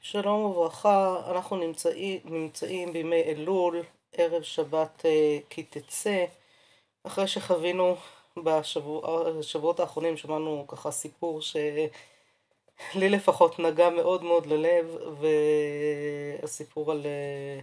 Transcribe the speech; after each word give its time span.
שלום 0.00 0.40
וברכה, 0.40 1.22
אנחנו 1.30 1.56
נמצאים, 1.56 2.20
נמצאים 2.24 2.92
בימי 2.92 3.22
אלול, 3.22 3.82
ערב 4.12 4.42
שבת 4.42 5.02
אה, 5.04 5.38
כי 5.50 5.62
תצא, 5.62 6.24
אחרי 7.04 7.26
שחווינו 7.26 7.96
בשבועות 8.36 9.80
האחרונים, 9.80 10.16
שמענו 10.16 10.64
ככה 10.68 10.90
סיפור 10.90 11.40
שלי 11.42 11.88
לפחות 12.96 13.58
נגע 13.58 13.90
מאוד 13.90 14.22
מאוד 14.22 14.46
ללב, 14.46 14.96
והסיפור 16.40 16.92
על 16.92 17.06
אה, 17.06 17.60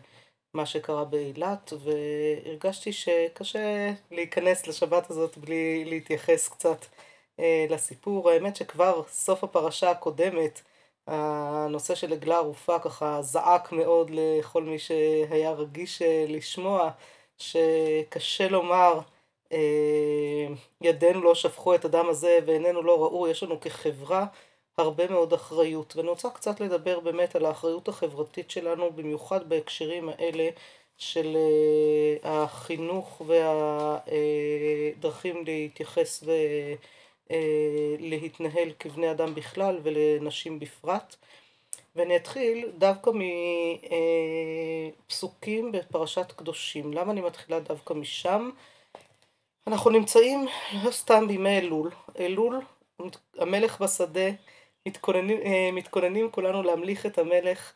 מה 0.54 0.66
שקרה 0.66 1.06
באילת, 1.06 1.74
והרגשתי 1.80 2.94
שקשה 2.94 3.92
להיכנס 4.12 4.68
לשבת 4.68 5.10
הזאת 5.10 5.38
בלי 5.38 5.86
להתייחס 5.86 6.50
קצת 6.50 6.86
לסיפור. 7.70 8.30
האמת 8.30 8.56
שכבר 8.56 9.04
סוף 9.10 9.44
הפרשה 9.44 9.92
הקודמת, 9.92 10.62
הנושא 11.08 11.96
של 11.96 12.14
עגלה 12.14 12.38
ערופה 12.38 12.80
ככה 12.80 13.22
זעק 13.22 13.72
מאוד 13.72 14.12
לכל 14.14 14.64
מי 14.64 14.80
שהיה 14.80 15.52
רגיש 15.52 16.02
אה, 16.02 16.26
לשמוע, 16.28 16.92
שקשה 17.38 18.48
לומר, 18.50 19.00
אה, 19.52 20.48
ידינו 20.82 21.22
לא 21.22 21.36
שפכו 21.36 21.76
את 21.76 21.86
הדם 21.86 22.06
הזה 22.10 22.40
ועינינו 22.46 22.84
לא 22.84 23.04
ראו, 23.04 23.28
יש 23.28 23.44
לנו 23.44 23.60
כחברה 23.62 24.26
הרבה 24.78 25.08
מאוד 25.08 25.34
אחריות. 25.34 25.96
ואני 25.96 26.10
רוצה 26.10 26.30
קצת 26.30 26.60
לדבר 26.60 27.00
באמת 27.00 27.36
על 27.36 27.46
האחריות 27.46 27.88
החברתית 27.88 28.52
שלנו, 28.52 28.92
במיוחד 28.92 29.50
בהקשרים 29.50 30.10
האלה 30.10 30.50
של 30.98 31.38
אה, 32.26 32.44
החינוך 32.44 33.22
והדרכים 34.98 35.46
להתייחס. 35.46 36.24
אה, 37.32 37.96
להתנהל 38.00 38.72
כבני 38.80 39.12
אדם 39.12 39.36
בכלל 39.36 39.80
ולנשים 39.84 40.60
בפרט. 40.60 41.16
ואני 41.96 42.16
אתחיל 42.16 42.72
דווקא 42.78 43.12
מפסוקים 45.08 45.72
בפרשת 45.72 46.32
קדושים. 46.32 46.94
למה 46.94 47.12
אני 47.12 47.22
מתחילה 47.22 47.60
דווקא 47.60 47.94
משם? 47.94 48.50
אנחנו 49.68 49.90
נמצאים 49.90 50.48
לא 50.84 50.92
סתם 50.92 51.28
בימי 51.28 51.58
אלול. 51.58 51.92
אלול, 52.20 52.62
המלך 53.38 53.82
בשדה, 53.82 54.30
מתכוננים, 54.86 55.38
אה, 55.42 55.70
מתכוננים 55.74 56.32
כולנו 56.32 56.64
להמליך 56.64 57.06
את 57.06 57.18
המלך, 57.18 57.74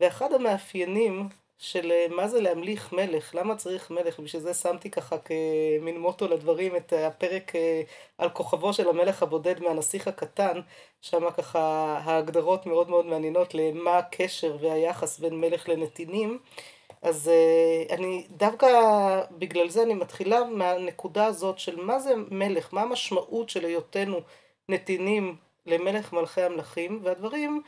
ואחד 0.00 0.32
המאפיינים 0.32 1.28
של 1.62 1.92
אה, 1.92 2.06
מה 2.10 2.28
זה 2.28 2.40
להמליך 2.40 2.92
מלך, 2.92 3.34
למה 3.34 3.56
צריך 3.56 3.90
מלך, 3.90 4.20
בשביל 4.20 4.42
זה 4.42 4.54
שמתי 4.54 4.90
ככה 4.90 5.16
כמין 5.18 6.00
מוטו 6.00 6.28
לדברים 6.28 6.76
את 6.76 6.92
הפרק 6.92 7.56
אה, 7.56 7.82
על 8.18 8.30
כוכבו 8.30 8.72
של 8.72 8.88
המלך 8.88 9.22
הבודד 9.22 9.60
מהנסיך 9.60 10.08
הקטן, 10.08 10.60
שם 11.00 11.30
ככה 11.30 11.60
ההגדרות 12.04 12.66
מאוד 12.66 12.90
מאוד 12.90 13.06
מעניינות 13.06 13.54
למה 13.54 13.98
הקשר 13.98 14.56
והיחס 14.60 15.18
בין 15.18 15.40
מלך 15.40 15.68
לנתינים. 15.68 16.38
אז 17.02 17.28
אה, 17.28 17.94
אני 17.94 18.26
דווקא 18.30 18.68
בגלל 19.30 19.68
זה 19.68 19.82
אני 19.82 19.94
מתחילה 19.94 20.44
מהנקודה 20.44 21.26
הזאת 21.26 21.58
של 21.58 21.84
מה 21.84 21.98
זה 21.98 22.14
מלך, 22.30 22.74
מה 22.74 22.82
המשמעות 22.82 23.48
של 23.48 23.64
היותנו 23.64 24.20
נתינים 24.68 25.36
למלך 25.66 26.12
מלכי 26.12 26.42
המלכים, 26.42 27.00
והדברים 27.02 27.62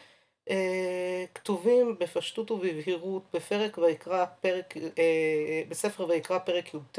כתובים 1.34 1.97
בפשטות 1.98 2.50
ובבהירות 2.50 3.23
בפרק 3.33 3.78
ויקרא, 3.78 4.25
פרק, 4.41 4.75
אה, 4.98 5.62
בספר 5.69 6.06
ויקרא 6.09 6.39
פרק 6.39 6.75
י"ט 6.75 6.98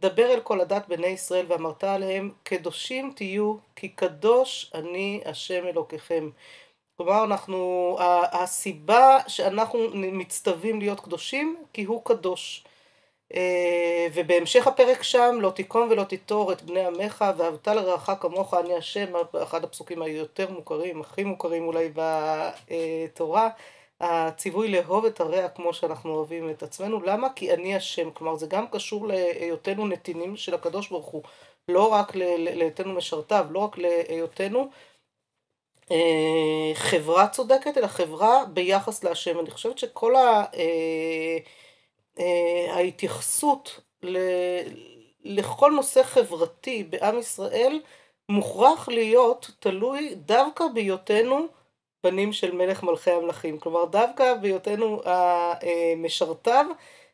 דבר 0.00 0.34
אל 0.34 0.40
כל 0.40 0.60
הדת 0.60 0.88
בני 0.88 1.06
ישראל 1.06 1.46
ואמרת 1.48 1.84
עליהם 1.84 2.30
קדושים 2.42 3.12
תהיו 3.16 3.56
כי 3.76 3.88
קדוש 3.88 4.70
אני 4.74 5.20
השם 5.24 5.66
אלוקיכם. 5.66 6.30
כלומר 6.96 7.24
אנחנו, 7.24 7.96
הסיבה 8.32 9.18
שאנחנו 9.28 9.78
מצטווים 9.94 10.80
להיות 10.80 11.00
קדושים 11.00 11.64
כי 11.72 11.84
הוא 11.84 12.04
קדוש. 12.04 12.64
אה, 12.66 12.69
ובהמשך 14.14 14.66
הפרק 14.66 15.02
שם, 15.02 15.38
לא 15.40 15.50
תיקום 15.50 15.88
ולא 15.90 16.04
תיטור 16.04 16.52
את 16.52 16.62
בני 16.62 16.86
עמך, 16.86 17.24
ואהבת 17.36 17.68
לרעך 17.68 18.10
כמוך 18.20 18.54
אני 18.54 18.74
השם, 18.74 19.12
אחד 19.42 19.64
הפסוקים 19.64 20.02
היותר 20.02 20.50
מוכרים, 20.50 21.00
הכי 21.00 21.24
מוכרים 21.24 21.66
אולי 21.66 21.92
בתורה, 21.94 23.48
הציווי 24.00 24.68
לאהוב 24.68 25.04
את 25.04 25.20
הרע 25.20 25.48
כמו 25.48 25.74
שאנחנו 25.74 26.14
אוהבים 26.14 26.50
את 26.50 26.62
עצמנו. 26.62 27.02
למה? 27.02 27.28
כי 27.36 27.52
אני 27.54 27.76
השם. 27.76 28.10
כלומר, 28.10 28.36
זה 28.36 28.46
גם 28.46 28.66
קשור 28.66 29.06
להיותנו 29.06 29.86
נתינים 29.86 30.36
של 30.36 30.54
הקדוש 30.54 30.88
ברוך 30.88 31.06
הוא, 31.06 31.22
לא 31.68 31.92
רק 31.92 32.12
להיותנו 32.16 32.92
משרתיו, 32.94 33.46
לא 33.50 33.58
רק 33.58 33.78
להיותנו 33.78 34.70
אה, 35.90 36.72
חברה 36.74 37.28
צודקת, 37.28 37.78
אלא 37.78 37.86
חברה 37.86 38.44
ביחס 38.52 39.04
להשם. 39.04 39.40
אני 39.40 39.50
חושבת 39.50 39.78
שכל 39.78 40.16
ה... 40.16 40.44
אה, 42.20 42.74
ההתייחסות 42.74 43.80
ל... 44.02 44.18
לכל 45.24 45.72
נושא 45.76 46.02
חברתי 46.02 46.84
בעם 46.84 47.18
ישראל 47.18 47.80
מוכרח 48.28 48.88
להיות 48.88 49.50
תלוי 49.58 50.14
דווקא 50.14 50.64
בהיותנו 50.74 51.46
בנים 52.04 52.32
של 52.32 52.54
מלך 52.54 52.82
מלכי 52.82 53.10
המלכים. 53.10 53.58
כלומר, 53.58 53.84
דווקא 53.84 54.34
בהיותנו 54.34 55.02
המשרתיו, 55.04 56.66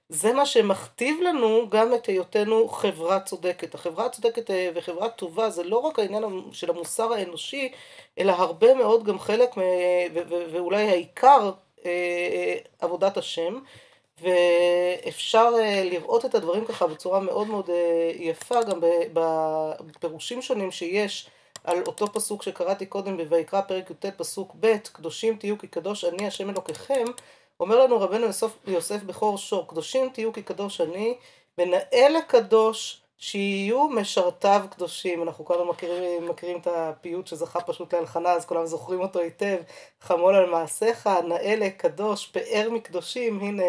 זה 0.08 0.32
מה 0.32 0.46
שמכתיב 0.46 1.20
לנו 1.20 1.70
גם 1.70 1.94
את 1.94 2.06
היותנו 2.06 2.68
חברה 2.68 3.20
צודקת. 3.20 3.74
החברה 3.74 4.06
הצודקת 4.06 4.50
אה, 4.50 4.70
וחברה 4.74 5.08
טובה 5.08 5.50
זה 5.50 5.64
לא 5.64 5.78
רק 5.78 5.98
העניין 5.98 6.24
של 6.52 6.70
המוסר 6.70 7.12
האנושי, 7.12 7.72
אלא 8.18 8.32
הרבה 8.32 8.74
מאוד 8.74 9.04
גם 9.04 9.18
חלק, 9.18 9.50
ואולי 10.52 10.88
העיקר, 10.88 11.52
אה, 11.86 12.54
עבודת 12.80 13.16
השם. 13.16 13.58
ואפשר 14.20 15.52
אה, 15.58 15.84
לראות 15.84 16.24
את 16.24 16.34
הדברים 16.34 16.64
ככה 16.64 16.86
בצורה 16.86 17.20
מאוד 17.20 17.46
מאוד 17.46 17.70
אה, 17.70 18.12
יפה 18.14 18.62
גם 18.62 18.80
בפירושים 19.12 20.42
שונים 20.42 20.70
שיש 20.70 21.30
על 21.64 21.82
אותו 21.86 22.06
פסוק 22.12 22.42
שקראתי 22.42 22.86
קודם 22.86 23.28
בויקרא 23.28 23.60
פרק 23.60 23.90
י"ט 23.90 24.06
פסוק 24.06 24.56
ב' 24.60 24.76
קדושים 24.92 25.36
תהיו 25.36 25.58
כי 25.58 25.66
קדוש 25.66 26.04
אני 26.04 26.26
השם 26.26 26.50
אלוקיכם 26.50 27.04
אומר 27.60 27.84
לנו 27.84 28.00
רבנו 28.00 28.26
יוסף, 28.26 28.50
יוסף 28.66 29.02
בכור 29.02 29.38
שור 29.38 29.68
קדושים 29.68 30.08
תהיו 30.08 30.32
כי 30.32 30.42
קדוש 30.42 30.80
אני 30.80 31.14
מנהל 31.58 32.16
לקדוש 32.16 33.00
שיהיו 33.18 33.88
משרתיו 33.88 34.64
קדושים. 34.70 35.22
אנחנו 35.22 35.44
כולנו 35.44 35.64
מכירים, 35.64 36.28
מכירים 36.28 36.58
את 36.58 36.66
הפיוט 36.66 37.26
שזכה 37.26 37.60
פשוט 37.60 37.94
להלחנה, 37.94 38.32
אז 38.32 38.44
כולם 38.44 38.66
זוכרים 38.66 39.00
אותו 39.00 39.18
היטב. 39.18 39.56
חמול 40.00 40.34
על 40.34 40.50
מעשיך, 40.50 41.06
נאה 41.28 41.56
לקדוש, 41.56 42.26
פאר 42.26 42.68
מקדושים. 42.70 43.40
הנה, 43.40 43.62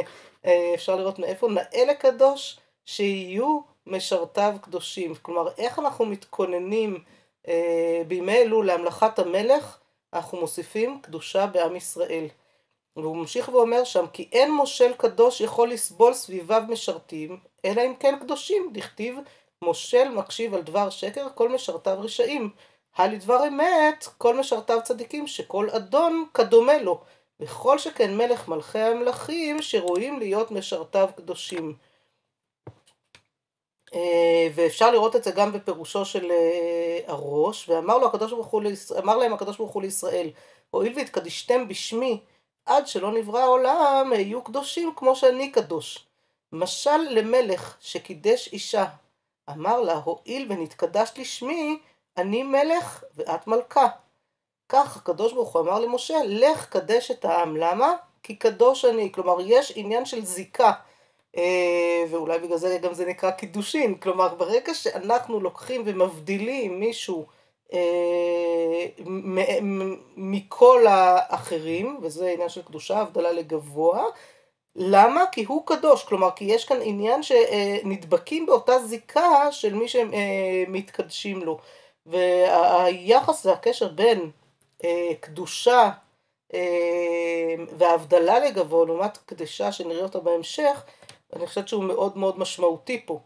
אפשר 0.76 0.96
לראות 0.96 1.20
מאיפה 1.20 1.48
נאה 1.48 1.86
לקדוש, 1.86 2.60
שיהיו 2.86 3.60
משרתיו 3.88 4.56
קדושים. 4.62 5.16
כלומר, 5.16 5.52
איך 5.58 5.80
אנחנו 5.80 6.06
מתכוננים 6.06 7.04
אה, 7.48 8.02
בימי 8.08 8.38
אלול 8.38 8.68
להמלכת 8.68 9.20
המלך, 9.20 9.78
אנחנו 10.14 10.40
מוסיפים 10.40 11.00
קדושה 11.02 11.46
בעם 11.46 11.76
ישראל. 11.76 12.28
והוא 12.98 13.18
ממשיך 13.18 13.50
ואומר 13.50 13.84
שם, 13.84 14.06
כי 14.14 14.30
אין 14.32 14.52
מושל 14.52 14.94
קדוש 14.98 15.42
יכול 15.42 15.70
לסבול 15.70 16.14
סביביו 16.14 16.64
משרתים, 16.70 17.40
אלא 17.66 17.82
אם 17.82 17.94
כן 18.00 18.16
קדושים, 18.20 18.70
דכתיב 18.74 19.16
מושל 19.64 20.10
מקשיב 20.10 20.54
על 20.54 20.62
דבר 20.62 20.90
שקר, 20.90 21.28
כל 21.36 21.50
משרתיו 21.50 21.98
רשעים. 22.00 22.50
הלדבר 22.96 23.48
אמת, 23.48 24.08
כל 24.18 24.40
משרתיו 24.40 24.80
צדיקים, 24.84 25.28
שכל 25.28 25.70
אדון 25.70 26.26
כדומה 26.34 26.78
לו. 26.78 27.02
וכל 27.40 27.78
שכן 27.78 28.18
מלך 28.18 28.48
מלכי 28.48 28.80
המלכים, 28.80 29.62
שראויים 29.62 30.20
להיות 30.20 30.52
משרתיו 30.52 31.10
קדושים. 31.16 31.76
אה, 33.94 34.48
ואפשר 34.56 34.92
לראות 34.92 35.16
את 35.16 35.24
זה 35.24 35.32
גם 35.32 35.52
בפירושו 35.52 36.06
של 36.06 36.32
אה, 36.32 37.00
הראש, 37.08 37.70
ואמר 37.70 37.98
לו 37.98 38.08
הקדוש 38.08 38.32
ברוך 38.32 38.48
הוא, 38.48 38.62
אמר 39.00 39.18
להם 39.18 39.34
הקדוש 39.34 39.58
ברוך 39.58 39.72
הוא 39.72 39.82
לישראל, 39.82 40.30
הואיל 40.70 40.94
והתקדישתם 40.96 41.68
בשמי, 41.68 42.22
עד 42.66 42.88
שלא 42.88 43.12
נברא 43.12 43.40
העולם, 43.40 44.12
היו 44.14 44.44
קדושים 44.44 44.94
כמו 44.96 45.16
שאני 45.16 45.52
קדוש. 45.52 46.08
משל 46.52 46.98
למלך 46.98 47.78
שקידש 47.80 48.50
אישה, 48.54 48.86
אמר 49.50 49.82
לה, 49.82 49.94
הואיל 49.94 50.46
ונתקדשת 50.50 51.18
לשמי, 51.18 51.80
אני 52.18 52.44
מלך 52.44 53.04
ואת 53.16 53.48
מלכה. 53.48 53.88
כך 54.70 54.98
הקדוש 54.98 55.34
ברוך 55.34 55.56
הוא 55.56 55.62
אמר 55.62 55.80
למשה, 55.80 56.18
לך 56.26 56.70
קדש 56.70 57.12
את 57.12 57.26
העם. 57.26 57.58
למה? 57.58 57.94
כי 58.24 58.36
קדוש 58.36 58.86
אני. 58.86 59.12
כלומר, 59.12 59.38
יש 59.46 59.74
עניין 59.76 60.06
של 60.06 60.26
זיקה. 60.26 60.72
אה, 61.38 62.04
ואולי 62.10 62.40
בגלל 62.40 62.58
זה 62.58 62.78
גם 62.82 62.94
זה 62.94 63.06
נקרא 63.06 63.32
קידושין. 63.32 63.96
כלומר, 63.96 64.36
ברגע 64.36 64.74
שאנחנו 64.74 65.40
לוקחים 65.40 65.82
ומבדילים 65.86 66.80
מישהו 66.80 67.26
אה, 67.74 68.86
מכל 70.18 70.86
האחרים, 70.88 72.00
וזה 72.02 72.30
עניין 72.30 72.50
של 72.50 72.62
קדושה, 72.62 72.98
הבדלה 72.98 73.32
לגבוה, 73.32 74.04
למה? 74.76 75.24
כי 75.32 75.44
הוא 75.44 75.66
קדוש, 75.66 76.04
כלומר, 76.04 76.30
כי 76.36 76.46
יש 76.46 76.66
כאן 76.66 76.78
עניין 76.82 77.24
שנדבקים 77.24 78.46
באותה 78.46 78.80
זיקה 78.80 79.52
של 79.52 79.74
מי 79.74 79.88
שהם 79.88 80.14
אה, 80.14 80.64
מתקדשים 80.68 81.44
לו. 81.44 81.58
והיחס 82.06 83.46
והקשר 83.46 83.88
בין 83.88 84.20
אה, 84.20 84.28
קדושה 85.20 85.90
אה, 86.54 87.56
והבדלה 87.78 88.40
לגבו 88.40 88.86
לעומת 88.86 89.18
קדשה 89.18 89.72
שנראה 89.72 90.04
אותה 90.04 90.20
בהמשך, 90.20 90.84
אני 91.34 91.48
חושבת 91.48 91.68
שהוא 91.68 91.84
מאוד 91.84 92.18
מאוד 92.18 92.40
משמעותי 92.40 93.02
פה. 93.06 93.20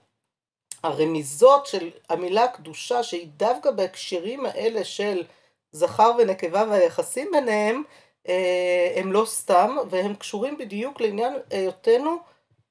הרמיזות 0.83 1.65
של 1.65 1.89
המילה 2.09 2.47
קדושה 2.47 3.03
שהיא 3.03 3.27
דווקא 3.37 3.71
בהקשרים 3.71 4.45
האלה 4.45 4.83
של 4.83 5.23
זכר 5.71 6.11
ונקבה 6.17 6.65
והיחסים 6.69 7.29
ביניהם 7.31 7.83
אה, 8.29 8.93
הם 8.95 9.11
לא 9.11 9.25
סתם 9.25 9.77
והם 9.89 10.15
קשורים 10.15 10.57
בדיוק 10.57 11.01
לעניין 11.01 11.33
היותנו 11.49 12.17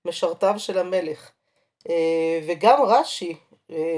משרתיו 0.05 0.55
של 0.59 0.79
המלך. 0.79 1.31
אה, 1.88 2.41
וגם 2.47 2.82
רש"י 2.82 3.32
אה, 3.32 3.50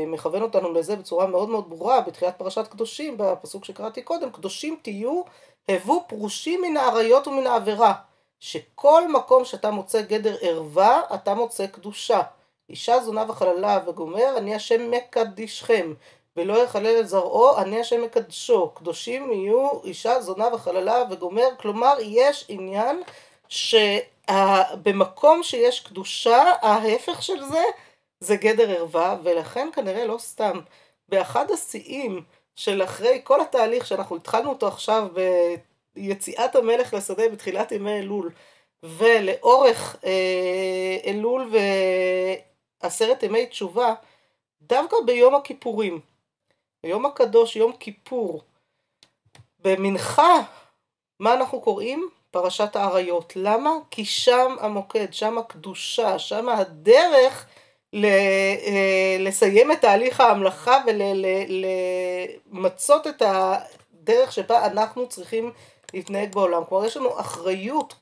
מכוון 0.06 0.42
אותנו 0.42 0.72
לזה 0.72 0.96
בצורה 0.96 1.26
מאוד 1.26 1.48
מאוד 1.48 1.70
ברורה 1.70 2.00
בתחילת 2.00 2.38
פרשת 2.38 2.66
קדושים 2.66 3.14
בפסוק 3.19 3.64
שקראתי 3.64 4.02
קודם, 4.02 4.30
קדושים 4.30 4.76
תהיו 4.82 5.22
הבו 5.69 6.04
פרושים 6.06 6.62
מן 6.62 6.76
האריות 6.76 7.26
ומן 7.26 7.46
העבירה, 7.46 7.92
שכל 8.40 9.12
מקום 9.12 9.44
שאתה 9.44 9.70
מוצא 9.70 10.02
גדר 10.02 10.36
ערווה 10.40 11.00
אתה 11.14 11.34
מוצא 11.34 11.66
קדושה. 11.66 12.20
אישה 12.70 13.00
זונה 13.00 13.24
וחללה 13.28 13.80
וגומר 13.86 14.34
אני 14.36 14.54
השם 14.54 14.90
מקדישכם. 14.90 15.94
ולא 16.36 16.64
יחלל 16.64 17.00
את 17.00 17.08
זרעו 17.08 17.58
אני 17.58 17.80
השם 17.80 18.02
מקדשו. 18.02 18.70
קדושים 18.74 19.32
יהיו 19.32 19.69
אישה 19.84 20.20
זונה 20.20 20.48
וחללה 20.54 21.04
וגומר. 21.10 21.48
כלומר 21.60 21.94
יש 22.00 22.44
עניין 22.48 23.02
שבמקום 23.48 25.42
שיש 25.42 25.80
קדושה 25.80 26.52
ההפך 26.62 27.22
של 27.22 27.44
זה 27.44 27.64
זה 28.22 28.36
גדר 28.36 28.70
ערווה 28.70 29.16
ולכן 29.22 29.69
כנראה 29.74 30.04
לא 30.04 30.19
סתם 30.19 30.60
באחד 31.08 31.50
השיאים 31.50 32.22
של 32.56 32.82
אחרי 32.82 33.20
כל 33.24 33.40
התהליך 33.40 33.86
שאנחנו 33.86 34.16
התחלנו 34.16 34.50
אותו 34.50 34.69
עכשיו 34.69 35.08
ביציאת 35.94 36.56
המלך 36.56 36.94
לשדה 36.94 37.28
בתחילת 37.28 37.72
ימי 37.72 37.98
אלול 37.98 38.30
ולאורך 38.82 39.96
אה, 40.04 40.98
אלול 41.06 41.50
ועשרת 42.82 43.22
ימי 43.22 43.46
תשובה 43.46 43.94
דווקא 44.62 44.96
ביום 45.06 45.34
הכיפורים 45.34 46.00
ביום 46.84 47.06
הקדוש 47.06 47.56
יום 47.56 47.72
כיפור 47.72 48.42
במנחה 49.58 50.42
מה 51.20 51.34
אנחנו 51.34 51.60
קוראים? 51.60 52.08
פרשת 52.30 52.76
האריות. 52.76 53.32
למה? 53.36 53.70
כי 53.90 54.04
שם 54.04 54.56
המוקד, 54.60 55.12
שם 55.12 55.38
הקדושה, 55.38 56.19
שם 56.19 56.48
הדרך 56.48 57.46
לסיים 59.18 59.72
את 59.72 59.80
תהליך 59.80 60.20
ההמלכה 60.20 60.78
ולמצות 62.56 63.06
את 63.06 63.22
הדרך 63.26 64.32
שבה 64.32 64.66
אנחנו 64.66 65.08
צריכים 65.08 65.52
להתנהג 65.94 66.34
בעולם. 66.34 66.62
כלומר 66.68 66.86
יש 66.86 66.96
לנו 66.96 67.20
אחריות 67.20 67.94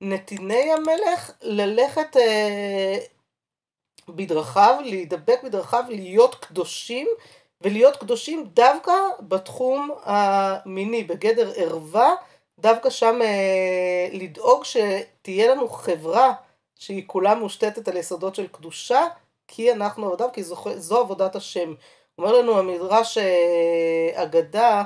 כנתיני 0.00 0.72
המלך 0.72 1.30
ללכת 1.42 2.16
אה, 2.16 2.98
בדרכיו, 4.08 4.76
להידבק 4.84 5.40
בדרכיו, 5.44 5.84
להיות 5.88 6.34
קדושים 6.34 7.08
ולהיות 7.60 7.96
קדושים 7.96 8.44
דווקא 8.54 8.92
בתחום 9.20 9.90
המיני, 10.02 11.04
בגדר 11.04 11.52
ערווה, 11.56 12.14
דווקא 12.58 12.90
שם 12.90 13.22
אה, 13.22 14.08
לדאוג 14.12 14.64
שתהיה 14.64 15.54
לנו 15.54 15.68
חברה 15.68 16.32
שהיא 16.82 17.02
כולה 17.06 17.34
מושתתת 17.34 17.88
על 17.88 17.96
יסודות 17.96 18.34
של 18.34 18.46
קדושה, 18.46 19.06
כי 19.48 19.72
אנחנו 19.72 20.08
עבדיו, 20.08 20.28
כי 20.32 20.42
זו, 20.42 20.56
זו 20.76 21.00
עבודת 21.00 21.36
השם. 21.36 21.74
אומר 22.18 22.32
לנו 22.32 22.58
המדרש 22.58 23.18
אה, 23.18 24.22
אגדה 24.22 24.82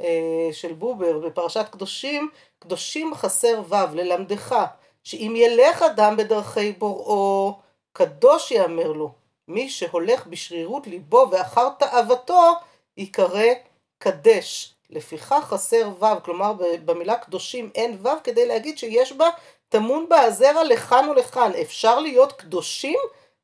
אה, 0.00 0.48
של 0.52 0.72
בובר 0.72 1.18
בפרשת 1.18 1.66
קדושים, 1.70 2.30
קדושים 2.58 3.14
חסר 3.14 3.62
ו' 3.68 3.94
ללמדך, 3.94 4.56
שאם 5.04 5.34
ילך 5.36 5.82
אדם 5.82 6.16
בדרכי 6.16 6.72
בוראו, 6.72 7.58
קדוש 7.92 8.50
יאמר 8.50 8.92
לו. 8.92 9.10
מי 9.48 9.70
שהולך 9.70 10.26
בשרירות 10.26 10.86
ליבו 10.86 11.26
ואחר 11.30 11.68
תאוותו, 11.78 12.52
ייקרא 12.96 13.52
קדש. 13.98 14.74
לפיכך 14.90 15.44
חסר 15.44 15.90
ו', 16.00 16.24
כלומר 16.24 16.52
במילה 16.84 17.16
קדושים 17.16 17.70
אין 17.74 17.98
ו' 18.02 18.08
כדי 18.24 18.46
להגיד 18.46 18.78
שיש 18.78 19.12
בה 19.12 19.28
טמון 19.68 20.06
בה 20.08 20.20
הזרע 20.20 20.64
לכאן 20.64 21.08
ולכאן. 21.10 21.52
אפשר 21.60 21.98
להיות 21.98 22.32
קדושים 22.32 22.98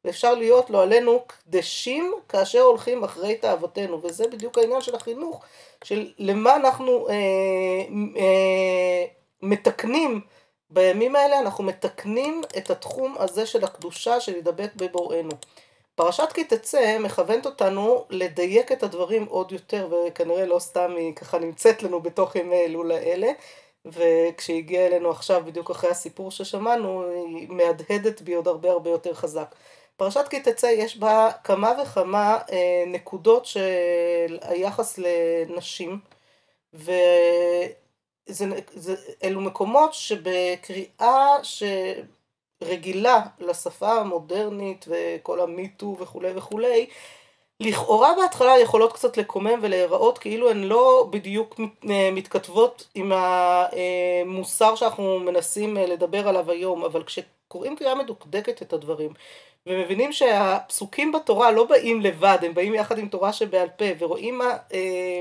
ואפשר 0.04 0.34
להיות 0.34 0.70
לא 0.70 0.82
עלינו 0.82 1.24
קדשים 1.26 2.14
כאשר 2.28 2.60
הולכים 2.60 3.04
אחרי 3.04 3.36
תאוותנו 3.36 4.02
וזה 4.02 4.28
בדיוק 4.28 4.58
העניין 4.58 4.80
של 4.80 4.94
החינוך 4.94 5.42
של 5.84 6.12
למה 6.18 6.56
אנחנו 6.56 7.08
אה, 7.08 7.14
אה, 8.16 9.04
מתקנים 9.42 10.20
בימים 10.70 11.16
האלה 11.16 11.38
אנחנו 11.38 11.64
מתקנים 11.64 12.42
את 12.56 12.70
התחום 12.70 13.14
הזה 13.18 13.46
של 13.46 13.64
הקדושה 13.64 14.20
של 14.20 14.32
להידבק 14.32 14.70
בבוראנו. 14.76 15.30
פרשת 15.94 16.32
כי 16.34 16.44
תצא 16.44 16.98
מכוונת 17.00 17.46
אותנו 17.46 18.04
לדייק 18.10 18.72
את 18.72 18.82
הדברים 18.82 19.26
עוד 19.26 19.52
יותר 19.52 19.88
וכנראה 19.90 20.46
לא 20.46 20.58
סתם 20.58 20.94
היא 20.96 21.14
ככה 21.14 21.38
נמצאת 21.38 21.82
לנו 21.82 22.00
בתוך 22.00 22.36
ימי 22.36 22.64
אלול 22.64 22.92
האלה 22.92 23.32
וכשהגיעה 23.84 24.86
אלינו 24.86 25.10
עכשיו 25.10 25.42
בדיוק 25.44 25.70
אחרי 25.70 25.90
הסיפור 25.90 26.30
ששמענו 26.30 27.04
היא 27.26 27.48
מהדהדת 27.48 28.20
בי 28.20 28.34
עוד 28.34 28.48
הרבה 28.48 28.70
הרבה 28.70 28.90
יותר 28.90 29.14
חזק. 29.14 29.54
פרשת 29.96 30.28
כי 30.30 30.40
תצא 30.40 30.66
יש 30.66 30.96
בה 30.98 31.30
כמה 31.44 31.72
וכמה 31.82 32.38
אה, 32.52 32.84
נקודות 32.86 33.46
של 33.46 34.38
היחס 34.42 34.98
לנשים 34.98 35.98
ואלו 38.28 39.40
מקומות 39.40 39.94
שבקריאה 39.94 41.36
שרגילה 42.62 43.20
לשפה 43.38 43.92
המודרנית 43.92 44.84
וכל 44.88 45.40
המיטו 45.40 45.96
וכולי 46.00 46.32
וכולי 46.34 46.86
לכאורה 47.60 48.14
בהתחלה 48.16 48.58
יכולות 48.58 48.92
קצת 48.92 49.16
לקומם 49.16 49.58
ולהיראות 49.62 50.18
כאילו 50.18 50.50
הן 50.50 50.64
לא 50.64 51.08
בדיוק 51.10 51.60
מתכתבות 52.12 52.88
עם 52.94 53.12
המוסר 53.14 54.74
שאנחנו 54.74 55.18
מנסים 55.18 55.76
לדבר 55.76 56.28
עליו 56.28 56.50
היום, 56.50 56.84
אבל 56.84 57.02
כשקוראים 57.02 57.76
קריאה 57.76 57.94
מדוקדקת 57.94 58.62
את 58.62 58.72
הדברים 58.72 59.12
ומבינים 59.66 60.12
שהפסוקים 60.12 61.12
בתורה 61.12 61.50
לא 61.50 61.64
באים 61.64 62.00
לבד, 62.00 62.38
הם 62.42 62.54
באים 62.54 62.74
יחד 62.74 62.98
עם 62.98 63.08
תורה 63.08 63.32
שבעל 63.32 63.68
פה 63.68 63.84
ורואים 63.98 64.38
מה 64.38 64.56
אה, 64.72 65.20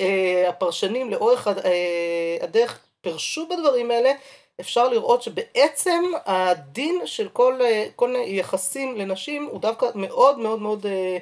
אה, 0.00 0.48
הפרשנים 0.48 1.10
לאורך 1.10 1.48
אה, 1.48 2.36
הדרך 2.40 2.78
פירשו 3.00 3.46
בדברים 3.48 3.90
האלה, 3.90 4.12
אפשר 4.60 4.88
לראות 4.88 5.22
שבעצם 5.22 6.02
הדין 6.26 7.00
של 7.04 7.28
כל, 7.28 7.58
כל 7.96 8.14
יחסים 8.26 8.96
לנשים 8.96 9.48
הוא 9.50 9.60
דווקא 9.60 9.86
מאוד 9.94 10.38
מאוד 10.38 10.58
מאוד 10.58 10.86
אה, 10.86 11.18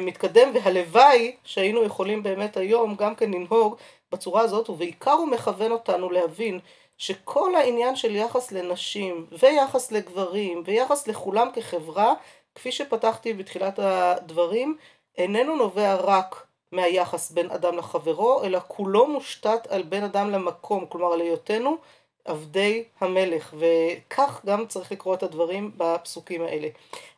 מתקדם 0.00 0.50
והלוואי 0.54 1.36
שהיינו 1.44 1.82
יכולים 1.84 2.22
באמת 2.22 2.56
היום 2.56 2.94
גם 2.94 3.14
כן 3.14 3.30
לנהוג 3.30 3.76
בצורה 4.12 4.42
הזאת 4.42 4.70
ובעיקר 4.70 5.12
הוא 5.12 5.28
מכוון 5.28 5.72
אותנו 5.72 6.10
להבין 6.10 6.60
שכל 6.98 7.54
העניין 7.54 7.96
של 7.96 8.16
יחס 8.16 8.52
לנשים 8.52 9.26
ויחס 9.38 9.92
לגברים 9.92 10.62
ויחס 10.64 11.08
לכולם 11.08 11.48
כחברה 11.54 12.14
כפי 12.54 12.72
שפתחתי 12.72 13.32
בתחילת 13.32 13.78
הדברים 13.78 14.76
איננו 15.18 15.56
נובע 15.56 15.94
רק 15.94 16.46
מהיחס 16.72 17.30
בין 17.30 17.50
אדם 17.50 17.78
לחברו 17.78 18.42
אלא 18.44 18.60
כולו 18.68 19.06
מושתת 19.06 19.66
על 19.70 19.82
בין 19.82 20.04
אדם 20.04 20.30
למקום 20.30 20.86
כלומר 20.86 21.12
על 21.12 21.20
היותנו 21.20 21.76
עבדי 22.24 22.84
המלך 23.00 23.54
וכך 23.58 24.40
גם 24.46 24.66
צריך 24.66 24.92
לקרוא 24.92 25.14
את 25.14 25.22
הדברים 25.22 25.70
בפסוקים 25.76 26.42
האלה. 26.42 26.68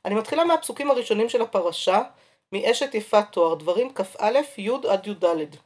אני 0.04 0.14
מתחילה 0.14 0.44
מהפסוקים 0.44 0.90
הראשונים 0.90 1.28
של 1.28 1.42
הפרשה 1.42 2.02
מאשת 2.52 2.94
יפת 2.94 3.24
תואר, 3.30 3.54
דברים 3.54 3.94
כ"א, 3.94 4.40
י' 4.58 4.70
עד 4.88 5.06
י"ד. 5.06 5.56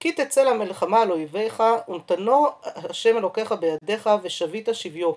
כי 0.00 0.12
תצא 0.12 0.42
למלחמה 0.42 1.02
על 1.02 1.12
אויביך, 1.12 1.62
ונתנו 1.88 2.46
השם 2.62 3.16
אלוקיך 3.16 3.52
בידיך, 3.52 4.10
ושבית 4.22 4.68
שביו. 4.72 5.12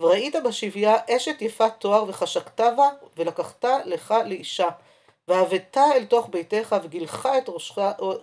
וראית 0.00 0.36
בשביה 0.44 0.96
אשת 1.10 1.42
יפת 1.42 1.72
תואר, 1.78 2.04
וחשקת 2.08 2.60
בה, 2.60 2.88
ולקחת 3.16 3.64
לך 3.84 4.14
לאישה. 4.26 4.68
והבאת 5.28 5.76
אל 5.76 6.04
תוך 6.04 6.28
ביתך, 6.28 6.76
וגילחה 6.82 7.38
את 7.38 7.48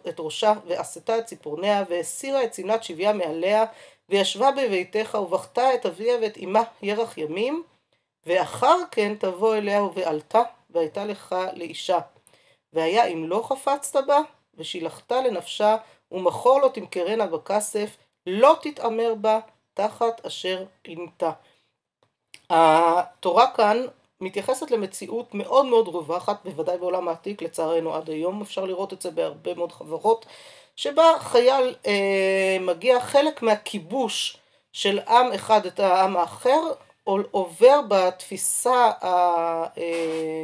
את 0.09 0.19
ראשה 0.19 0.53
ועשתה 0.67 1.17
את 1.17 1.25
ציפורניה, 1.25 1.83
והסירה 1.89 2.43
את 2.43 2.53
שמלת 2.53 2.83
שביה 2.83 3.13
מעליה, 3.13 3.65
וישבה 4.09 4.51
בביתך, 4.51 5.17
ובכתה 5.21 5.73
את 5.75 5.85
אביה 5.85 6.13
ואת 6.21 6.37
אמה 6.43 6.63
ירח 6.81 7.17
ימים, 7.17 7.63
ואחר 8.25 8.77
כן 8.91 9.15
תבוא 9.15 9.55
אליה 9.55 9.83
ובעלתה, 9.83 10.41
והייתה 10.69 11.05
לך 11.05 11.35
לאישה. 11.53 11.99
והיה 12.73 13.05
אם 13.05 13.29
לא 13.29 13.45
חפצת 13.49 14.03
בה, 14.07 14.19
ושילחת 14.57 15.11
לנפשה, 15.11 15.77
ומכור 16.11 16.61
לא 16.61 16.67
תמכרנה 16.67 17.27
בכסף, 17.27 17.97
לא 18.27 18.55
תתעמר 18.61 19.13
בה, 19.15 19.39
תחת 19.73 20.25
אשר 20.25 20.65
פינתה. 20.81 21.31
התורה 22.49 23.47
כאן 23.55 23.85
מתייחסת 24.21 24.71
למציאות 24.71 25.33
מאוד 25.33 25.65
מאוד 25.65 25.87
רווחת, 25.87 26.37
בוודאי 26.45 26.77
בעולם 26.77 27.07
העתיק, 27.07 27.41
לצערנו 27.41 27.95
עד 27.95 28.09
היום 28.09 28.41
אפשר 28.41 28.65
לראות 28.65 28.93
את 28.93 29.01
זה 29.01 29.11
בהרבה 29.11 29.53
מאוד 29.53 29.71
חברות, 29.71 30.25
שבה 30.75 31.03
חייל 31.19 31.75
אה, 31.87 32.57
מגיע, 32.59 32.99
חלק 32.99 33.41
מהכיבוש 33.41 34.37
של 34.71 34.99
עם 34.99 35.31
אחד 35.31 35.65
את 35.65 35.79
העם 35.79 36.17
האחר, 36.17 36.61
עובר 37.31 37.81
בתפיסה 37.87 38.91
ה... 39.01 39.07
אה, 39.77 40.43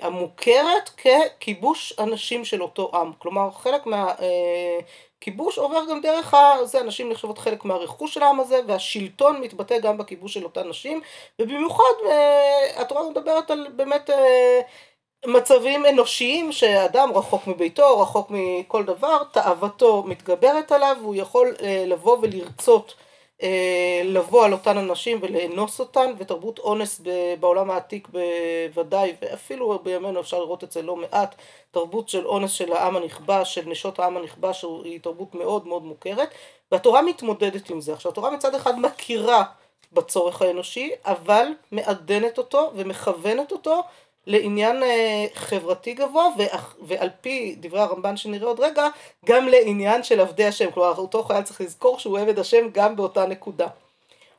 המוכרת 0.00 0.88
ככיבוש 0.88 1.94
אנשים 1.98 2.44
של 2.44 2.62
אותו 2.62 2.90
עם. 2.94 3.12
כלומר, 3.18 3.50
חלק 3.50 3.82
מהכיבוש 3.86 5.58
עובר 5.58 5.80
גם 5.90 6.00
דרך 6.00 6.34
זה, 6.64 6.80
אנשים 6.80 7.10
נחשבות 7.10 7.38
חלק 7.38 7.64
מהרכוש 7.64 8.14
של 8.14 8.22
העם 8.22 8.40
הזה, 8.40 8.60
והשלטון 8.66 9.40
מתבטא 9.40 9.78
גם 9.78 9.98
בכיבוש 9.98 10.34
של 10.34 10.44
אותן 10.44 10.68
נשים, 10.68 11.00
ובמיוחד 11.38 11.94
אה, 12.06 12.80
התורה 12.80 13.10
מדברת 13.10 13.50
על 13.50 13.66
באמת 13.76 14.10
אה, 14.10 14.60
מצבים 15.26 15.86
אנושיים 15.86 16.52
שאדם 16.52 17.10
רחוק 17.14 17.46
מביתו, 17.46 18.00
רחוק 18.00 18.30
מכל 18.30 18.84
דבר, 18.84 19.22
תאוותו 19.32 20.02
מתגברת 20.02 20.72
עליו, 20.72 20.96
והוא 21.00 21.14
יכול 21.14 21.54
לבוא 21.86 22.18
ולרצות 22.22 22.94
אה, 22.98 23.09
לבוא 24.04 24.44
על 24.44 24.52
אותן 24.52 24.78
הנשים 24.78 25.18
ולאנוס 25.22 25.80
אותן, 25.80 26.12
ותרבות 26.18 26.58
אונס 26.58 27.00
בעולם 27.40 27.70
העתיק 27.70 28.08
בוודאי, 28.08 29.14
ואפילו 29.22 29.78
בימינו 29.82 30.20
אפשר 30.20 30.38
לראות 30.38 30.64
את 30.64 30.72
זה 30.72 30.82
לא 30.82 30.96
מעט, 30.96 31.34
תרבות 31.70 32.08
של 32.08 32.26
אונס 32.26 32.50
של 32.52 32.72
העם 32.72 32.96
הנכבש, 32.96 33.54
של 33.54 33.68
נשות 33.68 33.98
העם 33.98 34.16
הנכבש, 34.16 34.64
היא 34.84 35.00
תרבות 35.00 35.34
מאוד 35.34 35.66
מאוד 35.66 35.84
מוכרת, 35.84 36.28
והתורה 36.72 37.02
מתמודדת 37.02 37.70
עם 37.70 37.80
זה. 37.80 37.92
עכשיו, 37.92 38.12
התורה 38.12 38.30
מצד 38.30 38.54
אחד 38.54 38.78
מכירה 38.78 39.44
בצורך 39.92 40.42
האנושי, 40.42 40.90
אבל 41.04 41.46
מעדנת 41.72 42.38
אותו 42.38 42.70
ומכוונת 42.74 43.52
אותו 43.52 43.82
לעניין 44.26 44.82
אה, 44.82 45.26
חברתי 45.34 45.94
גבוה, 45.94 46.28
ועל 46.82 47.08
פי 47.20 47.56
דברי 47.60 47.80
הרמב"ן 47.80 48.16
שנראה 48.16 48.48
עוד 48.48 48.60
רגע, 48.60 48.88
גם 49.26 49.48
לעניין 49.48 50.02
של 50.02 50.20
עבדי 50.20 50.44
השם. 50.44 50.70
כלומר, 50.70 50.94
אותו 50.98 51.22
חייל 51.22 51.42
צריך 51.42 51.60
לזכור 51.60 51.98
שהוא 51.98 52.18
עבד 52.18 52.38
השם 52.38 52.68
גם 52.72 52.96
באותה 52.96 53.26
נקודה. 53.26 53.68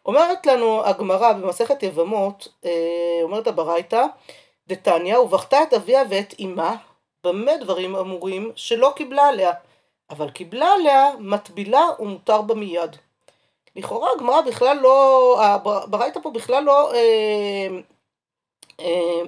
אומרת 0.05 0.45
לנו 0.45 0.85
הגמרא 0.85 1.33
במסכת 1.33 1.83
יבמות, 1.83 2.47
אה, 2.65 3.19
אומרת 3.23 3.47
הברייתא, 3.47 4.05
דתניא, 4.67 5.19
ובכתה 5.19 5.63
את 5.63 5.73
אביה 5.73 6.03
ואת 6.09 6.33
אמה, 6.39 6.75
במה 7.23 7.57
דברים 7.57 7.95
אמורים 7.95 8.51
שלא 8.55 8.93
קיבלה 8.95 9.27
עליה, 9.27 9.51
אבל 10.09 10.29
קיבלה 10.29 10.73
עליה 10.73 11.11
מטבילה 11.19 11.81
ומותר 11.99 12.41
בה 12.41 12.55
מיד. 12.55 12.95
לכאורה 13.75 14.09
הגמרא 14.15 14.41
בכלל 14.41 14.77
לא, 14.77 15.37
הברייתא 15.43 16.19
פה 16.23 16.31
בכלל 16.31 16.63
לא 16.63 16.93
אה, 16.93 17.67
אה, 18.79 19.21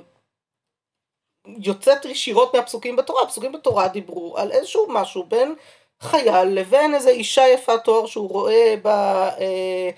יוצאת 1.47 2.05
ישירות 2.05 2.55
מהפסוקים 2.55 2.95
בתורה, 2.95 3.23
הפסוקים 3.23 3.51
בתורה 3.51 3.87
דיברו 3.87 4.37
על 4.37 4.51
איזשהו 4.51 4.85
משהו 4.89 5.23
בין 5.23 5.55
חייל 5.99 6.47
לבין 6.47 6.95
איזו 6.95 7.09
אישה 7.09 7.47
יפת 7.47 7.83
תואר 7.83 8.05
שהוא 8.05 8.29
רואה 8.29 8.75
ב, 8.81 8.87
אה, 8.87 9.89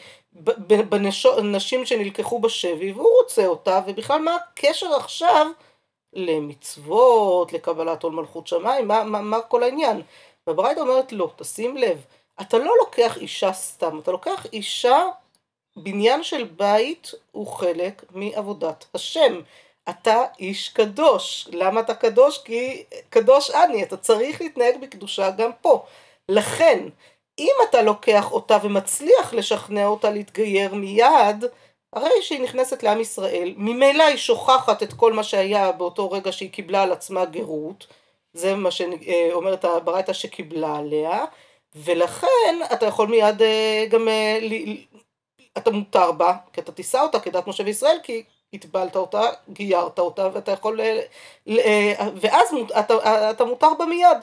בנשים 0.89 1.85
שנלקחו 1.85 2.39
בשבי 2.39 2.91
והוא 2.91 3.09
רוצה 3.21 3.47
אותה 3.47 3.81
ובכלל 3.87 4.21
מה 4.21 4.35
הקשר 4.35 4.95
עכשיו 4.95 5.47
למצוות, 6.13 7.53
לקבלת 7.53 8.03
עול 8.03 8.13
מלכות 8.13 8.47
שמיים, 8.47 8.87
מה, 8.87 9.03
מה, 9.03 9.21
מה 9.21 9.41
כל 9.41 9.63
העניין? 9.63 10.01
והברייתא 10.47 10.79
אומרת 10.79 11.11
לא, 11.11 11.31
תשים 11.35 11.77
לב, 11.77 12.05
אתה 12.41 12.57
לא 12.57 12.73
לוקח 12.79 13.17
אישה 13.17 13.53
סתם, 13.53 13.99
אתה 13.99 14.11
לוקח 14.11 14.45
אישה, 14.53 15.03
בניין 15.75 16.23
של 16.23 16.43
בית 16.43 17.11
הוא 17.31 17.47
חלק 17.47 18.03
מעבודת 18.11 18.85
השם. 18.93 19.41
אתה 19.89 20.23
איש 20.39 20.69
קדוש. 20.69 21.47
למה 21.51 21.79
אתה 21.79 21.93
קדוש? 21.93 22.37
כי 22.37 22.83
קדוש 23.09 23.51
אני, 23.51 23.83
אתה 23.83 23.97
צריך 23.97 24.41
להתנהג 24.41 24.81
בקדושה 24.81 25.29
גם 25.31 25.51
פה. 25.61 25.85
לכן, 26.29 26.79
אם 27.39 27.53
אתה 27.69 27.81
לוקח 27.81 28.31
אותה 28.31 28.57
ומצליח 28.63 29.33
לשכנע 29.33 29.85
אותה 29.85 30.09
להתגייר 30.09 30.75
מיד, 30.75 31.45
הרי 31.93 32.21
שהיא 32.21 32.41
נכנסת 32.41 32.83
לעם 32.83 33.01
ישראל, 33.01 33.53
ממילא 33.57 34.03
היא 34.03 34.17
שוכחת 34.17 34.83
את 34.83 34.93
כל 34.93 35.13
מה 35.13 35.23
שהיה 35.23 35.71
באותו 35.71 36.11
רגע 36.11 36.31
שהיא 36.31 36.51
קיבלה 36.51 36.83
על 36.83 36.91
עצמה 36.91 37.25
גרות, 37.25 37.87
זה 38.33 38.55
מה 38.55 38.71
שאומרת 38.71 39.65
הברייתא 39.65 40.13
שקיבלה 40.13 40.77
עליה, 40.77 41.25
ולכן 41.75 42.59
אתה 42.73 42.85
יכול 42.85 43.07
מיד 43.07 43.41
אה, 43.41 43.85
גם, 43.89 44.07
אה, 44.07 44.39
אתה 45.57 45.71
מותר 45.71 46.11
בה, 46.11 46.35
כי 46.53 46.61
אתה 46.61 46.71
תישא 46.71 46.99
אותה 47.01 47.19
כדת 47.19 47.47
משה 47.47 47.63
וישראל, 47.63 47.97
כי 48.03 48.23
הטבלת 48.53 48.95
אותה, 48.95 49.21
גיירת 49.49 49.99
אותה, 49.99 50.29
ואתה 50.33 50.51
יכול, 50.51 50.81
ל... 50.81 51.57
ואז 52.15 52.53
אתה, 52.79 53.31
אתה 53.31 53.45
מותר 53.45 53.73
בה 53.79 53.85
מיד. 53.85 54.17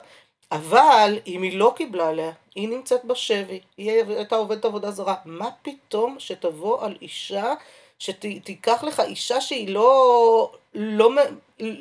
אבל 0.51 1.19
אם 1.27 1.41
היא 1.41 1.57
לא 1.57 1.73
קיבלה 1.75 2.09
עליה, 2.09 2.31
היא 2.55 2.69
נמצאת 2.69 3.05
בשבי, 3.05 3.59
היא 3.77 3.91
הייתה 3.91 4.35
עובדת 4.35 4.65
עבודה 4.65 4.91
זרה, 4.91 5.15
מה 5.25 5.49
פתאום 5.61 6.15
שתבוא 6.19 6.85
על 6.85 6.97
אישה, 7.01 7.53
שתיקח 7.99 8.83
לך 8.83 8.99
אישה 8.99 9.41
שהיא 9.41 9.69
לא, 9.69 10.51
לא, 10.73 11.09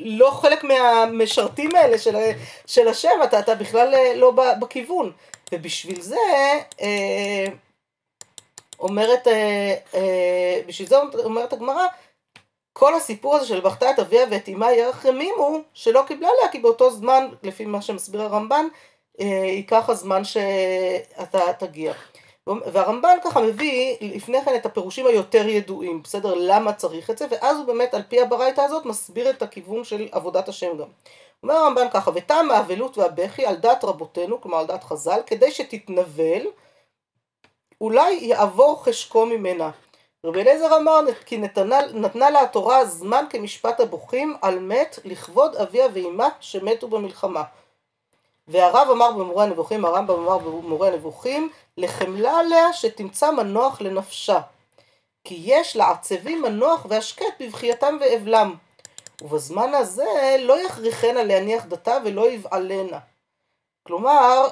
לא 0.04 0.30
חלק 0.30 0.64
מהמשרתים 0.64 1.74
האלה 1.74 1.98
של, 1.98 2.16
של 2.66 2.88
השם, 2.88 3.20
אתה, 3.24 3.38
אתה 3.38 3.54
בכלל 3.54 3.94
לא 4.16 4.30
בכיוון. 4.60 5.12
ובשביל 5.52 6.00
זה, 6.00 6.16
אה, 6.80 7.46
אומרת, 8.80 9.28
אה, 9.28 9.74
אה, 9.94 10.60
בשביל 10.66 10.88
זה 10.88 10.96
אומרת 11.24 11.52
הגמרא, 11.52 11.86
כל 12.72 12.94
הסיפור 12.94 13.36
הזה 13.36 13.46
של 13.46 13.60
בכתה 13.60 13.90
את 13.90 13.98
אביה 13.98 14.26
ואת 14.30 14.48
אמה 14.48 14.72
ירח 14.72 15.04
ימים 15.04 15.34
הוא 15.36 15.60
שלא 15.74 16.04
קיבלה 16.06 16.28
עליה 16.28 16.52
כי 16.52 16.58
באותו 16.58 16.90
זמן, 16.90 17.28
לפי 17.42 17.64
מה 17.64 17.82
שמסביר 17.82 18.22
הרמב"ן, 18.22 18.66
אה, 19.20 19.26
ייקח 19.26 19.90
הזמן 19.90 20.24
שאתה 20.24 21.52
תגיע. 21.52 21.92
והרמב"ן 22.46 23.16
ככה 23.24 23.40
מביא 23.40 23.96
לפני 24.00 24.44
כן 24.44 24.54
את 24.54 24.66
הפירושים 24.66 25.06
היותר 25.06 25.48
ידועים, 25.48 26.02
בסדר? 26.02 26.34
למה 26.34 26.72
צריך 26.72 27.10
את 27.10 27.18
זה, 27.18 27.26
ואז 27.30 27.56
הוא 27.56 27.66
באמת 27.66 27.94
על 27.94 28.02
פי 28.08 28.20
הברייתא 28.20 28.60
הזאת 28.60 28.86
מסביר 28.86 29.30
את 29.30 29.42
הכיוון 29.42 29.84
של 29.84 30.08
עבודת 30.12 30.48
השם 30.48 30.78
גם. 30.78 30.88
אומר 31.42 31.54
הרמב"ן 31.54 31.86
ככה, 31.92 32.10
וטעם 32.14 32.50
האבלות 32.50 32.98
והבכי 32.98 33.46
על 33.46 33.56
דעת 33.56 33.84
רבותינו, 33.84 34.40
כלומר 34.40 34.58
על 34.58 34.66
דעת 34.66 34.84
חז"ל, 34.84 35.20
כדי 35.26 35.50
שתתנבל, 35.50 36.46
אולי 37.80 38.12
יעבור 38.12 38.84
חשקו 38.84 39.26
ממנה. 39.26 39.70
רבי 40.26 40.40
אליעזר 40.40 40.76
אמר 40.76 41.00
כי 41.26 41.38
נתנה, 41.38 41.78
נתנה 41.94 42.30
לה 42.30 42.40
התורה 42.40 42.84
זמן 42.84 43.24
כמשפט 43.30 43.80
הבוכים 43.80 44.36
על 44.42 44.58
מת 44.58 44.98
לכבוד 45.04 45.56
אביה 45.56 45.86
ואימה 45.92 46.28
שמתו 46.40 46.88
במלחמה. 46.88 47.42
והרב 48.48 48.88
אמר 48.90 49.12
במורה 49.12 49.44
הנבוכים, 49.44 49.84
הרמב"ם 49.84 50.14
אמר 50.14 50.38
במורה 50.38 50.88
הנבוכים, 50.88 51.50
לחמלה 51.76 52.38
עליה 52.38 52.72
שתמצא 52.72 53.30
מנוח 53.30 53.80
לנפשה. 53.80 54.40
כי 55.24 55.40
יש 55.44 55.76
לעצבים 55.76 56.42
מנוח 56.42 56.86
והשקט 56.88 57.40
בבכייתם 57.40 57.96
ואבלם. 58.00 58.54
ובזמן 59.22 59.74
הזה 59.74 60.36
לא 60.40 60.64
יכריחנה 60.66 61.22
להניח 61.22 61.64
דתה 61.64 61.98
ולא 62.04 62.30
יבעלנה. 62.30 62.98
כלומר, 63.86 64.48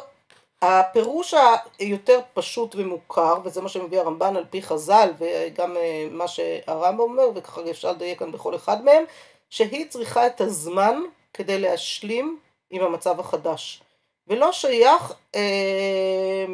הפירוש 0.62 1.34
היותר 1.78 2.20
פשוט 2.34 2.74
ומוכר, 2.74 3.34
וזה 3.44 3.60
מה 3.60 3.68
שמביא 3.68 4.00
הרמב"ן 4.00 4.36
על 4.36 4.44
פי 4.50 4.62
חז"ל, 4.62 5.12
וגם 5.18 5.76
אה, 5.76 6.08
מה 6.10 6.28
שהרמב"ם 6.28 7.00
אומר, 7.00 7.24
וככה 7.34 7.60
אפשר 7.70 7.90
לדייק 7.90 8.18
כאן 8.18 8.32
בכל 8.32 8.54
אחד 8.54 8.84
מהם, 8.84 9.04
שהיא 9.50 9.88
צריכה 9.88 10.26
את 10.26 10.40
הזמן 10.40 11.02
כדי 11.34 11.58
להשלים 11.58 12.38
עם 12.70 12.82
המצב 12.82 13.20
החדש. 13.20 13.82
ולא 14.28 14.52
שייך, 14.52 15.12
אה, 15.34 16.44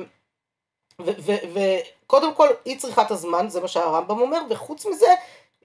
וקודם 1.55 2.35
כל 2.35 2.49
היא 2.65 2.79
צריכה 2.79 3.03
את 3.03 3.11
הזמן, 3.11 3.49
זה 3.49 3.61
מה 3.61 3.69
שהרמב"ם 3.69 4.21
אומר, 4.21 4.41
וחוץ 4.51 4.87
מזה, 4.87 5.15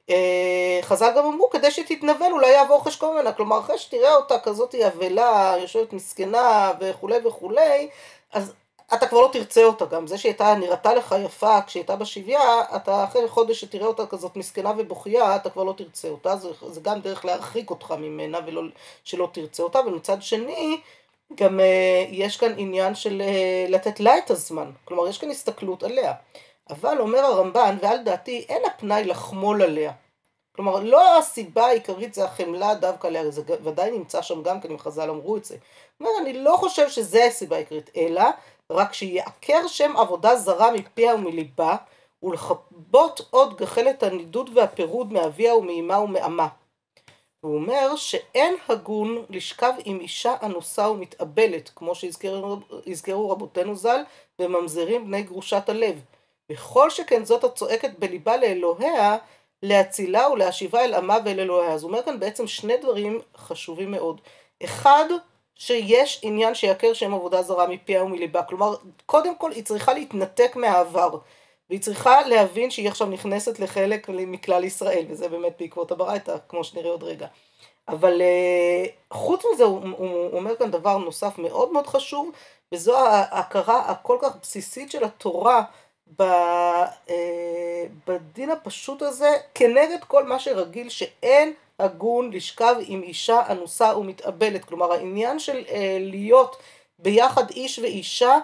אה, 0.09 0.79
חז"ל 0.81 1.11
גם 1.15 1.25
אמרו, 1.25 1.49
כדי 1.49 1.71
שתתנבל 1.71 2.31
אולי 2.31 2.51
יעבור 2.51 2.83
חשקו 2.83 3.13
ממנה, 3.13 3.33
כלומר 3.33 3.59
אחרי 3.59 3.77
שתראה 3.77 4.15
אותה 4.15 4.39
כזאת 4.39 4.75
אבלה, 4.75 5.55
יושבת 5.61 5.93
מסכנה 5.93 6.71
וכולי 6.79 7.27
וכולי, 7.27 7.89
אז 8.33 8.53
אתה 8.93 9.07
כבר 9.07 9.21
לא 9.21 9.29
תרצה 9.33 9.63
אותה 9.63 9.85
גם. 9.85 10.07
זה 10.07 10.17
שהיא 10.17 10.29
הייתה 10.29 10.55
נראתה 10.55 10.93
לך 10.93 11.15
יפה 11.25 11.61
כשהיא 11.61 11.81
הייתה 11.81 11.95
בשביה, 11.95 12.61
אתה 12.75 13.03
אחרי 13.03 13.27
חודש 13.27 13.61
שתראה 13.61 13.87
אותה 13.87 14.05
כזאת 14.05 14.35
מסכנה 14.35 14.71
ובוכייה, 14.77 15.35
אתה 15.35 15.49
כבר 15.49 15.63
לא 15.63 15.73
תרצה 15.77 16.07
אותה. 16.07 16.35
זה, 16.35 16.49
זה 16.67 16.81
גם 16.81 17.01
דרך 17.01 17.25
להרחיק 17.25 17.69
אותך 17.69 17.91
ממנה 17.91 18.39
ולא 18.45 18.61
שלא 19.03 19.29
תרצה 19.33 19.63
אותה. 19.63 19.79
ומצד 19.79 20.21
שני, 20.21 20.81
גם 21.35 21.59
uh, 21.59 21.63
יש 22.09 22.37
כאן 22.37 22.53
עניין 22.57 22.95
של 22.95 23.21
uh, 23.21 23.71
לתת 23.71 23.99
לה 23.99 24.17
את 24.17 24.31
הזמן. 24.31 24.71
כלומר, 24.85 25.07
יש 25.07 25.17
כאן 25.17 25.31
הסתכלות 25.31 25.83
עליה. 25.83 26.13
אבל 26.69 26.97
אומר 26.99 27.19
הרמב"ן, 27.19 27.77
ועל 27.81 28.03
דעתי, 28.03 28.45
אין 28.49 28.61
הפנאי 28.65 29.03
לחמול 29.03 29.61
עליה. 29.61 29.91
כלומר, 30.55 30.79
לא 30.79 31.17
הסיבה 31.17 31.65
העיקרית 31.65 32.13
זה 32.13 32.25
החמלה 32.25 32.75
דווקא 32.75 33.07
עליה, 33.07 33.31
זה 33.31 33.41
ודאי 33.63 33.91
נמצא 33.91 34.21
שם 34.21 34.43
גם 34.43 34.61
כן, 34.61 34.71
אם 34.71 34.79
חז"ל 34.79 35.09
אמרו 35.09 35.37
את 35.37 35.45
זה. 35.45 35.57
אומר, 35.99 36.11
אני 36.21 36.33
לא 36.33 36.55
חושב 36.57 36.89
שזה 36.89 37.25
הסיבה 37.25 37.55
העיקרית, 37.55 37.89
אלא 37.97 38.23
רק 38.71 38.93
שיעקר 38.93 39.67
שם 39.67 39.97
עבודה 39.97 40.35
זרה 40.35 40.71
מפיה 40.71 41.15
ומליבה, 41.15 41.75
ולכבות 42.23 43.21
עוד 43.29 43.57
גחלת 43.57 44.03
הנידוד 44.03 44.49
והפירוד 44.57 45.13
מאביה 45.13 45.55
ומאמה 45.55 45.99
ומעמה. 45.99 46.47
הוא 47.41 47.55
אומר 47.55 47.95
שאין 47.95 48.55
הגון 48.69 49.25
לשכב 49.29 49.73
עם 49.85 49.99
אישה 49.99 50.35
אנוסה 50.43 50.89
ומתאבלת, 50.89 51.71
כמו 51.75 51.95
שהזכרו 51.95 53.29
רבותינו 53.29 53.75
ז"ל, 53.75 54.01
וממזרים 54.39 55.05
בני 55.05 55.23
גרושת 55.23 55.69
הלב. 55.69 56.01
וכל 56.51 56.89
שכן 56.89 57.25
זאת 57.25 57.43
הצועקת 57.43 57.99
בליבה 57.99 58.37
לאלוהיה, 58.37 59.17
להצילה 59.63 60.29
ולהשיבה 60.29 60.85
אל 60.85 60.93
עמה 60.93 61.17
ואל 61.25 61.39
אלוהיה. 61.39 61.73
אז 61.73 61.83
הוא 61.83 61.91
אומר 61.91 62.03
כאן 62.03 62.19
בעצם 62.19 62.47
שני 62.47 62.77
דברים 62.77 63.21
חשובים 63.37 63.91
מאוד. 63.91 64.21
אחד, 64.63 65.05
שיש 65.55 66.19
עניין 66.23 66.55
שיעקר 66.55 66.93
שם 66.93 67.13
עבודה 67.13 67.41
זרה 67.41 67.67
מפיה 67.67 68.03
ומליבה. 68.03 68.43
כלומר, 68.43 68.75
קודם 69.05 69.35
כל 69.35 69.51
היא 69.51 69.63
צריכה 69.63 69.93
להתנתק 69.93 70.55
מהעבר. 70.55 71.17
והיא 71.69 71.81
צריכה 71.81 72.21
להבין 72.21 72.71
שהיא 72.71 72.87
עכשיו 72.87 73.07
נכנסת 73.07 73.59
לחלק 73.59 74.09
מכלל 74.09 74.63
ישראל, 74.63 75.05
וזה 75.09 75.29
באמת 75.29 75.53
בעקבות 75.59 75.91
הברייתא, 75.91 76.35
כמו 76.49 76.63
שנראה 76.63 76.89
עוד 76.89 77.03
רגע. 77.03 77.27
אבל 77.87 78.21
uh, 78.21 79.13
חוץ 79.13 79.43
מזה, 79.53 79.63
הוא, 79.63 79.81
הוא, 79.97 80.09
הוא 80.09 80.37
אומר 80.37 80.55
כאן 80.55 80.71
דבר 80.71 80.97
נוסף 80.97 81.37
מאוד 81.37 81.71
מאוד 81.71 81.87
חשוב, 81.87 82.31
וזו 82.71 82.97
ההכרה 82.97 83.79
הכל 83.79 84.17
כך 84.21 84.35
בסיסית 84.41 84.91
של 84.91 85.03
התורה 85.03 85.63
uh, 86.19 86.23
בדין 88.07 88.49
הפשוט 88.49 89.01
הזה, 89.01 89.29
כנגד 89.55 90.03
כל 90.07 90.23
מה 90.23 90.39
שרגיל 90.39 90.89
שאין 90.89 91.53
הגון 91.79 92.31
לשכב 92.31 92.75
עם 92.87 93.03
אישה 93.03 93.41
אנוסה 93.49 93.97
ומתאבלת. 93.97 94.65
כלומר, 94.65 94.93
העניין 94.93 95.39
של 95.39 95.63
uh, 95.67 95.71
להיות 95.99 96.57
ביחד 96.99 97.49
איש 97.49 97.79
ואישה, 97.79 98.37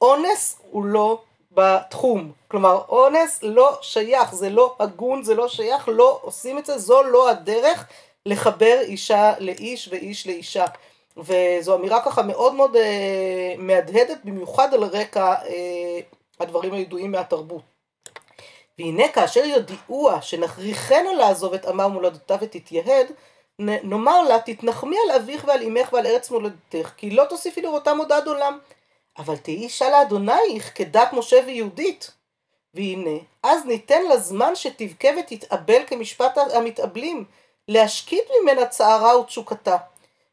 אונס 0.00 0.60
הוא 0.70 0.84
לא 0.84 1.22
בתחום. 1.52 2.32
כלומר, 2.48 2.82
אונס 2.88 3.42
לא 3.42 3.78
שייך, 3.82 4.34
זה 4.34 4.50
לא 4.50 4.76
הגון, 4.80 5.22
זה 5.22 5.34
לא 5.34 5.48
שייך, 5.48 5.88
לא 5.88 6.18
עושים 6.22 6.58
את 6.58 6.66
זה, 6.66 6.78
זו 6.78 7.02
לא 7.02 7.30
הדרך 7.30 7.86
לחבר 8.26 8.78
אישה 8.80 9.34
לאיש 9.38 9.88
ואיש 9.88 10.26
לאישה. 10.26 10.64
וזו 11.16 11.76
אמירה 11.76 12.02
ככה 12.04 12.22
מאוד 12.22 12.54
מאוד 12.54 12.76
אה, 12.76 13.54
מהדהדת, 13.58 14.18
במיוחד 14.24 14.74
על 14.74 14.84
רקע 14.84 15.34
אה, 15.46 16.00
הדברים 16.40 16.74
הידועים 16.74 17.12
מהתרבות. 17.12 17.62
והנה 18.78 19.08
כאשר 19.08 19.44
יודיעוה 19.44 20.22
שנכריחנה 20.22 21.12
לעזוב 21.12 21.54
את 21.54 21.66
עמה 21.66 21.86
ומולדתה 21.86 22.36
ותתייהד, 22.40 23.12
נאמר 23.58 24.22
לה, 24.22 24.40
תתנחמי 24.40 24.96
על 25.04 25.16
אביך 25.16 25.44
ועל 25.48 25.62
אמך 25.62 25.92
ועל 25.92 26.06
ארץ 26.06 26.30
מולדתך, 26.30 26.92
כי 26.96 27.10
לא 27.10 27.24
תוסיפי 27.24 27.62
לראותם 27.62 27.98
עוד 27.98 28.12
עד 28.12 28.28
עולם. 28.28 28.58
אבל 29.18 29.36
תהי 29.36 29.56
אישה 29.56 29.90
לאדונייך 29.90 30.72
כדת 30.74 31.12
משה 31.12 31.40
ויהודית. 31.46 32.10
והנה, 32.74 33.18
אז 33.42 33.64
ניתן 33.66 34.02
לה 34.02 34.18
זמן 34.18 34.56
שתבכה 34.56 35.08
ותתאבל 35.18 35.82
כמשפט 35.86 36.38
המתאבלים, 36.38 37.24
להשקיט 37.68 38.24
ממנה 38.42 38.66
צערה 38.66 39.18
ותשוקתה. 39.18 39.76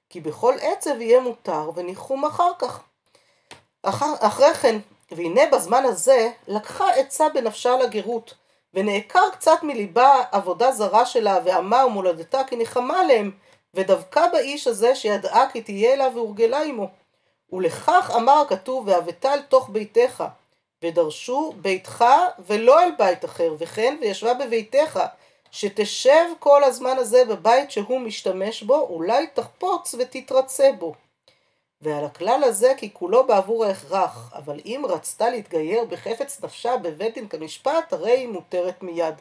כי 0.10 0.20
בכל 0.20 0.54
עצב 0.62 1.02
יהיה 1.02 1.20
מותר, 1.20 1.72
וניחום 1.76 2.26
אחר 2.26 2.52
כך. 2.60 2.84
אחר, 3.84 4.14
אחרי 4.20 4.54
כן, 4.54 4.80
והנה 5.12 5.42
בזמן 5.52 5.84
הזה, 5.86 6.30
לקחה 6.48 6.90
עצה 6.90 7.30
בנפשה 7.30 7.78
לגרות, 7.78 8.34
ונעקר 8.74 9.30
קצת 9.32 9.60
מליבה 9.64 10.24
עבודה 10.32 10.72
זרה 10.72 11.06
שלה, 11.06 11.40
ועמה 11.46 11.86
ומולדתה 11.86 12.44
כי 12.44 12.56
ניחמה 12.56 13.00
עליהם, 13.00 13.32
ודבקה 13.74 14.28
באיש 14.32 14.68
הזה 14.68 14.96
שידעה 14.96 15.52
כי 15.52 15.62
תהיה 15.62 15.94
אליו 15.94 16.12
והורגלה 16.16 16.64
עמו. 16.64 16.88
ולכך 17.54 18.12
אמר 18.16 18.34
הכתוב, 18.42 18.88
והבאת 18.88 19.26
אל 19.26 19.42
תוך 19.42 19.70
ביתך, 19.70 20.24
ודרשו 20.84 21.54
ביתך 21.62 22.06
ולא 22.40 22.84
אל 22.84 22.90
בית 22.98 23.26
אחר, 23.26 23.54
וכן 23.58 23.98
וישבה 24.02 24.34
בביתך, 24.34 25.00
שתשב 25.52 26.26
כל 26.40 26.64
הזמן 26.64 26.98
הזה 26.98 27.26
בבית 27.26 27.72
שהוא 27.72 28.00
משתמש 28.00 28.64
בו, 28.64 28.80
אולי 28.80 29.28
תחפוץ 29.28 29.96
ותתרצה 30.00 30.72
בו. 30.80 30.94
ועל 31.82 32.06
הכלל 32.06 32.44
הזה 32.44 32.74
כי 32.78 32.94
כולו 32.94 33.28
בעבור 33.28 33.66
ההכרח, 33.66 34.34
אבל 34.36 34.60
אם 34.66 34.84
רצתה 34.90 35.30
להתגייר 35.30 35.86
בחפץ 35.86 36.44
נפשה 36.44 36.78
בבית 36.78 37.14
דין 37.14 37.28
כמשפט, 37.28 37.94
הרי 37.94 38.12
היא 38.12 38.28
מותרת 38.28 38.84
מיד. 38.84 39.16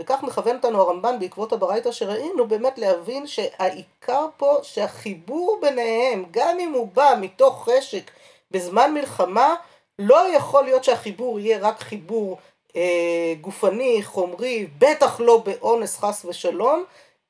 וכך 0.00 0.22
מכוון 0.22 0.56
אותנו 0.56 0.80
הרמב"ן 0.80 1.18
בעקבות 1.18 1.52
הברייתא 1.52 1.92
שראינו, 1.92 2.48
באמת 2.48 2.78
להבין 2.78 3.26
שהעיקר 3.26 4.26
פה 4.36 4.58
שהחיבור 4.62 5.58
ביניהם, 5.60 6.24
גם 6.30 6.60
אם 6.60 6.72
הוא 6.72 6.88
בא 6.92 7.14
מתוך 7.20 7.68
חשק 7.68 8.10
בזמן 8.50 8.94
מלחמה, 8.94 9.54
לא 9.98 10.36
יכול 10.36 10.64
להיות 10.64 10.84
שהחיבור 10.84 11.40
יהיה 11.40 11.58
רק 11.58 11.80
חיבור 11.80 12.38
אה, 12.76 13.34
גופני, 13.40 14.00
חומרי, 14.02 14.66
בטח 14.78 15.20
לא 15.20 15.42
באונס 15.44 15.98
חס 15.98 16.24
ושלום, 16.24 16.84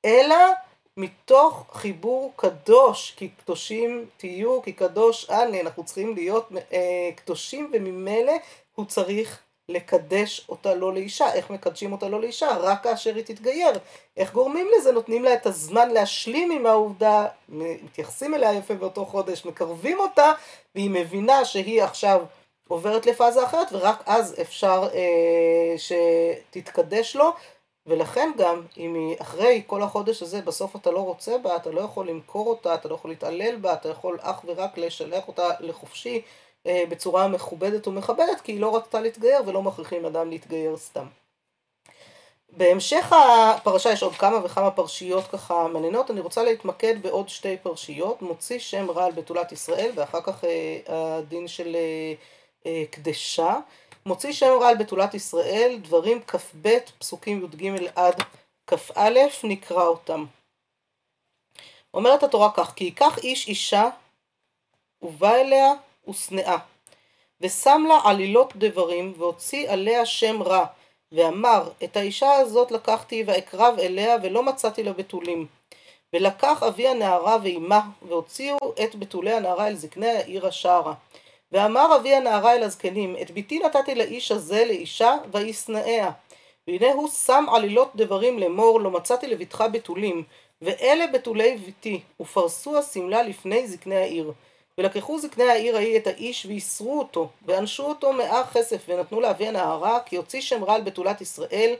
אלא 0.05 0.37
מתוך 0.97 1.67
חיבור 1.73 2.33
קדוש, 2.37 3.15
כי 3.17 3.29
קדושים 3.29 4.07
תהיו, 4.17 4.63
כי 4.63 4.73
קדוש 4.73 5.31
אני, 5.31 5.61
אנחנו 5.61 5.85
צריכים 5.85 6.15
להיות 6.15 6.49
אה, 6.73 7.11
קדושים 7.17 7.71
וממילא 7.73 8.33
הוא 8.75 8.87
צריך 8.87 9.43
לקדש 9.69 10.47
אותה 10.49 10.75
לא 10.75 10.95
לאישה. 10.95 11.33
איך 11.33 11.51
מקדשים 11.51 11.93
אותה 11.93 12.09
לא 12.09 12.21
לאישה? 12.21 12.57
רק 12.57 12.83
כאשר 12.83 13.15
היא 13.15 13.25
תתגייר. 13.25 13.79
איך 14.17 14.33
גורמים 14.33 14.69
לזה? 14.79 14.93
נותנים 14.93 15.25
לה 15.25 15.35
את 15.35 15.47
הזמן 15.47 15.91
להשלים 15.91 16.51
עם 16.51 16.67
העובדה, 16.67 17.27
מתייחסים 17.49 18.35
אליה 18.35 18.55
יפה 18.55 18.75
באותו 18.75 19.07
חודש, 19.07 19.45
מקרבים 19.45 19.99
אותה, 20.01 20.33
והיא 20.75 20.91
מבינה 20.91 21.45
שהיא 21.45 21.83
עכשיו 21.83 22.25
עוברת 22.69 23.07
לפאזה 23.07 23.45
אחרת, 23.45 23.69
ורק 23.73 24.03
אז 24.07 24.35
אפשר 24.41 24.89
אה, 24.95 25.75
שתתקדש 25.79 27.17
לו. 27.17 27.33
ולכן 27.87 28.31
גם, 28.37 28.63
אם 28.77 28.95
היא 28.95 29.17
אחרי 29.21 29.63
כל 29.67 29.83
החודש 29.83 30.23
הזה, 30.23 30.41
בסוף 30.41 30.77
אתה 30.77 30.91
לא 30.91 31.01
רוצה 31.01 31.39
בה, 31.39 31.57
אתה 31.57 31.71
לא 31.71 31.81
יכול 31.81 32.09
למכור 32.09 32.47
אותה, 32.47 32.75
אתה 32.75 32.89
לא 32.89 32.95
יכול 32.95 33.11
להתעלל 33.11 33.57
בה, 33.57 33.73
אתה 33.73 33.89
יכול 33.89 34.19
אך 34.21 34.41
ורק 34.45 34.79
לשלח 34.79 35.29
אותה 35.29 35.49
לחופשי 35.61 36.23
אה, 36.67 36.85
בצורה 36.89 37.29
מכובדת 37.29 37.89
ומכבדת, 37.89 38.41
כי 38.41 38.53
היא 38.53 38.61
לא 38.61 38.77
רצתה 38.77 39.01
להתגייר 39.01 39.43
ולא 39.47 39.63
מכריחים 39.63 40.07
אדם 40.07 40.31
להתגייר 40.31 40.77
סתם. 40.77 41.07
בהמשך 42.57 43.13
הפרשה 43.13 43.93
יש 43.93 44.03
עוד 44.03 44.15
כמה 44.15 44.45
וכמה 44.45 44.71
פרשיות 44.71 45.27
ככה 45.27 45.69
מעניינות, 45.69 46.11
אני 46.11 46.21
רוצה 46.21 46.43
להתמקד 46.43 47.03
בעוד 47.03 47.29
שתי 47.29 47.57
פרשיות, 47.57 48.23
מוציא 48.23 48.59
שם 48.59 48.91
רע 48.91 49.05
על 49.05 49.13
בתולת 49.13 49.53
ישראל 49.53 49.91
ואחר 49.95 50.21
כך 50.21 50.45
אה, 50.45 50.81
הדין 50.89 51.49
של 51.49 51.77
אה, 52.67 52.85
קדשה, 52.91 53.55
מוציא 54.07 54.33
שם 54.33 54.59
רע 54.61 54.69
על 54.69 54.77
בתולת 54.77 55.15
ישראל, 55.15 55.79
דברים 55.83 56.23
כ"ב, 56.27 56.79
פסוקים 56.99 57.45
י"ג 57.45 57.89
עד 57.97 58.23
כ"א, 58.67 59.11
נקרא 59.45 59.87
אותם. 59.87 60.25
אומרת 61.95 62.23
התורה 62.23 62.51
כך, 62.55 62.73
כי 62.77 62.85
ייקח 62.85 63.19
איש 63.19 63.49
אישה 63.49 63.89
ובא 65.03 65.35
אליה 65.35 65.73
ושנאה. 66.09 66.57
ושם 67.41 67.85
לה 67.89 67.99
עלילות 68.05 68.57
דברים, 68.57 69.15
והוציא 69.19 69.71
עליה 69.71 70.07
שם 70.07 70.43
רע, 70.43 70.67
ואמר, 71.13 71.71
את 71.85 71.97
האישה 71.97 72.33
הזאת 72.33 72.71
לקחתי 72.71 73.25
ואקרב 73.27 73.79
אליה, 73.79 74.17
ולא 74.23 74.43
מצאתי 74.43 74.83
לה 74.83 74.93
בתולים. 74.93 75.47
ולקח 76.13 76.63
אבי 76.63 76.89
הנערה 76.89 77.37
ואימה, 77.43 77.81
והוציאו 78.03 78.59
את 78.85 78.95
בתולי 78.95 79.33
הנערה 79.33 79.67
אל 79.69 79.75
זקני 79.75 80.11
העיר 80.11 80.47
השערה. 80.47 80.95
ואמר 81.53 81.97
אבי 81.97 82.15
הנערה 82.15 82.55
אל 82.55 82.63
הזקנים, 82.63 83.17
את 83.23 83.31
ביתי 83.31 83.59
נתתי 83.59 83.95
לאיש 83.95 84.33
הזה 84.33 84.65
לאישה, 84.65 85.15
וישנאיה. 85.33 86.11
והנה 86.69 86.93
הוא 86.93 87.09
שם 87.09 87.45
עלילות 87.55 87.91
דברים 87.97 88.39
לאמור, 88.39 88.81
לא 88.81 88.91
מצאתי 88.91 89.27
לבתך 89.27 89.65
בתולים, 89.73 90.23
ואלה 90.63 91.07
בתולי 91.07 91.57
ביתי, 91.57 92.01
ופרסו 92.21 92.79
השמלה 92.79 93.23
לפני 93.23 93.69
זקני 93.69 93.97
העיר. 93.97 94.33
ולקחו 94.79 95.19
זקני 95.19 95.45
העיר 95.45 95.77
ההיא 95.77 95.97
את 95.97 96.07
האיש 96.07 96.47
ואיסרו 96.47 96.99
אותו, 96.99 97.29
ואנשו 97.47 97.85
אותו 97.85 98.13
מאה 98.13 98.43
כסף, 98.53 98.85
ונתנו 98.89 99.21
לאבי 99.21 99.47
הנערה, 99.47 100.01
כי 100.01 100.17
הוציא 100.17 100.41
שם 100.41 100.65
רע 100.65 100.75
על 100.75 100.83
בתולת 100.83 101.21
ישראל, 101.21 101.75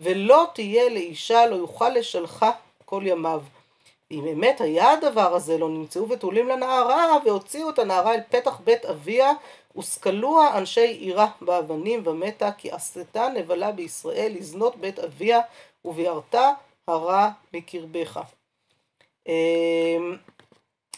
ולא 0.00 0.46
תהיה 0.54 0.88
לאישה, 0.88 1.46
לא 1.46 1.56
יוכל 1.56 1.88
לשלחה 1.88 2.50
כל 2.84 3.02
ימיו. 3.06 3.42
אם 4.12 4.24
באמת 4.24 4.60
היה 4.60 4.90
הדבר 4.90 5.34
הזה, 5.34 5.58
לא 5.58 5.68
נמצאו 5.68 6.06
בתולים 6.06 6.48
לנערה, 6.48 7.18
והוציאו 7.24 7.70
את 7.70 7.78
הנערה 7.78 8.14
אל 8.14 8.20
פתח 8.28 8.60
בית 8.64 8.84
אביה, 8.84 9.32
וסקלוה 9.76 10.58
אנשי 10.58 10.86
עירה 10.86 11.26
באבנים 11.40 12.02
ומתה, 12.06 12.52
כי 12.52 12.70
עשתה 12.70 13.28
נבלה 13.34 13.72
בישראל 13.72 14.32
לזנות 14.36 14.76
בית 14.76 14.98
אביה, 14.98 15.40
וביארתה 15.84 16.50
הרע 16.88 17.28
מקרבך. 17.54 18.20
אמ, 19.28 20.16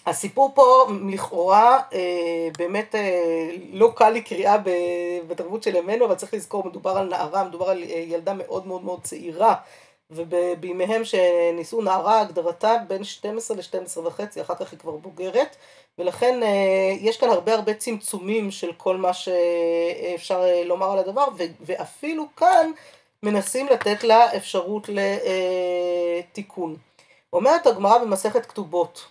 הסיפור 0.07 0.53
פה 0.55 0.87
לכאורה 1.11 1.81
אה, 1.93 2.49
באמת 2.59 2.95
אה, 2.95 3.51
לא 3.73 3.93
קל 3.97 4.11
לקריאה 4.11 4.57
בתרבות 5.29 5.63
של 5.63 5.77
ימינו, 5.77 6.05
אבל 6.05 6.15
צריך 6.15 6.35
לזכור, 6.35 6.67
מדובר 6.67 6.91
על 6.91 7.09
נערה, 7.09 7.45
מדובר 7.45 7.71
על 7.71 7.83
אה, 7.83 7.89
ילדה 7.89 8.35
מאוד 8.35 8.67
מאוד 8.67 8.85
מאוד 8.85 9.03
צעירה, 9.03 9.55
ובימיהם 10.11 11.03
שנישאו 11.05 11.83
נערה 11.83 12.21
הגדרתה 12.21 12.77
בין 12.89 13.05
12 13.05 13.57
ל-12 13.57 13.99
וחצי, 13.99 14.41
אחר 14.41 14.55
כך 14.55 14.73
היא 14.73 14.79
כבר 14.79 14.93
בוגרת, 14.93 15.57
ולכן 15.99 16.41
יש 17.01 17.17
כאן 17.17 17.29
הרבה 17.29 17.55
הרבה 17.55 17.75
צמצומים 17.75 18.51
של 18.51 18.73
כל 18.77 18.97
מה 18.97 19.13
שאפשר 19.13 20.43
לומר 20.65 20.91
על 20.91 20.99
הדבר, 20.99 21.25
ואפילו 21.61 22.27
כאן 22.37 22.71
מנסים 23.23 23.67
לתת 23.67 24.05
לה 24.05 24.37
אפשרות 24.37 24.89
לתיקון. 26.25 26.77
אומרת 27.33 27.67
הגמרא 27.67 27.99
במסכת 27.99 28.47
כתובות 28.47 29.11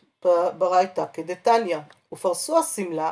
ברייתא, 0.57 1.05
כדתניא, 1.13 1.77
ופרסו 2.13 2.59
השמלה, 2.59 3.11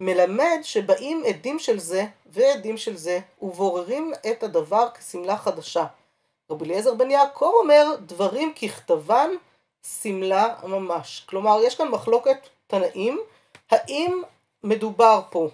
מלמד 0.00 0.58
שבאים 0.62 1.22
עדים 1.26 1.58
של 1.58 1.78
זה 1.78 2.04
ועדים 2.26 2.76
של 2.76 2.96
זה, 2.96 3.20
ובוררים 3.42 4.12
את 4.30 4.42
הדבר 4.42 4.86
כשמלה 4.94 5.36
חדשה. 5.36 5.84
רבי 6.52 6.64
אליעזר 6.64 6.94
בן 6.94 7.10
יעקב 7.10 7.50
אומר, 7.54 7.84
דברים 8.00 8.52
ככתבן, 8.54 9.30
שמלה 9.86 10.54
ממש. 10.64 11.22
כלומר, 11.26 11.58
יש 11.62 11.74
כאן 11.74 11.88
מחלוקת 11.88 12.48
תנאים, 12.66 13.20
האם 13.70 14.22
מדובר 14.64 15.20
פה 15.30 15.48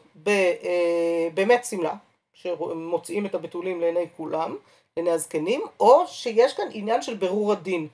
באמת 1.35 1.65
שמלה, 1.65 1.95
שמוציאים 2.33 3.27
את 3.27 3.35
הבתולים 3.35 3.81
לעיני 3.81 4.07
כולם, 4.17 4.57
לעיני 4.97 5.11
הזקנים, 5.11 5.63
או 5.81 6.07
שיש 6.07 6.53
כאן 6.53 6.69
עניין 6.73 7.03
של 7.03 7.15
ברור 7.15 7.53
הדין. 7.53 7.89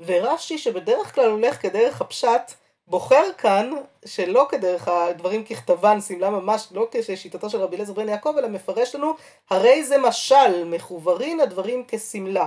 ורש"י, 0.00 0.58
שבדרך 0.58 1.14
כלל 1.14 1.30
הולך 1.30 1.62
כדרך 1.62 2.00
הפשט, 2.00 2.52
בוחר 2.88 3.32
כאן, 3.38 3.70
שלא 4.04 4.46
כדרך 4.48 4.88
הדברים 4.88 5.44
ככתבן, 5.44 6.00
שמלה 6.00 6.30
ממש, 6.30 6.68
לא 6.70 6.88
כשיטתו 6.90 7.50
של 7.50 7.58
רבי 7.58 7.76
אליעזר 7.76 7.92
בן 7.92 8.08
יעקב, 8.08 8.34
אלא 8.38 8.48
מפרש 8.48 8.94
לנו, 8.94 9.14
הרי 9.50 9.84
זה 9.84 9.98
משל, 9.98 10.64
מחוברין 10.64 11.40
הדברים 11.40 11.84
כשמלה. 11.88 12.46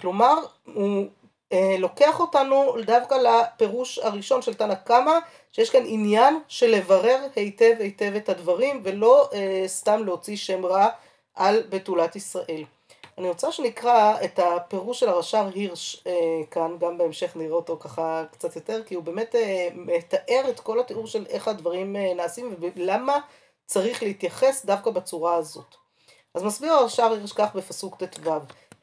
כלומר, 0.00 0.34
הוא 0.64 1.06
אה, 1.52 1.76
לוקח 1.78 2.20
אותנו 2.20 2.74
דווקא 2.86 3.14
לפירוש 3.14 3.98
הראשון 3.98 4.42
של 4.42 4.54
תנא 4.54 4.74
קמא, 4.74 5.18
שיש 5.52 5.70
כאן 5.70 5.82
עניין 5.86 6.40
של 6.48 6.70
לברר 6.70 7.26
היטב 7.36 7.74
היטב 7.80 8.12
את 8.16 8.28
הדברים, 8.28 8.80
ולא 8.84 9.28
אה, 9.32 9.64
סתם 9.66 10.04
להוציא 10.04 10.36
שם 10.36 10.66
רע 10.66 10.88
על 11.34 11.62
בתולת 11.68 12.16
ישראל. 12.16 12.64
אני 13.18 13.28
רוצה 13.28 13.52
שנקרא 13.52 14.14
את 14.24 14.38
הפירוש 14.38 15.00
של 15.00 15.08
הרש"ר 15.08 15.48
הירש 15.54 16.02
אה, 16.06 16.12
כאן, 16.50 16.76
גם 16.80 16.98
בהמשך 16.98 17.36
נראה 17.36 17.56
אותו 17.56 17.76
ככה 17.80 18.24
קצת 18.32 18.56
יותר, 18.56 18.82
כי 18.86 18.94
הוא 18.94 19.04
באמת 19.04 19.34
אה, 19.34 19.68
מתאר 19.74 20.42
את 20.50 20.60
כל 20.60 20.80
התיאור 20.80 21.06
של 21.06 21.26
איך 21.28 21.48
הדברים 21.48 21.96
אה, 21.96 22.14
נעשים 22.14 22.54
ולמה 22.58 23.18
צריך 23.66 24.02
להתייחס 24.02 24.64
דווקא 24.64 24.90
בצורה 24.90 25.34
הזאת. 25.34 25.74
אז 26.34 26.42
מסביר 26.42 26.72
הרש"ר 26.72 27.12
הירש 27.12 27.32
כך 27.32 27.54
בפסוק 27.54 28.02
ט"ו: 28.02 28.30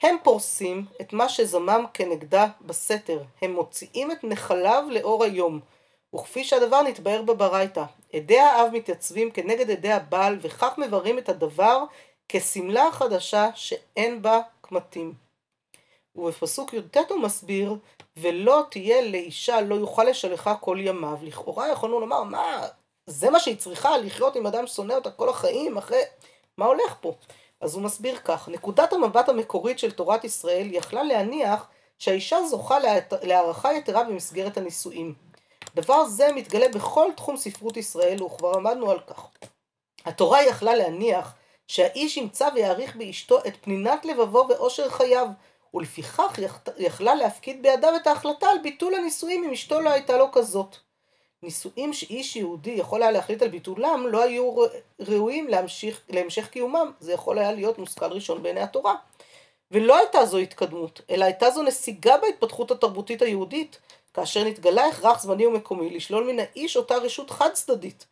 הם 0.01 0.15
פורסים 0.23 0.85
את 1.01 1.13
מה 1.13 1.29
שזמם 1.29 1.85
כנגדה 1.93 2.47
בסתר, 2.61 3.19
הם 3.41 3.51
מוציאים 3.51 4.11
את 4.11 4.23
נחליו 4.23 4.83
לאור 4.89 5.23
היום, 5.23 5.59
וכפי 6.15 6.43
שהדבר 6.43 6.81
נתבהר 6.81 7.21
בברייתא, 7.21 7.83
עדי 8.13 8.39
האב 8.39 8.69
מתייצבים 8.73 9.31
כנגד 9.31 9.71
עדי 9.71 9.91
הבעל, 9.91 10.37
וכך 10.41 10.77
מבררים 10.77 11.17
את 11.17 11.29
הדבר 11.29 11.83
כשמלה 12.33 12.91
חדשה 12.91 13.49
שאין 13.55 14.21
בה 14.21 14.39
קמטים. 14.61 15.13
ובפסוק 16.15 16.73
י"ט 16.73 16.97
הוא 17.09 17.19
מסביר, 17.19 17.75
ולא 18.17 18.63
תהיה 18.71 19.01
לאישה, 19.01 19.61
לא 19.61 19.75
יוכל 19.75 20.03
לשלחה 20.03 20.55
כל 20.55 20.77
ימיו. 20.79 21.17
לכאורה 21.23 21.69
יכולנו 21.69 21.99
לומר, 21.99 22.23
מה, 22.23 22.67
זה 23.05 23.29
מה 23.29 23.39
שהיא 23.39 23.57
צריכה, 23.57 23.97
לחיות 23.97 24.35
עם 24.35 24.47
אדם 24.47 24.67
ששונא 24.67 24.93
אותה 24.93 25.11
כל 25.11 25.29
החיים, 25.29 25.77
אחרי... 25.77 26.01
מה 26.57 26.65
הולך 26.65 26.95
פה? 27.01 27.13
אז 27.61 27.75
הוא 27.75 27.83
מסביר 27.83 28.17
כך, 28.17 28.49
נקודת 28.49 28.93
המבט 28.93 29.29
המקורית 29.29 29.79
של 29.79 29.91
תורת 29.91 30.23
ישראל 30.23 30.67
יכלה 30.71 31.03
להניח 31.03 31.67
שהאישה 31.99 32.43
זוכה 32.43 32.77
להערכה 33.21 33.73
יתרה 33.73 34.03
במסגרת 34.03 34.57
הנישואים. 34.57 35.13
דבר 35.75 36.05
זה 36.05 36.31
מתגלה 36.35 36.67
בכל 36.69 37.07
תחום 37.15 37.37
ספרות 37.37 37.77
ישראל, 37.77 38.23
וכבר 38.23 38.53
עמדנו 38.55 38.91
על 38.91 38.99
כך. 38.99 39.27
התורה 40.05 40.43
יכלה 40.43 40.75
להניח 40.75 41.33
שהאיש 41.67 42.17
ימצא 42.17 42.49
ויעריך 42.53 42.95
באשתו 42.95 43.39
את 43.39 43.53
פנינת 43.61 44.05
לבבו 44.05 44.45
ואושר 44.49 44.89
חייו, 44.89 45.27
ולפיכך 45.73 46.39
יכלה 46.77 47.15
להפקיד 47.15 47.61
בידיו 47.61 47.95
את 47.95 48.07
ההחלטה 48.07 48.49
על 48.49 48.57
ביטול 48.63 48.95
הנישואים 48.95 49.43
אם 49.43 49.51
אשתו 49.51 49.81
לא 49.81 49.89
הייתה 49.89 50.17
לו 50.17 50.31
כזאת. 50.31 50.75
נישואים 51.43 51.93
שאיש 51.93 52.35
יהודי 52.35 52.71
יכול 52.71 53.01
היה 53.01 53.11
להחליט 53.11 53.41
על 53.41 53.47
ביטולם 53.47 54.07
לא 54.07 54.23
היו 54.23 54.55
ראויים 54.99 55.47
להמשיך, 55.47 56.01
להמשך 56.09 56.47
קיומם, 56.47 56.91
זה 56.99 57.13
יכול 57.13 57.39
היה 57.39 57.51
להיות 57.51 57.79
מושכל 57.79 58.05
ראשון 58.05 58.43
בעיני 58.43 58.59
התורה. 58.59 58.95
ולא 59.71 59.97
הייתה 59.97 60.25
זו 60.25 60.37
התקדמות, 60.37 61.01
אלא 61.09 61.25
הייתה 61.25 61.49
זו 61.49 61.63
נסיגה 61.63 62.17
בהתפתחות 62.17 62.71
התרבותית 62.71 63.21
היהודית, 63.21 63.79
כאשר 64.13 64.43
נתגלה 64.43 64.87
הכרח 64.87 65.21
זמני 65.21 65.45
ומקומי 65.45 65.89
לשלול 65.89 66.31
מן 66.31 66.39
האיש 66.39 66.77
אותה 66.77 66.95
רשות 66.95 67.29
חד 67.29 67.49
צדדית, 67.53 68.05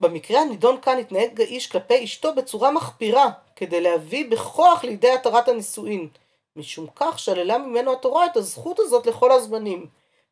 במקרה 0.00 0.40
הנידון 0.40 0.80
כאן 0.80 0.98
התנהג 0.98 1.40
האיש 1.40 1.66
כלפי 1.66 2.04
אשתו 2.04 2.34
בצורה 2.34 2.70
מחפירה, 2.70 3.30
כדי 3.56 3.80
להביא 3.80 4.30
בכוח 4.30 4.84
לידי 4.84 5.10
התרת 5.10 5.48
הנישואין. 5.48 6.08
משום 6.56 6.86
כך 6.96 7.18
שללה 7.18 7.58
ממנו 7.58 7.92
התורה 7.92 8.26
את 8.26 8.36
הזכות 8.36 8.80
הזאת 8.80 9.06
לכל 9.06 9.32
הזמנים. 9.32 9.86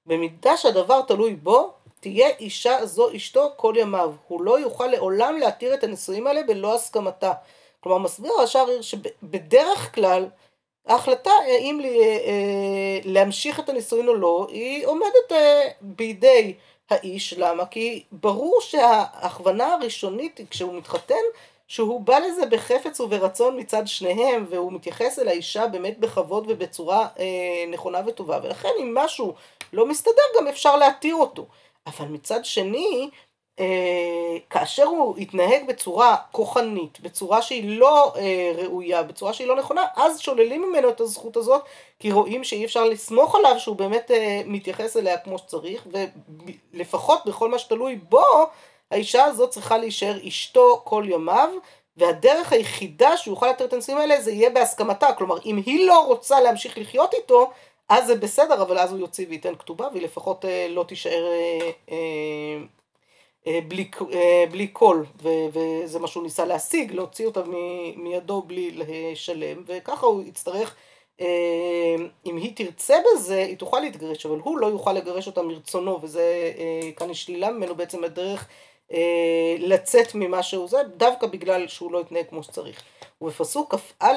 במידה 0.07 0.57
שהדבר 0.57 1.03
תלוי 1.03 1.35
בו, 1.35 1.72
תהיה 2.01 2.29
אישה 2.40 2.87
זו 2.87 3.16
אשתו 3.16 3.53
כל 3.57 3.75
ימיו. 3.77 4.12
הוא 4.29 4.42
לא 4.42 4.61
יוכל 4.61 4.87
לעולם 4.87 5.38
להתיר 5.38 5.75
את 5.75 5.85
הנישואים 5.85 6.27
האלה 6.27 6.42
בלא 6.42 6.75
הסכמתה. 6.75 7.33
כלומר, 7.81 7.98
מסביר 7.98 8.33
השער 8.42 8.68
עיר 8.68 8.83
שבדרך 8.83 9.94
כלל, 9.94 10.27
ההחלטה 10.87 11.31
האם 11.31 11.81
אה, 11.85 12.98
להמשיך 13.05 13.61
את 13.61 13.68
הנישואין 13.68 14.09
או 14.09 14.14
לא, 14.14 14.46
היא 14.51 14.87
עומדת 14.87 15.33
אה, 15.33 15.68
בידי 15.81 16.55
האיש, 16.90 17.33
למה? 17.33 17.66
כי 17.66 18.05
ברור 18.12 18.61
שההכוונה 18.61 19.75
הראשונית 19.75 20.40
כשהוא 20.51 20.75
מתחתן, 20.75 21.14
שהוא 21.68 22.01
בא 22.01 22.18
לזה 22.18 22.47
בחפץ 22.47 23.01
וברצון 23.01 23.61
מצד 23.61 23.83
שניהם, 23.87 24.47
והוא 24.49 24.73
מתייחס 24.73 25.18
אל 25.18 25.29
האישה 25.29 25.66
באמת 25.66 25.99
בכבוד 25.99 26.45
ובצורה 26.49 27.09
אה, 27.18 27.64
נכונה 27.68 28.01
וטובה, 28.07 28.40
ולכן 28.42 28.68
אם 28.81 28.95
משהו 28.95 29.35
לא 29.73 29.87
מסתדר 29.87 30.23
גם 30.38 30.49
אפשר 30.49 30.77
להתיר 30.77 31.14
אותו. 31.14 31.47
אבל 31.87 32.07
מצד 32.07 32.45
שני, 32.45 33.11
כאשר 34.51 34.85
הוא 34.85 35.15
יתנהג 35.19 35.67
בצורה 35.69 36.17
כוחנית, 36.33 37.01
בצורה 37.01 37.43
שהיא 37.43 37.79
לא 37.79 38.12
אה, 38.17 38.53
ראויה, 38.57 39.03
בצורה 39.03 39.33
שהיא 39.33 39.49
לא 39.49 39.57
נכונה, 39.57 39.87
אז 39.97 40.21
שוללים 40.21 40.62
ממנו 40.62 40.88
את 40.88 41.01
הזכות 41.01 41.37
הזאת, 41.37 41.62
כי 41.99 42.12
רואים 42.12 42.45
שאי 42.45 42.65
אפשר 42.65 42.85
לסמוך 42.85 43.35
עליו 43.35 43.61
שהוא 43.61 43.77
באמת 43.77 44.11
אה, 44.11 44.43
מתייחס 44.47 44.97
אליה 44.97 45.19
כמו 45.19 45.38
שצריך, 45.38 45.87
ולפחות 46.73 47.27
בכל 47.27 47.51
מה 47.51 47.59
שתלוי 47.59 47.97
בו, 47.97 48.25
האישה 48.91 49.25
הזאת 49.25 49.51
צריכה 49.51 49.79
להישאר 49.79 50.19
אשתו 50.29 50.81
כל 50.85 51.05
ימיו, 51.09 51.49
והדרך 51.97 52.53
היחידה 52.53 53.17
שהוא 53.17 53.33
יוכל 53.33 53.49
לתת 53.49 53.62
את 53.62 53.73
הנישואים 53.73 54.01
האלה 54.01 54.21
זה 54.21 54.33
יהיה 54.33 54.51
בהסכמתה, 54.51 55.12
כלומר 55.12 55.38
אם 55.45 55.57
היא 55.67 55.87
לא 55.87 56.07
רוצה 56.07 56.41
להמשיך 56.41 56.79
לחיות 56.79 57.15
איתו, 57.15 57.51
אז 57.88 58.07
זה 58.07 58.15
בסדר, 58.15 58.62
אבל 58.62 58.79
אז 58.79 58.93
הוא 58.93 59.01
יוציא 59.01 59.27
וייתן 59.29 59.55
כתובה, 59.59 59.88
והיא 59.93 60.03
לפחות 60.03 60.45
לא 60.71 60.85
תישאר 60.88 61.25
אה, 61.91 62.59
בלי, 63.47 63.91
אה, 64.13 64.45
בלי 64.51 64.67
קול, 64.67 65.07
וזה 65.53 65.99
מה 65.99 66.09
שהוא 66.09 66.23
ניסה 66.23 66.45
להשיג, 66.45 66.93
להוציא 66.93 67.27
אותה 67.27 67.43
מידו 67.97 68.43
בלי 68.43 68.71
לשלם, 68.71 69.63
וככה 69.67 70.07
הוא 70.07 70.23
יצטרך, 70.23 70.77
אה, 71.21 71.97
אם 72.27 72.37
היא 72.37 72.53
תרצה 72.57 72.97
בזה, 73.05 73.39
היא 73.39 73.57
תוכל 73.57 73.81
להתגרש, 73.81 74.27
אבל 74.27 74.39
הוא 74.39 74.59
לא 74.59 74.67
יוכל 74.67 74.93
לגרש 74.93 75.27
אותה 75.27 75.43
מרצונו, 75.43 75.99
וזה 76.03 76.53
כאן 76.97 77.09
היא 77.09 77.15
שלילה 77.15 77.51
ממנו 77.51 77.75
בעצם 77.75 78.05
הדרך 78.05 78.49
לצאת 79.59 80.15
ממה 80.15 80.43
שהוא 80.43 80.69
זה, 80.69 80.77
דווקא 80.97 81.27
בגלל 81.27 81.69
שהוא 81.69 81.93
לא 81.93 82.01
התנהג 82.01 82.27
כמו 82.29 82.43
שצריך. 82.43 82.83
ובפסוק 83.21 83.75
כ"א, 83.75 84.15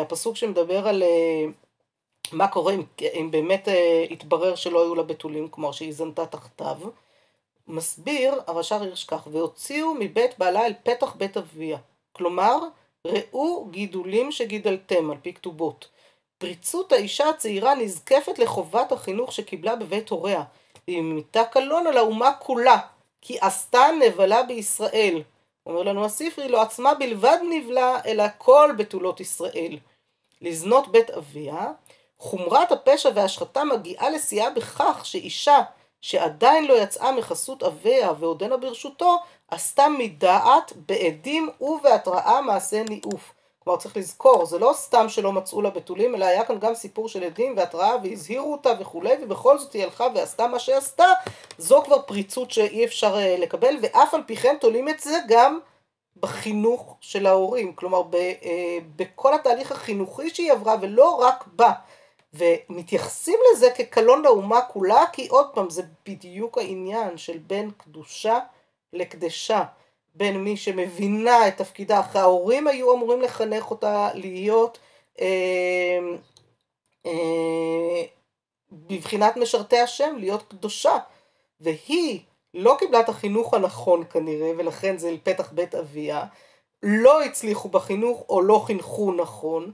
הפסוק 0.00 0.36
שמדבר 0.36 0.88
על 0.88 1.02
מה 2.32 2.48
קורה 2.48 2.74
אם, 2.74 2.82
אם 3.14 3.30
באמת 3.30 3.68
התברר 4.10 4.54
שלא 4.54 4.82
היו 4.82 4.94
לה 4.94 5.02
בתולים, 5.02 5.48
כלומר 5.48 5.72
שהיא 5.72 5.92
זנתה 5.92 6.26
תחתיו, 6.26 6.78
מסביר 7.68 8.40
הרש"ר 8.46 8.82
הירש 8.82 9.04
כך, 9.04 9.26
והוציאו 9.30 9.94
מבית 9.94 10.38
בעלה 10.38 10.66
אל 10.66 10.72
פתח 10.82 11.14
בית 11.14 11.36
אביה. 11.36 11.78
כלומר, 12.12 12.58
ראו 13.06 13.66
גידולים 13.70 14.32
שגידלתם, 14.32 15.10
על 15.10 15.16
פי 15.22 15.34
כתובות. 15.34 15.88
פריצות 16.38 16.92
האישה 16.92 17.28
הצעירה 17.28 17.74
נזקפת 17.74 18.38
לחובת 18.38 18.92
החינוך 18.92 19.32
שקיבלה 19.32 19.76
בבית 19.76 20.10
הוריה, 20.10 20.42
והיא 20.88 21.02
מיתה 21.02 21.44
קלון 21.44 21.86
על 21.86 21.96
האומה 21.96 22.32
כולה, 22.32 22.78
כי 23.20 23.38
עשתה 23.40 23.82
נבלה 24.00 24.42
בישראל. 24.42 25.22
אומר 25.66 25.82
לנו 25.82 26.04
הספרי, 26.04 26.48
לא 26.48 26.62
עצמה 26.62 26.94
בלבד 26.94 27.38
נבלה, 27.50 28.00
אלא 28.06 28.24
כל 28.38 28.70
בתולות 28.78 29.20
ישראל. 29.20 29.78
לזנות 30.40 30.88
בית 30.92 31.10
אביה, 31.10 31.72
חומרת 32.18 32.72
הפשע 32.72 33.10
וההשחתה 33.14 33.64
מגיעה 33.64 34.10
לשיאה 34.10 34.50
בכך 34.50 35.00
שאישה 35.04 35.58
שעדיין 36.04 36.66
לא 36.66 36.74
יצאה 36.82 37.12
מחסות 37.12 37.62
אביה 37.62 38.12
ועודנה 38.18 38.56
ברשותו, 38.56 39.18
עשתה 39.48 39.86
מדעת, 39.98 40.72
בעדים 40.76 41.50
ובהתראה 41.60 42.40
מעשה 42.40 42.82
ניאוף. 42.82 43.32
כלומר 43.58 43.78
צריך 43.78 43.96
לזכור, 43.96 44.46
זה 44.46 44.58
לא 44.58 44.72
סתם 44.74 45.08
שלא 45.08 45.32
מצאו 45.32 45.62
לה 45.62 45.70
בתולים, 45.70 46.14
אלא 46.14 46.24
היה 46.24 46.44
כאן 46.44 46.58
גם 46.58 46.74
סיפור 46.74 47.08
של 47.08 47.22
עדים 47.22 47.54
והתראה 47.56 47.96
והזהירו 48.02 48.52
אותה 48.52 48.70
וכולי, 48.80 49.14
ובכל 49.22 49.58
זאת 49.58 49.72
היא 49.72 49.84
הלכה 49.84 50.06
ועשתה 50.14 50.46
מה 50.46 50.58
שעשתה, 50.58 51.06
זו 51.58 51.82
כבר 51.84 52.02
פריצות 52.02 52.50
שאי 52.50 52.84
אפשר 52.84 53.16
אה, 53.16 53.36
לקבל, 53.38 53.76
ואף 53.82 54.14
על 54.14 54.22
פי 54.26 54.36
כן 54.36 54.56
תולים 54.60 54.88
את 54.88 55.00
זה 55.00 55.18
גם 55.28 55.58
בחינוך 56.16 56.96
של 57.00 57.26
ההורים, 57.26 57.72
כלומר 57.72 58.02
ב, 58.02 58.14
אה, 58.14 58.78
בכל 58.96 59.34
התהליך 59.34 59.72
החינוכי 59.72 60.30
שהיא 60.34 60.52
עברה 60.52 60.76
ולא 60.80 61.08
רק 61.20 61.44
בה. 61.46 61.72
ומתייחסים 62.34 63.38
לזה 63.52 63.70
כקלון 63.70 64.22
לאומה 64.22 64.60
כולה, 64.62 65.04
כי 65.12 65.28
עוד 65.28 65.46
פעם, 65.54 65.70
זה 65.70 65.82
בדיוק 66.08 66.58
העניין 66.58 67.18
של 67.18 67.38
בין 67.38 67.70
קדושה 67.76 68.38
לקדשה. 68.92 69.64
בין 70.14 70.44
מי 70.44 70.56
שמבינה 70.56 71.48
את 71.48 71.56
תפקידה, 71.56 72.00
אחרי 72.00 72.20
ההורים 72.20 72.66
היו 72.66 72.94
אמורים 72.94 73.20
לחנך 73.20 73.70
אותה 73.70 74.08
להיות 74.14 74.78
אה, 75.20 75.98
אה, 77.06 78.02
בבחינת 78.72 79.36
משרתי 79.36 79.78
השם, 79.78 80.16
להיות 80.18 80.42
קדושה, 80.48 80.98
והיא 81.60 82.20
לא 82.54 82.76
קיבלה 82.78 83.00
את 83.00 83.08
החינוך 83.08 83.54
הנכון 83.54 84.04
כנראה, 84.10 84.52
ולכן 84.56 84.98
זה 84.98 85.14
פתח 85.22 85.52
בית 85.52 85.74
אביה, 85.74 86.24
לא 86.82 87.22
הצליחו 87.22 87.68
בחינוך 87.68 88.24
או 88.28 88.42
לא 88.42 88.62
חינכו 88.66 89.12
נכון, 89.12 89.72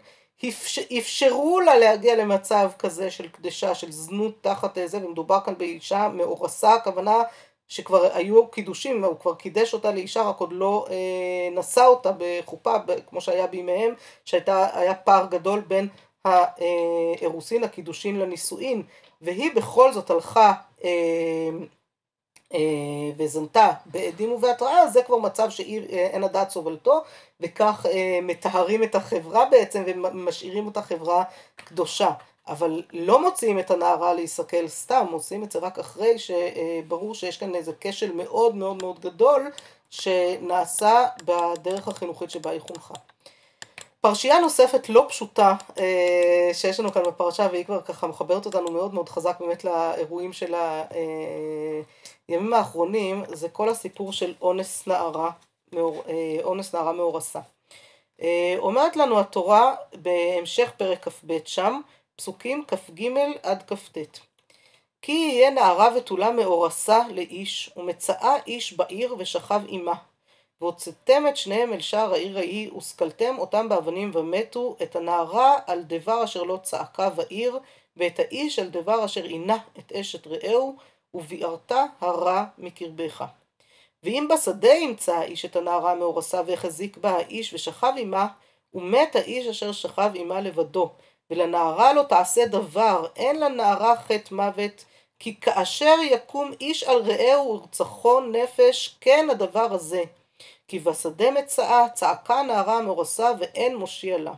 אפשרו 0.98 1.60
לה 1.60 1.78
להגיע 1.78 2.16
למצב 2.16 2.70
כזה 2.78 3.10
של 3.10 3.28
קדשה, 3.28 3.74
של 3.74 3.92
זנות 3.92 4.34
תחת 4.40 4.78
זה, 4.86 4.98
ומדובר 5.06 5.38
כאן 5.44 5.54
באישה 5.58 6.08
מאורסה, 6.08 6.74
הכוונה 6.74 7.22
שכבר 7.68 8.08
היו 8.14 8.48
קידושים, 8.48 9.04
הוא 9.04 9.18
כבר 9.20 9.34
קידש 9.34 9.74
אותה 9.74 9.90
לאישה, 9.90 10.22
רק 10.22 10.38
עוד 10.38 10.52
לא 10.52 10.86
אה, 10.90 11.48
נשא 11.52 11.84
אותה 11.84 12.10
בחופה, 12.18 12.74
כמו 13.06 13.20
שהיה 13.20 13.46
בימיהם, 13.46 13.94
שהיה 14.24 14.94
פער 15.04 15.26
גדול 15.26 15.60
בין 15.60 15.88
האירוסין, 16.24 17.64
הקידושין 17.64 18.18
לנישואין, 18.18 18.82
והיא 19.22 19.50
בכל 19.54 19.92
זאת 19.92 20.10
הלכה 20.10 20.52
אה, 20.84 20.90
וזנתה 23.16 23.70
בעדים 23.86 24.32
ובהתראה, 24.32 24.88
זה 24.88 25.02
כבר 25.02 25.16
מצב 25.18 25.50
שאין 25.50 26.24
הדעת 26.24 26.50
סובלתו, 26.50 27.02
וכך 27.40 27.86
אה, 27.90 28.18
מטהרים 28.22 28.82
את 28.82 28.94
החברה 28.94 29.44
בעצם 29.50 29.82
ומשאירים 29.86 30.66
אותה 30.66 30.82
חברה 30.82 31.22
קדושה. 31.56 32.10
אבל 32.48 32.82
לא 32.92 33.22
מוציאים 33.22 33.58
את 33.58 33.70
הנערה 33.70 34.14
להיסכל 34.14 34.68
סתם, 34.68 35.06
מוציאים 35.10 35.44
את 35.44 35.52
זה 35.52 35.58
רק 35.58 35.78
אחרי 35.78 36.16
שברור 36.18 37.14
שיש 37.14 37.38
כאן 37.38 37.54
איזה 37.54 37.72
כשל 37.80 38.12
מאוד 38.12 38.54
מאוד 38.54 38.82
מאוד 38.82 39.00
גדול 39.00 39.50
שנעשה 39.90 41.06
בדרך 41.24 41.88
החינוכית 41.88 42.30
שבה 42.30 42.50
היא 42.50 42.60
חונכה. 42.60 42.94
פרשייה 44.00 44.40
נוספת 44.40 44.88
לא 44.88 45.06
פשוטה 45.08 45.54
אה, 45.78 46.50
שיש 46.52 46.80
לנו 46.80 46.92
כאן 46.92 47.02
בפרשה 47.02 47.48
והיא 47.52 47.64
כבר 47.64 47.80
ככה 47.82 48.06
מחברת 48.06 48.46
אותנו 48.46 48.70
מאוד 48.70 48.94
מאוד 48.94 49.08
חזק 49.08 49.40
באמת 49.40 49.64
לאירועים 49.64 50.32
של 50.32 50.54
הימים 52.28 52.54
האחרונים 52.54 53.24
זה 53.28 53.48
כל 53.48 53.68
הסיפור 53.68 54.12
של 54.12 54.34
אונס 54.40 54.86
נערה, 54.86 55.30
אה, 55.74 55.80
אונס 56.42 56.74
נערה 56.74 56.92
מאורסה. 56.92 57.40
אה, 58.22 58.54
אומרת 58.58 58.96
לנו 58.96 59.20
התורה 59.20 59.74
בהמשך 59.94 60.72
פרק 60.76 61.08
כ"ב 61.08 61.38
שם 61.44 61.80
פסוקים 62.16 62.64
כ"ג 62.68 63.08
עד 63.42 63.62
כ"ט. 63.66 63.98
כי 65.02 65.12
יהיה 65.12 65.50
נערה 65.50 65.90
בתולה 65.90 66.30
מאורסה 66.30 67.00
לאיש, 67.08 67.70
ומצאה 67.76 68.36
איש 68.46 68.72
בעיר 68.72 69.14
ושכב 69.18 69.60
עמה. 69.68 69.94
והוצאתם 70.60 71.24
את 71.28 71.36
שניהם 71.36 71.72
אל 71.72 71.80
שער 71.80 72.12
העיר 72.12 72.38
ההיא, 72.38 72.72
וסקלתם 72.72 73.38
אותם 73.38 73.68
באבנים 73.68 74.10
ומתו, 74.14 74.76
את 74.82 74.96
הנערה 74.96 75.58
על 75.66 75.82
דבר 75.82 76.24
אשר 76.24 76.42
לא 76.42 76.58
צעקה 76.62 77.10
בעיר, 77.10 77.58
ואת 77.96 78.18
האיש 78.18 78.58
על 78.58 78.68
דבר 78.68 79.04
אשר 79.04 79.24
עינה 79.24 79.58
את 79.78 79.92
אשת 79.92 80.26
רעהו, 80.26 80.76
וביערת 81.14 81.72
הרע 82.00 82.44
מקרבך. 82.58 83.24
ואם 84.02 84.28
בשדה 84.30 84.74
ימצא 84.74 85.14
האיש 85.14 85.44
את 85.44 85.56
הנערה 85.56 85.94
מאורסה 85.94 86.40
והחזיק 86.46 86.96
בה 86.96 87.10
האיש 87.10 87.54
ושכב 87.54 87.92
עמה, 87.96 88.26
ומת 88.74 89.16
האיש 89.16 89.46
אשר 89.46 89.72
שכב 89.72 90.10
עמה 90.14 90.40
לבדו, 90.40 90.90
ולנערה 91.30 91.92
לא 91.92 92.02
תעשה 92.02 92.46
דבר, 92.46 93.06
אין 93.16 93.40
לנערה 93.40 93.96
חטא 93.96 94.34
מוות, 94.34 94.84
כי 95.18 95.40
כאשר 95.40 95.94
יקום 96.02 96.52
איש 96.60 96.82
על 96.82 97.02
רעהו 97.02 97.50
ורצחו 97.50 98.20
נפש, 98.20 98.96
כן 99.00 99.28
הדבר 99.30 99.74
הזה. 99.74 100.02
כי 100.70 100.78
בשדה 100.78 101.30
מצאה, 101.30 101.88
צעקה 101.94 102.42
נערה 102.42 102.82
מורסה 102.82 103.32
ואין 103.38 103.76
מושיע 103.76 104.18
לה. 104.18 104.32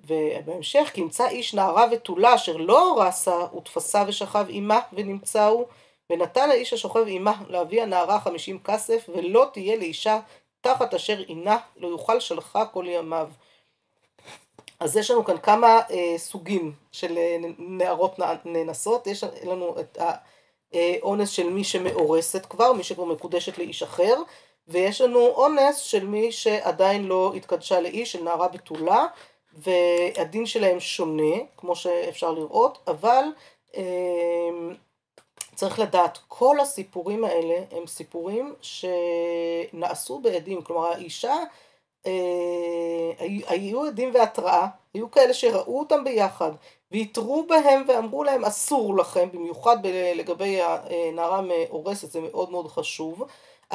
ובהמשך, 0.00 0.90
כי 0.94 1.00
ימצא 1.00 1.28
איש 1.28 1.54
נערה 1.54 1.86
ותולה 1.92 2.34
אשר 2.34 2.56
לא 2.56 2.90
הורסה, 2.90 3.54
ותפסה 3.56 4.04
ושכב 4.06 4.46
עמה 4.48 4.80
ונמצאו, 4.92 5.66
ונתן 6.10 6.50
האיש 6.50 6.72
השוכב 6.72 7.04
עמה 7.06 7.32
להביא 7.48 7.82
הנערה 7.82 8.20
חמישים 8.20 8.58
כסף, 8.58 9.08
ולא 9.08 9.46
תהיה 9.52 9.76
לאישה 9.76 10.20
תחת 10.60 10.94
אשר 10.94 11.18
עינה, 11.18 11.58
לא 11.76 11.88
יוכל 11.88 12.20
שלחה 12.20 12.66
כל 12.66 12.84
ימיו. 12.88 13.28
אז 14.80 14.96
יש 14.96 15.10
לנו 15.10 15.24
כאן 15.24 15.38
כמה 15.38 15.80
אה, 15.90 16.14
סוגים 16.18 16.72
של 16.92 17.18
אה, 17.18 17.36
נערות 17.58 18.18
נאנסות, 18.44 19.06
יש 19.06 19.24
לנו 19.24 19.76
את 19.80 19.98
האונס 20.72 21.30
של 21.30 21.50
מי 21.50 21.64
שמאורסת 21.64 22.46
כבר, 22.46 22.72
מי 22.72 22.84
שכבר 22.84 23.04
מקודשת 23.04 23.58
לאיש 23.58 23.82
אחר, 23.82 24.14
ויש 24.68 25.00
לנו 25.00 25.26
אונס 25.26 25.76
של 25.76 26.06
מי 26.06 26.32
שעדיין 26.32 27.04
לא 27.04 27.32
התקדשה 27.36 27.80
לאיש, 27.80 28.12
של 28.12 28.22
נערה 28.22 28.48
בתולה, 28.48 29.06
והדין 29.52 30.46
שלהם 30.46 30.80
שונה, 30.80 31.34
כמו 31.56 31.76
שאפשר 31.76 32.32
לראות, 32.32 32.78
אבל 32.86 33.24
אה, 33.76 34.50
צריך 35.54 35.78
לדעת, 35.78 36.18
כל 36.28 36.60
הסיפורים 36.60 37.24
האלה 37.24 37.54
הם 37.70 37.86
סיפורים 37.86 38.54
שנעשו 38.62 40.18
בעדים, 40.18 40.62
כלומר 40.62 40.86
האישה 40.86 41.34
אה, 42.06 43.12
היו 43.46 43.84
עדים 43.84 44.10
והתראה, 44.14 44.66
היו 44.94 45.10
כאלה 45.10 45.34
שראו 45.34 45.78
אותם 45.78 46.04
ביחד 46.04 46.50
והתרו 46.90 47.46
בהם 47.48 47.84
ואמרו 47.88 48.24
להם 48.24 48.44
אסור 48.44 48.96
לכם, 48.96 49.28
במיוחד 49.32 49.76
לגבי 50.14 50.60
הנערה 50.62 51.40
מאורסת, 51.40 52.10
זה 52.10 52.20
מאוד 52.20 52.50
מאוד 52.50 52.68
חשוב, 52.68 53.22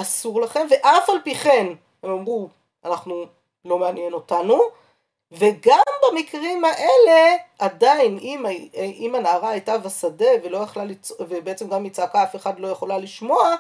אסור 0.02 0.42
לכם, 0.42 0.68
ואף 0.70 1.10
על 1.10 1.18
פי 1.24 1.36
כן 1.36 1.68
הם 2.04 2.10
אמרו 2.10 2.50
אנחנו 2.86 3.26
לא 3.66 3.80
מעניין 3.80 4.14
אותנו, 4.14 4.60
וגם 5.32 5.82
במקרים 6.04 6.66
האלה 6.66 7.36
עדיין 7.60 8.18
אם, 8.22 8.46
אם 8.76 9.16
הנערה 9.16 9.50
הייתה 9.50 9.78
בשדה 9.78 10.30
ולא 10.44 10.58
יכלה 10.58 10.86
לצ... 10.86 11.12
ובעצם 11.20 11.68
גם 11.68 11.84
מצעקה 11.84 12.24
אף 12.24 12.36
אחד 12.36 12.60
לא 12.60 12.68
יכולה 12.68 12.98
לשמוע, 12.98 13.56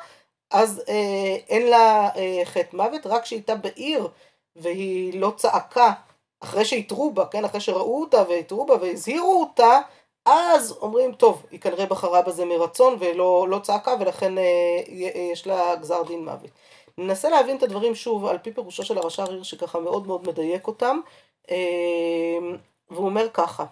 אז 0.52 0.84
אה, 0.89 1.38
אין 1.50 1.67
לה 1.67 2.10
אה, 2.15 2.41
חטא 2.45 2.76
מוות, 2.76 3.06
רק 3.06 3.23
כשהיא 3.23 3.38
הייתה 3.38 3.56
בעיר 3.56 4.08
והיא 4.56 5.19
לא 5.19 5.34
צעקה 5.38 5.93
אחרי 6.39 6.65
שהתרו 6.65 7.12
בה, 7.12 7.26
כן, 7.26 7.45
אחרי 7.45 7.62
שראו 7.62 8.02
אותה 8.02 8.23
והתרו 8.30 8.65
בה 8.65 8.76
והזהירו 8.82 9.41
אותה, 9.41 9.80
אז 10.27 10.77
אומרים, 10.81 11.13
טוב, 11.13 11.45
היא 11.51 11.59
כנראה 11.59 11.85
בחרה 11.85 12.21
בזה 12.21 12.45
מרצון 12.45 12.95
ולא 12.99 13.45
לא 13.49 13.59
צעקה 13.59 13.95
ולכן 13.99 14.37
אה, 14.37 14.43
יש 15.33 15.47
לה 15.47 15.75
גזר 15.75 16.03
דין 16.03 16.25
מוות. 16.25 16.49
ננסה 16.97 17.29
להבין 17.29 17.57
את 17.57 17.63
הדברים 17.63 17.95
שוב 17.95 18.25
על 18.25 18.37
פי 18.37 18.53
פירושו 18.53 18.83
של 18.83 18.97
הרש"ר 18.97 19.31
עיר 19.31 19.43
שככה 19.43 19.79
מאוד 19.79 20.07
מאוד 20.07 20.27
מדייק 20.27 20.67
אותם, 20.67 20.99
אה, 21.51 21.55
והוא 22.89 23.05
אומר 23.05 23.29
ככה, 23.33 23.65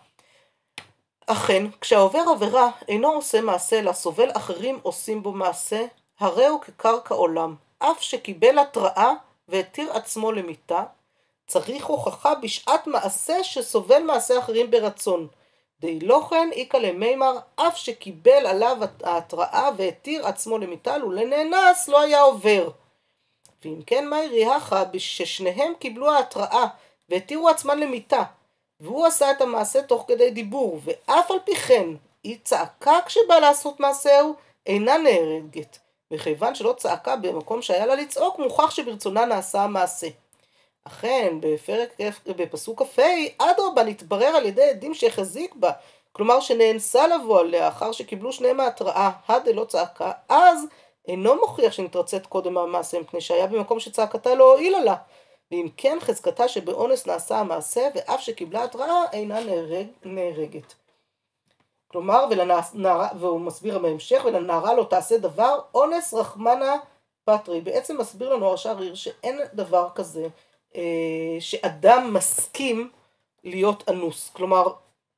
אכן, 1.27 1.63
כשהעובר 1.81 2.23
עבירה 2.35 2.69
אינו 2.87 3.11
עושה 3.11 3.41
מעשה, 3.41 3.79
אלא 3.79 3.93
סובל 3.93 4.31
אחרים 4.33 4.79
עושים 4.83 5.23
בו 5.23 5.31
מעשה, 5.31 5.85
הרי 6.19 6.45
הוא 6.45 6.61
כקרקע 6.61 7.15
עולם, 7.15 7.55
אף 7.79 8.01
שקיבל 8.01 8.59
התראה 8.59 9.13
והתיר 9.47 9.91
עצמו 9.93 10.31
למיתה, 10.31 10.83
צריך 11.47 11.85
הוכחה 11.85 12.35
בשעת 12.35 12.87
מעשה 12.87 13.43
שסובל 13.43 14.03
מעשה 14.03 14.39
אחרים 14.39 14.71
ברצון. 14.71 15.27
די 15.86 16.00
לא 16.00 16.28
כן 16.30 16.50
איכא 16.52 16.78
למימר, 16.78 17.38
אף 17.56 17.78
שקיבל 17.78 18.45
עליו 18.45 18.78
ההתראה 19.04 19.69
והתיר 19.78 20.28
עצמו 20.28 20.58
למיתה, 20.58 20.95
ולנאנס 21.08 21.88
לא 21.88 22.02
היה 22.02 22.21
עובר. 22.21 22.69
ואם 23.65 23.82
כן, 23.86 24.08
מה 24.08 24.17
הריאך 24.17 24.76
ששניהם 24.98 25.74
קיבלו 25.80 26.12
ההתראה 26.12 26.65
והתירו 27.10 27.50
עצמן 27.50 27.80
למיתה, 27.80 28.24
והוא 28.80 29.06
עשה 29.06 29.32
את 29.32 29.41
המעשה 29.41 29.82
תוך 29.82 30.06
כדי 30.08 30.32
דיבור, 30.32 30.80
ואף 30.84 31.32
על 31.32 31.38
פי 31.45 31.56
כן, 31.56 31.88
היא 32.24 32.38
צעקה 32.43 33.00
כשבא 33.06 33.36
לעשות 33.36 33.80
מעשהו, 33.80 34.36
אינה 34.65 34.98
נהרגת. 34.98 35.80
וכיוון 36.12 36.56
שלא 36.56 36.74
צעקה 36.78 37.15
במקום 37.15 37.62
שהיה 37.62 37.86
לה 37.86 37.95
לצעוק, 37.95 38.39
מוכח 38.39 38.71
שברצונה 38.71 39.26
נעשה 39.26 39.62
המעשה. 39.62 40.08
אכן, 40.88 41.38
בפרק, 41.39 41.98
בפסוק 42.28 42.82
כ"ה, 42.82 43.02
אדרבה 43.38 43.84
נתברר 43.84 44.28
על 44.28 44.45
ידי 44.45 44.69
עדים 44.69 44.93
שהחזיק 44.93 45.56
בה, 45.56 45.71
כלומר 46.12 46.39
שנאנסה 46.39 47.08
לבוא 47.08 47.39
עליה, 47.39 47.67
אחר 47.67 47.91
שקיבלו 47.91 48.32
שניהם 48.32 48.60
ההתראה, 48.60 49.12
הדה 49.28 49.52
לא 49.52 49.65
צעקה, 49.65 50.12
אז 50.30 50.65
אינו 51.08 51.36
מוכיח 51.36 51.74
שנתרצית 51.74 52.26
קודם 52.26 52.58
המעשה, 52.58 53.00
מפני 53.00 53.21
שהיה 53.21 53.48
במקום 53.48 53.80
שצעקתה 53.80 54.36
לא 54.36 54.54
הועילה 54.54 54.80
לה. 54.80 54.95
ואם 55.52 55.67
כן 55.78 55.98
חזקתה 56.02 56.48
שבאונס 56.48 57.08
נעשה 57.08 57.38
המעשה, 57.38 57.88
ואף 57.95 58.21
שקיבלה 58.21 58.63
התראה 58.63 59.12
אינה 59.13 59.39
נהרג, 59.39 59.88
נהרגת. 60.04 60.74
כלומר, 61.88 62.26
ולנערה, 62.30 63.08
והוא 63.19 63.41
מסביר 63.41 63.80
בהמשך, 63.80 64.21
ולנערה 64.26 64.74
לא 64.74 64.84
תעשה 64.84 65.17
דבר, 65.17 65.60
אונס 65.74 66.13
רחמנה 66.13 66.76
פטרי. 67.24 67.62
בעצם 67.62 67.98
מסביר 67.98 68.34
לנו 68.34 68.48
הרש"ר 68.48 68.95
שאין 68.95 69.39
דבר 69.54 69.88
כזה 69.95 70.28
שאדם 71.39 72.13
מסכים 72.13 72.89
להיות 73.43 73.83
אנוס. 73.89 74.29
כלומר, 74.33 74.67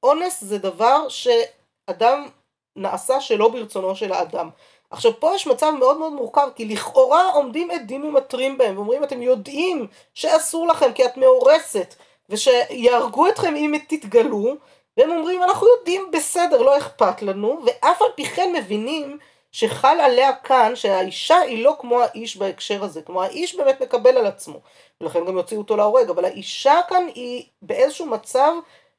אונס 0.04 0.43
זה 0.43 0.58
דבר 0.58 1.10
שאדם 1.10 2.28
נעשה 2.76 3.22
שלא 3.22 3.50
ברצונו 3.50 3.96
של 3.96 4.12
האדם. 4.12 4.50
עכשיו 4.89 5.20
פה 5.20 5.36
יש 5.36 5.48
מצב 5.48 5.72
מאוד 5.80 5.98
מאוד 5.98 6.13
מורכב, 6.13 6.50
כי 6.56 6.65
לכאורה 6.65 7.32
עומדים 7.32 7.72
עדים 7.72 8.06
ומתרים 8.06 8.58
בהם, 8.58 8.76
ואומרים 8.76 9.04
אתם 9.04 9.22
יודעים 9.22 9.88
שאסור 10.13 10.67
לכם 10.67 10.93
כי 10.93 11.06
את 11.06 11.17
מאורסת, 11.17 11.96
ושיהרגו 12.30 13.28
אתכם 13.28 13.56
אם 13.56 13.76
תתגלו, 13.88 14.56
והם 14.98 15.12
אומרים 15.12 15.43
אנחנו 15.43 15.67
יודעים 15.78 16.12
בסדר 16.12 16.62
לא 16.62 16.78
אכפת 16.78 17.22
לנו, 17.22 17.60
ואף 17.65 18.02
על 18.02 18.08
פי 18.15 18.26
כן 18.26 18.54
מבינים 18.54 19.17
שחל 19.58 20.00
עליה 20.00 20.36
כאן 20.36 20.76
שהאישה 20.76 21.39
היא 21.39 21.63
לא 21.63 21.76
כמו 21.80 22.02
האיש 22.02 22.38
בהקשר 22.38 22.84
הזה, 22.84 23.02
כלומר 23.02 23.22
האיש 23.22 23.56
באמת 23.56 23.82
מקבל 23.82 24.17
על 24.17 24.26
עצמו, 24.26 24.60
ולכן 25.02 25.26
גם 25.26 25.38
יוציאו 25.38 25.60
אותו 25.62 25.78
להורג, 25.78 26.10
אבל 26.10 26.26
האישה 26.26 26.80
כאן 26.89 27.08
היא 27.15 27.43
באיזשהו 27.62 28.06
מצב 28.06 28.52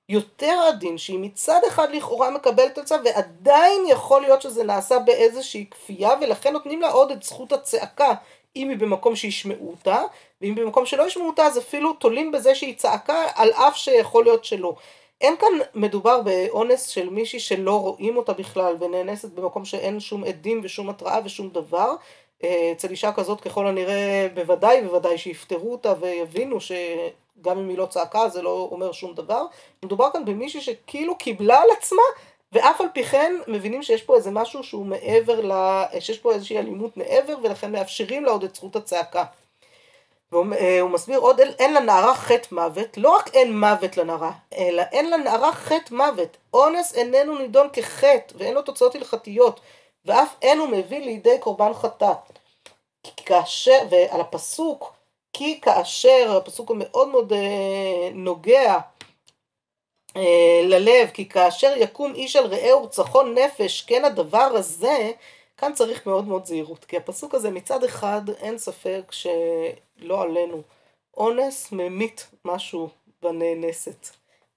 יותר 0.09 0.61
עדין, 0.69 0.99
שהיא 0.99 1.19
מצד 1.19 1.61
אחד 1.69 1.91
לכאורה 1.91 2.31
מקבלת 2.31 2.79
על 2.79 2.85
צו, 2.85 2.95
ועדיין 3.05 3.85
יכול 3.89 4.23
להיות 4.23 4.43
שזה 4.43 4.65
נעשה 4.65 4.99
באיזושהי 4.99 5.67
כפייה, 5.71 6.11
ולכן 6.21 6.53
נותנים 6.53 6.81
לה 6.81 6.91
עוד 6.91 7.11
את 7.11 7.23
זכות 7.23 7.53
הצעקה, 7.53 8.15
אם 8.57 8.69
היא 8.69 8.79
במקום 8.79 9.17
שישמעו 9.17 9.71
אותה, 9.71 10.03
ואם 10.41 10.55
במקום 10.55 10.87
שלא 10.87 11.03
ישמעו 11.07 11.27
אותה, 11.27 11.47
אז 11.47 11.59
אפילו 11.59 11.93
תולים 11.93 12.33
בזה 12.33 12.55
שהיא 12.55 12.77
צעקה, 12.77 13.27
על 13.35 13.51
אף 13.53 13.77
שיכול 13.77 14.25
להיות 14.25 14.45
שלא. 14.45 14.75
אין 15.21 15.37
כאן 15.37 15.53
מדובר 15.75 16.21
באונס 16.23 16.87
של 16.87 17.11
מישהי 17.11 17.41
שלא 17.41 17.81
רואים 17.81 18.17
אותה 18.17 18.33
בכלל, 18.33 18.77
ונאנסת 18.81 19.31
במקום 19.31 19.65
שאין 19.65 20.01
שום 20.01 20.25
עדים 20.25 20.61
ושום 20.65 20.89
התראה 20.89 21.19
ושום 21.25 21.49
דבר. 21.49 21.95
אה, 22.45 22.73
אצל 22.73 22.91
אישה 22.91 23.13
כזאת 23.13 23.41
ככל 23.41 23.67
הנראה 23.67 24.29
בוודאי 24.35 24.83
בוודאי 24.83 25.19
שיפטרו 25.19 25.73
אותה 25.73 25.95
ויבינו 26.01 26.61
ש... 26.61 26.73
גם 27.41 27.59
אם 27.59 27.69
היא 27.69 27.79
לא 27.79 27.87
צעקה 27.87 28.29
זה 28.29 28.43
לא 28.43 28.69
אומר 28.71 28.93
שום 28.93 29.15
דבר. 29.15 29.45
מדובר 29.85 30.11
כאן 30.13 30.25
במישהי 30.25 30.61
שכאילו 30.61 31.17
קיבלה 31.19 31.63
על 31.63 31.69
עצמה, 31.79 32.03
ואף 32.53 32.81
על 32.81 32.87
פי 32.95 33.05
כן 33.05 33.33
מבינים 33.47 33.83
שיש 33.83 34.03
פה 34.03 34.17
איזה 34.17 34.31
משהו 34.31 34.65
שהוא 34.65 34.87
מעבר, 34.87 35.41
ל... 35.41 35.53
שיש 36.01 36.19
פה 36.19 36.33
איזושהי 36.33 36.59
אלימות 36.59 36.97
מעבר, 36.97 37.35
ולכן 37.43 37.73
מאפשרים 37.73 38.25
לה 38.25 38.31
עוד 38.31 38.45
את 38.45 38.55
זכות 38.55 38.77
הצעקה. 38.77 39.25
והוא 40.33 40.47
אה, 40.55 40.85
מסביר 40.85 41.19
עוד, 41.19 41.41
אין 41.41 41.75
לנערה 41.75 42.15
חטא 42.15 42.55
מוות, 42.55 42.97
לא 42.97 43.17
רק 43.17 43.35
אין 43.35 43.61
מוות 43.61 43.97
לנערה, 43.97 44.33
אלא 44.57 44.83
אין 44.93 45.11
לנערה 45.11 45.53
חטא 45.53 45.95
מוות. 45.95 46.37
אונס 46.55 46.95
איננו 46.95 47.39
נידון 47.39 47.69
כחטא, 47.73 48.35
ואין 48.35 48.55
לו 48.55 48.63
תוצאות 48.63 48.95
הלכתיות, 48.95 49.61
ואף 50.05 50.35
אין 50.43 50.59
הוא 50.59 50.69
מביא 50.69 50.99
לידי 50.99 51.39
קורבן 51.41 51.75
חטאת. 51.75 52.39
כאשר, 53.17 53.79
ועל 53.91 54.21
הפסוק, 54.21 54.93
כי 55.33 55.61
כאשר, 55.61 56.37
הפסוק 56.37 56.71
המאוד 56.71 57.09
מאוד 57.09 57.33
אה, 57.33 58.11
נוגע 58.13 58.79
אה, 60.17 60.61
ללב, 60.65 61.11
כי 61.15 61.29
כאשר 61.29 61.73
יקום 61.77 62.15
איש 62.15 62.37
על 62.37 62.47
רעהו 62.47 62.83
ורצחון 62.83 63.35
נפש, 63.35 63.83
כן 63.83 64.05
הדבר 64.05 64.39
הזה, 64.39 65.13
כאן 65.59 65.73
צריך 65.75 66.07
מאוד 66.07 66.25
מאוד 66.25 66.47
זהירות, 66.47 66.85
כי 66.85 66.97
הפסוק 66.97 67.35
הזה 67.35 67.51
מצד 67.51 67.85
אחד 67.85 68.23
אין 68.29 68.59
ספק 68.59 69.03
שלא 69.11 70.23
עלינו, 70.23 70.63
אונס 71.17 71.73
ממית 71.73 72.27
משהו 72.45 72.89
בנאנסת 73.23 74.09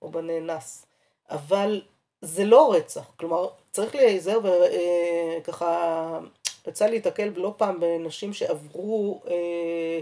או 0.02 0.10
בנאנס, 0.10 0.86
אבל 1.30 1.82
זה 2.22 2.46
לא 2.46 2.74
רצח, 2.74 3.12
כלומר 3.16 3.48
צריך 3.72 3.96
להיזהר 3.96 4.40
וככה 5.38 5.66
אה, 6.14 6.20
יצא 6.68 6.86
להיתקל 6.86 7.32
לא 7.36 7.54
פעם 7.58 7.80
בנשים 7.80 8.34
שעברו 8.34 9.22
אה, 9.28 10.00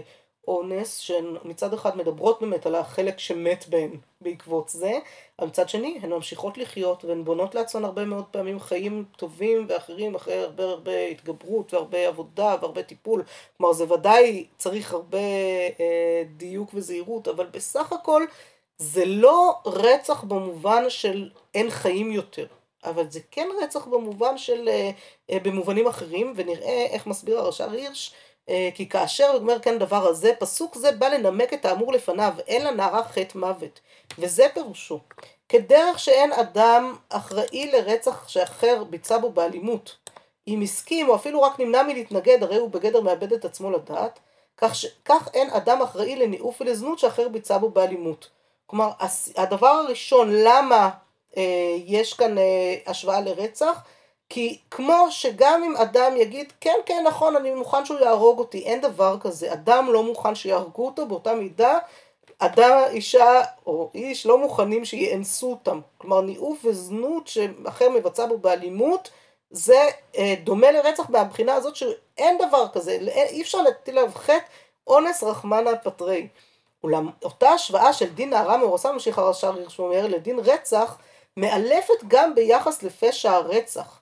אונס, 0.50 0.96
שמצד 0.96 1.74
אחד 1.74 1.96
מדברות 1.96 2.40
באמת 2.40 2.66
על 2.66 2.74
החלק 2.74 3.18
שמת 3.18 3.64
בהן 3.68 3.90
בעקבות 4.20 4.68
זה, 4.68 4.98
אבל 5.38 5.48
מצד 5.48 5.68
שני 5.68 5.98
הן 6.02 6.12
ממשיכות 6.12 6.58
לחיות 6.58 7.04
והן 7.04 7.24
בונות 7.24 7.54
לעצמן 7.54 7.84
הרבה 7.84 8.04
מאוד 8.04 8.24
פעמים 8.30 8.60
חיים 8.60 9.04
טובים 9.16 9.66
ואחרים 9.68 10.14
אחרי 10.14 10.38
הרבה 10.38 10.64
הרבה 10.64 11.06
התגברות 11.06 11.74
והרבה 11.74 12.08
עבודה 12.08 12.56
והרבה 12.60 12.82
טיפול, 12.82 13.22
כלומר 13.56 13.72
זה 13.72 13.92
ודאי 13.92 14.46
צריך 14.58 14.92
הרבה 14.92 15.18
אה, 15.80 16.22
דיוק 16.36 16.70
וזהירות, 16.74 17.28
אבל 17.28 17.46
בסך 17.46 17.92
הכל 17.92 18.24
זה 18.78 19.04
לא 19.04 19.54
רצח 19.66 20.22
במובן 20.22 20.84
של 20.90 21.30
אין 21.54 21.70
חיים 21.70 22.12
יותר. 22.12 22.46
אבל 22.84 23.10
זה 23.10 23.20
כן 23.30 23.48
רצח 23.62 23.86
במובן 23.86 24.38
של, 24.38 24.68
אה, 24.68 24.90
אה, 25.30 25.38
במובנים 25.42 25.86
אחרים, 25.86 26.32
ונראה 26.36 26.86
איך 26.90 27.06
מסביר 27.06 27.38
הרש"ר 27.38 27.70
הירש, 27.70 28.14
כי 28.74 28.88
כאשר 28.88 29.30
אומר 29.34 29.60
כן 29.60 29.78
דבר 29.78 30.08
הזה, 30.08 30.32
פסוק 30.38 30.74
זה 30.74 30.92
בא 30.92 31.08
לנמק 31.08 31.54
את 31.54 31.64
האמור 31.64 31.92
לפניו, 31.92 32.34
אין 32.46 32.64
לנערה 32.64 33.04
חטא 33.04 33.38
מוות. 33.38 33.80
וזה 34.18 34.46
פירושו. 34.54 35.00
כדרך 35.48 35.98
שאין 35.98 36.32
אדם 36.32 36.96
אחראי 37.08 37.70
לרצח 37.72 38.28
שאחר 38.28 38.84
ביצע 38.84 39.18
בו 39.18 39.30
באלימות, 39.30 39.96
אם 40.48 40.60
הסכים 40.62 41.08
או 41.08 41.14
אפילו 41.14 41.42
רק 41.42 41.60
נמנע 41.60 41.82
מלהתנגד, 41.82 42.42
הרי 42.42 42.56
הוא 42.56 42.70
בגדר 42.70 43.00
מאבד 43.00 43.32
את 43.32 43.44
עצמו 43.44 43.70
לדעת, 43.70 44.18
כך, 44.56 44.74
ש... 44.74 44.86
כך 45.04 45.28
אין 45.34 45.50
אדם 45.50 45.82
אחראי 45.82 46.16
לניאוף 46.16 46.60
ולזנות 46.60 46.98
שאחר 46.98 47.28
ביצע 47.28 47.58
בו 47.58 47.68
באלימות. 47.68 48.28
כלומר, 48.66 48.90
הדבר 49.36 49.66
הראשון, 49.66 50.30
למה 50.32 50.90
אה, 51.36 51.76
יש 51.86 52.14
כאן 52.14 52.38
אה, 52.38 52.74
השוואה 52.86 53.20
לרצח, 53.20 53.82
כי 54.30 54.58
כמו 54.70 55.06
שגם 55.10 55.62
אם 55.64 55.76
אדם 55.76 56.16
יגיד, 56.16 56.52
כן, 56.60 56.76
כן, 56.86 57.04
נכון, 57.06 57.36
אני 57.36 57.54
מוכן 57.54 57.84
שהוא 57.84 57.98
יהרוג 57.98 58.38
אותי, 58.38 58.58
אין 58.58 58.80
דבר 58.80 59.16
כזה. 59.20 59.52
אדם 59.52 59.92
לא 59.92 60.02
מוכן 60.02 60.34
שיהרגו 60.34 60.86
אותו 60.86 61.06
באותה 61.06 61.34
מידה, 61.34 61.78
אדם, 62.38 62.78
אישה 62.90 63.40
או 63.66 63.90
איש 63.94 64.26
לא 64.26 64.38
מוכנים 64.38 64.84
שיאנסו 64.84 65.50
אותם. 65.50 65.80
כלומר, 65.98 66.20
ניאוף 66.20 66.64
וזנות 66.64 67.28
שאחר 67.28 67.88
מבצע 67.88 68.26
בו 68.26 68.38
באלימות, 68.38 69.10
זה 69.50 69.88
אה, 70.18 70.34
דומה 70.44 70.70
לרצח 70.70 71.10
מהבחינה 71.10 71.54
הזאת 71.54 71.76
שאין 71.76 72.38
דבר 72.38 72.68
כזה, 72.72 72.98
אי 73.30 73.42
אפשר 73.42 73.62
להטיל 73.62 73.98
עליו 73.98 74.12
חטא 74.14 74.38
אונס 74.86 75.22
רחמנא 75.22 75.70
פטרי. 75.82 76.28
אולם 76.84 77.08
אותה 77.24 77.48
השוואה 77.50 77.92
של 77.92 78.08
דין 78.08 78.30
נערה 78.30 78.56
מאורסה, 78.56 78.92
ממשיך 78.92 79.18
הרש"ר 79.18 79.54
הירש 79.54 79.78
אומר, 79.78 80.06
לדין 80.06 80.38
רצח, 80.38 80.98
מאלפת 81.36 82.04
גם 82.08 82.34
ביחס 82.34 82.82
לפשע 82.82 83.32
הרצח. 83.32 83.99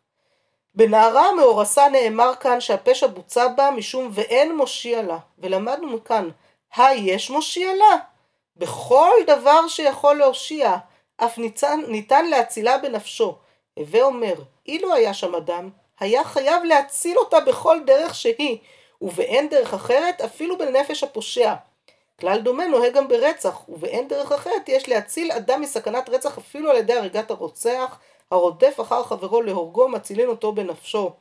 בנערה 0.75 1.29
המאורסה 1.29 1.89
נאמר 1.89 2.33
כאן 2.41 2.61
שהפשע 2.61 3.07
בוצע 3.07 3.49
בה 3.49 3.71
משום 3.71 4.11
ואין 4.13 4.57
מושיע 4.57 5.03
לה, 5.03 5.19
ולמדנו 5.39 5.87
מכאן, 5.87 6.29
היש 6.77 7.31
מושיע 7.31 7.75
לה? 7.75 7.97
בכל 8.57 9.11
דבר 9.27 9.69
שיכול 9.69 10.17
להושיע, 10.17 10.77
אף 11.17 11.39
ניתן, 11.39 11.81
ניתן 11.89 12.27
להצילה 12.27 12.79
בנפשו. 12.79 13.37
הווה 13.75 14.03
אומר, 14.03 14.35
אילו 14.67 14.95
היה 14.95 15.15
שם 15.15 15.35
אדם, 15.35 15.71
היה 16.01 16.25
חייב 16.25 16.65
להציל 16.65 17.19
אותה 17.19 17.41
בכל 17.41 17.81
דרך 17.87 18.15
שהיא, 18.15 18.59
ובאין 19.03 19.49
דרך 19.49 19.75
אחרת 19.75 20.21
אפילו 20.21 20.59
בנפש 20.59 21.05
הפושע. 21.05 21.55
כלל 22.21 22.41
דומה 22.41 22.67
נוהג 22.67 22.93
גם 22.93 23.09
ברצח, 23.09 23.69
ובאין 23.69 24.09
דרך 24.09 24.33
אחרת 24.33 24.69
יש 24.69 24.89
להציל 24.89 25.33
אדם 25.33 25.61
מסכנת 25.61 26.09
רצח 26.09 26.39
אפילו 26.39 26.71
על 26.71 26.77
ידי 26.77 26.93
הריגת 26.95 27.31
הרוצח, 27.31 27.99
הרודף 28.31 28.81
אחר 28.81 29.03
חברו 29.03 29.43
להורגו 29.43 29.89
מצילין 29.89 30.29
אותו 30.29 30.53
בנפשו 30.53 31.13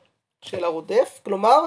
של 0.42 0.64
הרודף, 0.64 1.20
כלומר 1.24 1.64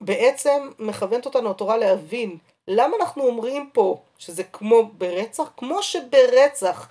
בעצם 0.00 0.70
מכוונת 0.78 1.26
אותנו 1.26 1.50
התורה 1.50 1.76
להבין 1.76 2.38
למה 2.68 2.96
אנחנו 2.96 3.26
אומרים 3.26 3.70
פה 3.72 4.02
שזה 4.18 4.44
כמו 4.44 4.82
ברצח? 4.92 5.50
כמו 5.56 5.82
שברצח 5.82 6.88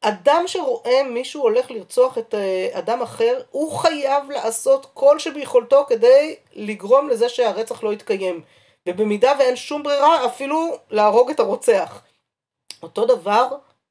אדם 0.00 0.42
שרואה 0.46 1.02
מישהו 1.02 1.42
הולך 1.42 1.70
לרצוח 1.70 2.18
את 2.18 2.34
אה, 2.34 2.68
אדם 2.72 3.02
אחר, 3.02 3.42
הוא 3.50 3.72
חייב 3.72 4.30
לעשות 4.30 4.86
כל 4.94 5.18
שביכולתו 5.18 5.84
כדי 5.88 6.36
לגרום 6.52 7.08
לזה 7.08 7.28
שהרצח 7.28 7.82
לא 7.82 7.92
יתקיים. 7.92 8.42
ובמידה 8.88 9.32
ואין 9.38 9.56
שום 9.56 9.82
ברירה, 9.82 10.26
אפילו 10.26 10.76
להרוג 10.90 11.30
את 11.30 11.40
הרוצח. 11.40 12.02
אותו 12.82 13.06
דבר 13.06 13.48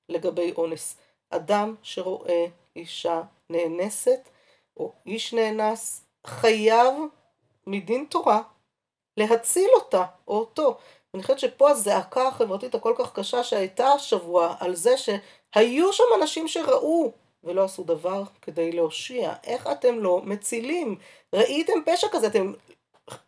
לגבי 0.10 0.54
אונס. 0.58 0.98
אדם 1.30 1.76
שרואה 1.84 2.46
אישה 2.76 3.22
נאנסת 3.50 4.30
או 4.78 4.94
איש 5.06 5.34
נאנס, 5.34 6.06
חייב 6.28 6.94
מדין 7.68 8.06
תורה 8.10 8.42
להציל 9.18 9.70
אותה 9.76 10.06
או 10.28 10.38
אותו. 10.40 10.78
אני 11.14 11.22
חושבת 11.22 11.40
שפה 11.40 11.70
הזעקה 11.70 12.28
החברתית 12.28 12.76
הכל 12.76 12.94
כך 12.98 13.14
קשה 13.14 13.44
שהייתה 13.44 13.88
השבוע 13.88 14.56
על 14.60 14.76
זה 14.76 14.96
שהיו 14.98 15.94
שם 15.94 16.04
אנשים 16.22 16.48
שראו 16.48 17.12
ולא 17.44 17.64
עשו 17.64 17.84
דבר 17.84 18.24
כדי 18.42 18.72
להושיע. 18.72 19.34
איך 19.44 19.68
אתם 19.68 20.00
לא 20.00 20.22
מצילים? 20.24 20.96
ראיתם 21.36 21.80
פשע 21.86 22.08
כזה, 22.12 22.28
אתם 22.28 22.54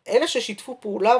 אלה 0.08 0.28
ששיתפו 0.28 0.76
פעולה 0.80 1.16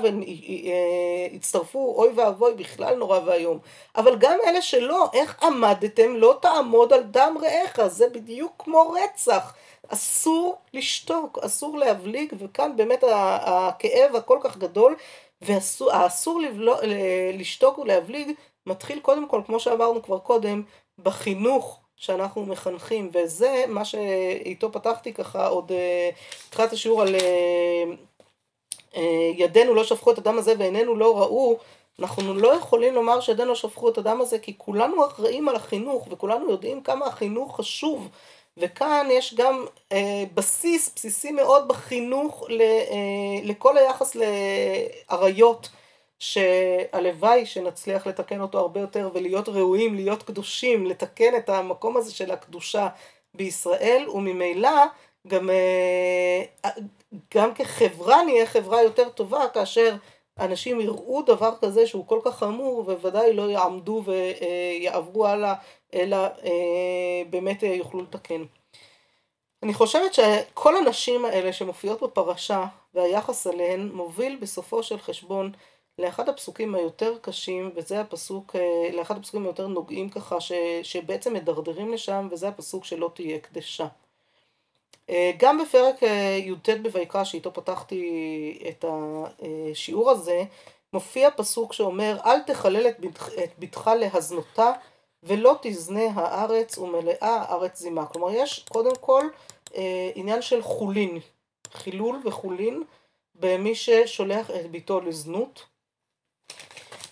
והצטרפו, 1.33 1.95
אוי 1.97 2.09
ואבוי, 2.15 2.55
בכלל 2.55 2.95
נורא 2.95 3.21
ואיום. 3.25 3.59
אבל 3.97 4.17
גם 4.19 4.39
אלה 4.47 4.63
שלא, 4.63 5.11
איך 5.13 5.43
עמדתם, 5.43 6.17
לא 6.17 6.39
תעמוד 6.43 6.93
על 6.93 7.03
דם 7.03 7.37
רעך, 7.43 7.87
זה 7.87 8.09
בדיוק 8.09 8.53
כמו 8.59 8.95
רצח. 9.05 9.55
אסור 9.89 10.57
לשתוק, 10.75 11.39
אסור 11.39 11.79
להבליג, 11.79 12.35
וכאן 12.39 12.77
באמת 12.77 13.05
הכאב 13.43 14.17
הכל 14.17 14.39
כך 14.43 14.57
גדול, 14.57 14.97
והאסור 15.43 16.41
לשתוק 17.35 17.79
ולהבליג 17.79 18.33
מתחיל 18.67 19.01
קודם 19.01 19.29
כל, 19.29 19.41
כמו 19.47 19.61
שאמרנו 19.61 20.03
כבר 20.03 20.19
קודם, 20.19 20.63
בחינוך 20.99 21.81
שאנחנו 21.97 22.47
מחנכים, 22.47 23.11
וזה 23.13 23.65
מה 23.69 23.85
שאיתו 23.85 24.73
פתחתי 24.73 25.13
ככה 25.13 25.47
עוד 25.47 25.73
התחלת 26.49 26.73
השיעור 26.73 27.03
על 27.03 27.15
ידינו 29.36 29.74
לא 29.74 29.84
שפכו 29.84 30.11
את 30.11 30.18
הדם 30.18 30.38
הזה 30.38 30.55
ועינינו 30.59 30.97
לא 30.97 31.18
ראו, 31.18 31.59
אנחנו 31.99 32.34
לא 32.34 32.55
יכולים 32.55 32.95
לומר 32.95 33.20
שידינו 33.20 33.49
לא 33.49 33.55
שפכו 33.55 33.88
את 33.88 33.99
הדם 33.99 34.20
הזה, 34.20 34.38
כי 34.38 34.55
כולנו 34.59 35.07
אחראים 35.07 35.49
על 35.49 35.57
החינוך, 35.57 36.09
וכולנו 36.11 36.51
יודעים 36.51 36.82
כמה 36.82 37.07
החינוך 37.07 37.57
חשוב. 37.57 38.09
וכאן 38.57 39.07
יש 39.11 39.34
גם 39.34 39.64
אה, 39.92 40.24
בסיס, 40.34 40.90
בסיסי 40.97 41.32
מאוד 41.32 41.68
בחינוך 41.68 42.45
ל, 42.49 42.61
אה, 42.61 43.40
לכל 43.42 43.78
היחס 43.78 44.16
לאריות, 45.11 45.68
שהלוואי 46.18 47.47
שנצליח 47.47 48.07
לתקן 48.07 48.40
אותו 48.40 48.59
הרבה 48.59 48.80
יותר 48.80 49.11
ולהיות 49.14 49.49
ראויים, 49.49 49.95
להיות 49.95 50.22
קדושים, 50.22 50.86
לתקן 50.86 51.36
את 51.36 51.49
המקום 51.49 51.97
הזה 51.97 52.12
של 52.14 52.30
הקדושה 52.30 52.88
בישראל, 53.34 54.09
וממילא 54.09 54.84
גם, 55.26 55.51
אה, 55.51 56.70
גם 57.35 57.55
כחברה 57.55 58.25
נהיה 58.25 58.47
חברה 58.47 58.83
יותר 58.83 59.09
טובה 59.09 59.49
כאשר 59.49 59.97
אנשים 60.39 60.81
יראו 60.81 61.23
דבר 61.23 61.55
כזה 61.61 61.87
שהוא 61.87 62.07
כל 62.07 62.21
כך 62.25 62.39
חמור 62.39 62.79
ובוודאי 62.79 63.33
לא 63.33 63.51
יעמדו 63.51 64.03
ויעברו 64.05 65.27
הלאה 65.27 65.55
אלא 65.95 66.17
אה, 66.17 67.23
באמת 67.31 67.62
יוכלו 67.62 68.03
לתקן. 68.03 68.45
אני 69.62 69.75
חושבת 69.75 70.15
שכל 70.15 70.77
הנשים 70.77 71.25
האלה 71.25 71.53
שמופיעות 71.53 72.03
בפרשה 72.03 72.67
והיחס 72.95 73.47
אליהן 73.47 73.89
מוביל 73.93 74.39
בסופו 74.41 74.83
של 74.83 74.99
חשבון 74.99 75.53
לאחד 75.99 76.29
הפסוקים 76.29 76.75
היותר 76.75 77.19
קשים 77.23 77.71
וזה 77.75 78.01
הפסוק, 78.01 78.57
אה, 78.57 78.91
לאחד 78.93 79.17
הפסוקים 79.17 79.45
היותר 79.45 79.67
נוגעים 79.67 80.09
ככה 80.09 80.41
ש, 80.41 80.53
שבעצם 80.83 81.35
מדרדרים 81.35 81.93
לשם 81.93 82.29
וזה 82.31 82.49
הפסוק 82.49 82.85
שלא 82.85 83.11
תהיה 83.15 83.39
קדשה. 83.39 83.87
אה, 85.11 85.33
גם 85.37 85.63
בפרק 85.63 86.03
י"ט 86.39 86.69
בויקרא 86.93 87.25
שאיתו 87.25 87.53
פתחתי 87.53 88.59
את 88.69 88.85
השיעור 88.89 90.11
הזה 90.11 90.45
מופיע 90.93 91.31
פסוק 91.37 91.73
שאומר 91.73 92.17
אל 92.25 92.41
תחלל 92.41 92.87
את 92.87 92.97
בתך 93.59 93.91
להזנותה 94.01 94.73
ולא 95.23 95.57
תזנה 95.63 96.05
הארץ 96.15 96.79
ומלאה 96.79 97.37
הארץ 97.49 97.79
זימה. 97.79 98.07
כלומר, 98.07 98.31
יש 98.31 98.65
קודם 98.69 98.97
כל 99.01 99.23
אה, 99.77 100.11
עניין 100.15 100.43
של 100.43 100.63
חולין, 100.63 101.19
חילול 101.73 102.21
וחולין 102.25 102.83
במי 103.35 103.75
ששולח 103.75 104.51
את 104.51 104.71
ביתו 104.71 105.01
לזנות. 105.01 105.65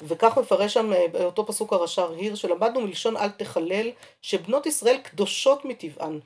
וכך 0.03 0.39
מפרש 0.39 0.75
שם 0.75 0.93
אה, 0.93 1.09
באותו 1.13 1.47
פסוק 1.47 1.73
הרש"ר 1.73 2.13
היר, 2.13 2.35
שלמדנו 2.35 2.81
מלשון 2.81 3.17
אל 3.17 3.31
תחלל, 3.31 3.91
שבנות 4.23 4.67
ישראל 4.67 4.99
קדושות 4.99 5.65
מטבען, 5.65 6.21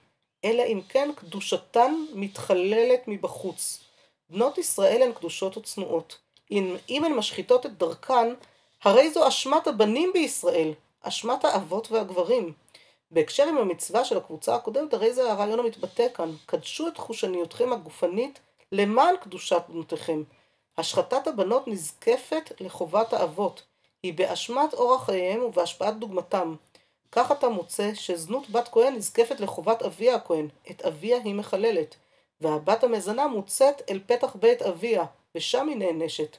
אלא 0.44 0.62
אם 0.62 0.80
כן 0.88 1.10
קדושתן 1.16 1.94
מתחללת 2.14 3.00
מבחוץ. 3.06 3.84
בנות 4.30 4.58
ישראל 4.58 5.02
הן 5.02 5.12
קדושות 5.12 5.56
וצנועות. 5.56 6.18
אם, 6.50 6.76
אם 6.90 7.04
הן 7.04 7.12
משחיתות 7.12 7.66
את 7.66 7.78
דרכן, 7.78 8.34
הרי 8.82 9.10
זו 9.10 9.28
אשמת 9.28 9.66
הבנים 9.66 10.10
בישראל, 10.12 10.72
אשמת 11.02 11.44
האבות 11.44 11.92
והגברים. 11.92 12.52
בהקשר 13.10 13.48
עם 13.48 13.58
המצווה 13.58 14.04
של 14.04 14.16
הקבוצה 14.16 14.54
הקודמת, 14.54 14.94
הרי 14.94 15.12
זה 15.12 15.32
הרעיון 15.32 15.58
המתבטא 15.58 16.06
כאן. 16.14 16.32
קדשו 16.46 16.88
את 16.88 16.98
חושניותכם 16.98 17.72
הגופנית 17.72 18.40
למען 18.72 19.16
קדושת 19.16 19.62
בנותיכם. 19.68 20.22
השחתת 20.78 21.26
הבנות 21.26 21.68
נזקפת 21.68 22.52
לחובת 22.60 23.12
האבות. 23.12 23.62
היא 24.02 24.14
באשמת 24.14 24.74
אורח 24.74 25.04
חייהם 25.06 25.42
ובהשפעת 25.42 25.98
דוגמתם. 25.98 26.54
כך 27.12 27.32
אתה 27.32 27.48
מוצא 27.48 27.94
שזנות 27.94 28.50
בת 28.50 28.68
כהן 28.68 28.94
נזקפת 28.94 29.40
לחובת 29.40 29.82
אביה 29.82 30.14
הכהן, 30.14 30.48
את 30.70 30.82
אביה 30.82 31.18
היא 31.24 31.34
מחללת, 31.34 31.96
והבת 32.40 32.84
המזנה 32.84 33.26
מוצאת 33.26 33.90
אל 33.90 34.00
פתח 34.06 34.36
בית 34.36 34.62
אביה, 34.62 35.04
ושם 35.34 35.68
היא 35.68 35.76
נענשת. 35.76 36.36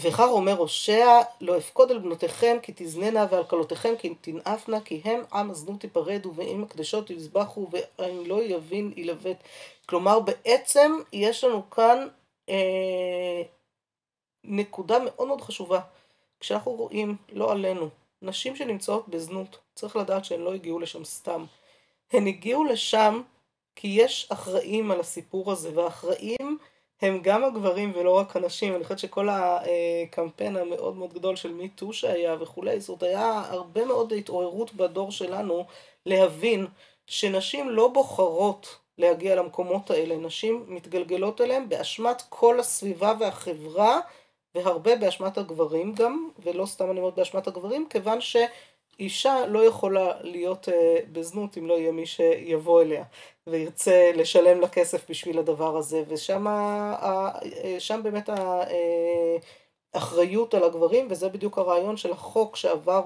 וכך 0.00 0.20
אומר 0.20 0.58
הושע, 0.58 1.20
לא 1.40 1.58
אפקוד 1.58 1.90
על 1.90 1.98
בנותיכם 1.98 2.56
כי 2.62 2.72
תזננה 2.76 3.26
ועל 3.30 3.44
כלותיכם 3.44 3.94
כי 3.98 4.14
תנאפנה 4.14 4.80
כי 4.80 5.00
הם 5.04 5.20
עם 5.32 5.50
הזנות 5.50 5.80
תיפרדו 5.80 6.34
ועם 6.34 6.62
הקדשות 6.62 7.10
יזבחו 7.10 7.68
ואם 7.70 8.26
לא 8.26 8.42
יבין 8.42 8.92
ילבט. 8.96 9.36
כלומר 9.86 10.20
בעצם 10.20 10.92
יש 11.12 11.44
לנו 11.44 11.70
כאן 11.70 12.08
אה, 12.48 13.42
נקודה 14.44 14.98
מאוד 14.98 15.28
מאוד 15.28 15.40
חשובה. 15.40 15.80
כשאנחנו 16.40 16.72
רואים, 16.72 17.16
לא 17.32 17.52
עלינו, 17.52 17.88
נשים 18.22 18.56
שנמצאות 18.56 19.08
בזנות, 19.08 19.58
צריך 19.74 19.96
לדעת 19.96 20.24
שהן 20.24 20.40
לא 20.40 20.54
הגיעו 20.54 20.78
לשם 20.78 21.04
סתם. 21.04 21.44
הן 22.12 22.26
הגיעו 22.26 22.64
לשם 22.64 23.22
כי 23.76 23.88
יש 23.88 24.26
אחראים 24.32 24.90
על 24.90 25.00
הסיפור 25.00 25.52
הזה, 25.52 25.70
והאחראים 25.74 26.58
הם 27.02 27.18
גם 27.22 27.44
הגברים 27.44 27.92
ולא 27.94 28.10
רק 28.10 28.36
הנשים, 28.36 28.74
אני 28.74 28.84
חושבת 28.84 28.98
שכל 28.98 29.28
הקמפיין 29.30 30.56
המאוד 30.56 30.96
מאוד 30.96 31.12
גדול 31.14 31.36
של 31.36 31.52
מיטו 31.52 31.92
שהיה 31.92 32.36
וכולי, 32.40 32.80
זאת 32.80 33.02
היה 33.02 33.42
הרבה 33.48 33.84
מאוד 33.84 34.12
התעוררות 34.12 34.74
בדור 34.74 35.12
שלנו 35.12 35.64
להבין 36.06 36.66
שנשים 37.06 37.70
לא 37.70 37.88
בוחרות 37.88 38.76
להגיע 38.98 39.34
למקומות 39.34 39.90
האלה, 39.90 40.16
נשים 40.16 40.64
מתגלגלות 40.68 41.40
אליהם 41.40 41.68
באשמת 41.68 42.22
כל 42.28 42.60
הסביבה 42.60 43.12
והחברה 43.20 44.00
והרבה 44.54 44.96
באשמת 44.96 45.38
הגברים 45.38 45.94
גם, 45.94 46.28
ולא 46.38 46.66
סתם 46.66 46.90
אני 46.90 47.00
אומרת 47.00 47.14
באשמת 47.14 47.46
הגברים, 47.46 47.86
כיוון 47.90 48.20
ש... 48.20 48.36
אישה 49.00 49.46
לא 49.46 49.64
יכולה 49.64 50.12
להיות 50.20 50.68
uh, 50.68 50.72
בזנות 51.12 51.58
אם 51.58 51.66
לא 51.66 51.74
יהיה 51.74 51.92
מי 51.92 52.06
שיבוא 52.06 52.82
אליה 52.82 53.04
וירצה 53.46 54.10
לשלם 54.14 54.60
לה 54.60 54.68
כסף 54.68 55.10
בשביל 55.10 55.38
הדבר 55.38 55.76
הזה, 55.76 56.02
ושם 56.08 56.46
uh, 56.46 58.02
באמת 58.02 58.30
האחריות 59.94 60.54
על 60.54 60.64
הגברים, 60.64 61.06
וזה 61.10 61.28
בדיוק 61.28 61.58
הרעיון 61.58 61.96
של 61.96 62.12
החוק 62.12 62.56
שעבר 62.56 63.02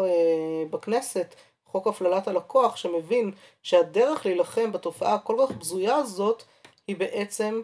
בכנסת, 0.71 1.35
חוק 1.67 1.87
הפללת 1.87 2.29
הלקוח, 2.29 2.77
שמבין 2.77 3.31
שהדרך 3.63 4.27
להילחם 4.27 4.73
בתופעה 4.73 5.15
הכל 5.15 5.37
כך 5.43 5.57
בזויה 5.57 5.97
הזאת, 5.97 6.43
היא 6.87 6.97
בעצם 6.97 7.63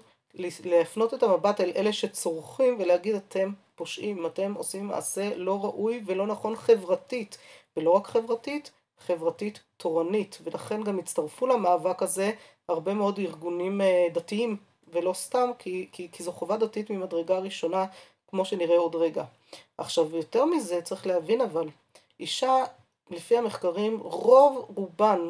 להפנות 0.65 1.15
את 1.15 1.23
המבט 1.23 1.61
אל 1.61 1.73
אלה 1.77 1.93
שצורכים 1.93 2.77
ולהגיד 2.79 3.15
אתם 3.15 3.53
פושעים, 3.79 4.27
אתם 4.27 4.55
עושים 4.55 4.87
מעשה 4.87 5.37
לא 5.37 5.65
ראוי 5.65 6.03
ולא 6.07 6.27
נכון 6.27 6.57
חברתית. 6.57 7.39
ולא 7.77 7.91
רק 7.91 8.07
חברתית, 8.07 8.71
חברתית 8.99 9.61
תורנית, 9.77 10.39
ולכן 10.45 10.83
גם 10.83 10.99
הצטרפו 10.99 11.47
למאבק 11.47 12.03
הזה 12.03 12.33
הרבה 12.69 12.95
מאוד 12.95 13.19
ארגונים 13.19 13.81
אה, 13.81 14.07
דתיים, 14.13 14.57
ולא 14.93 15.13
סתם, 15.13 15.51
כי, 15.59 15.89
כי, 15.93 16.09
כי 16.13 16.23
זו 16.23 16.33
חובה 16.33 16.57
דתית 16.57 16.91
ממדרגה 16.91 17.39
ראשונה, 17.39 17.87
כמו 18.29 18.45
שנראה 18.45 18.79
עוד 18.79 18.95
רגע. 18.95 19.25
עכשיו, 19.79 20.17
יותר 20.17 20.45
מזה 20.45 20.83
צריך 20.83 21.07
להבין 21.07 21.41
אבל, 21.41 21.69
אישה, 22.21 22.65
לפי 23.11 23.37
המחקרים, 23.37 24.01
רוב 24.01 24.71
רובן, 24.77 25.21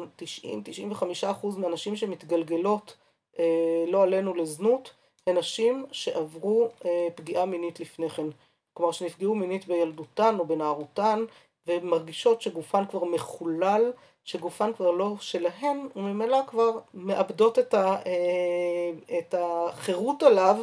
90-95% 1.23 1.47
מהנשים 1.57 1.95
שמתגלגלות, 1.95 2.97
אה, 3.39 3.85
לא 3.87 4.03
עלינו 4.03 4.33
לזנות, 4.33 4.91
הן 5.27 5.37
נשים 5.37 5.85
שעברו 5.91 6.69
אה, 6.85 7.07
פגיעה 7.15 7.45
מינית 7.45 7.79
לפני 7.79 8.09
כן. 8.09 8.27
כלומר 8.73 8.91
שנפגעו 8.91 9.35
מינית 9.35 9.67
בילדותן 9.67 10.35
או 10.39 10.45
בנערותן, 10.45 11.25
ומרגישות 11.67 12.41
שגופן 12.41 12.85
כבר 12.85 13.03
מחולל, 13.03 13.91
שגופן 14.23 14.73
כבר 14.73 14.91
לא 14.91 15.15
שלהן, 15.19 15.87
וממילא 15.95 16.37
כבר 16.47 16.79
מאבדות 16.93 17.59
את, 17.59 17.73
ה, 17.73 17.95
אה, 18.05 19.17
את 19.19 19.35
החירות 19.37 20.23
עליו 20.23 20.57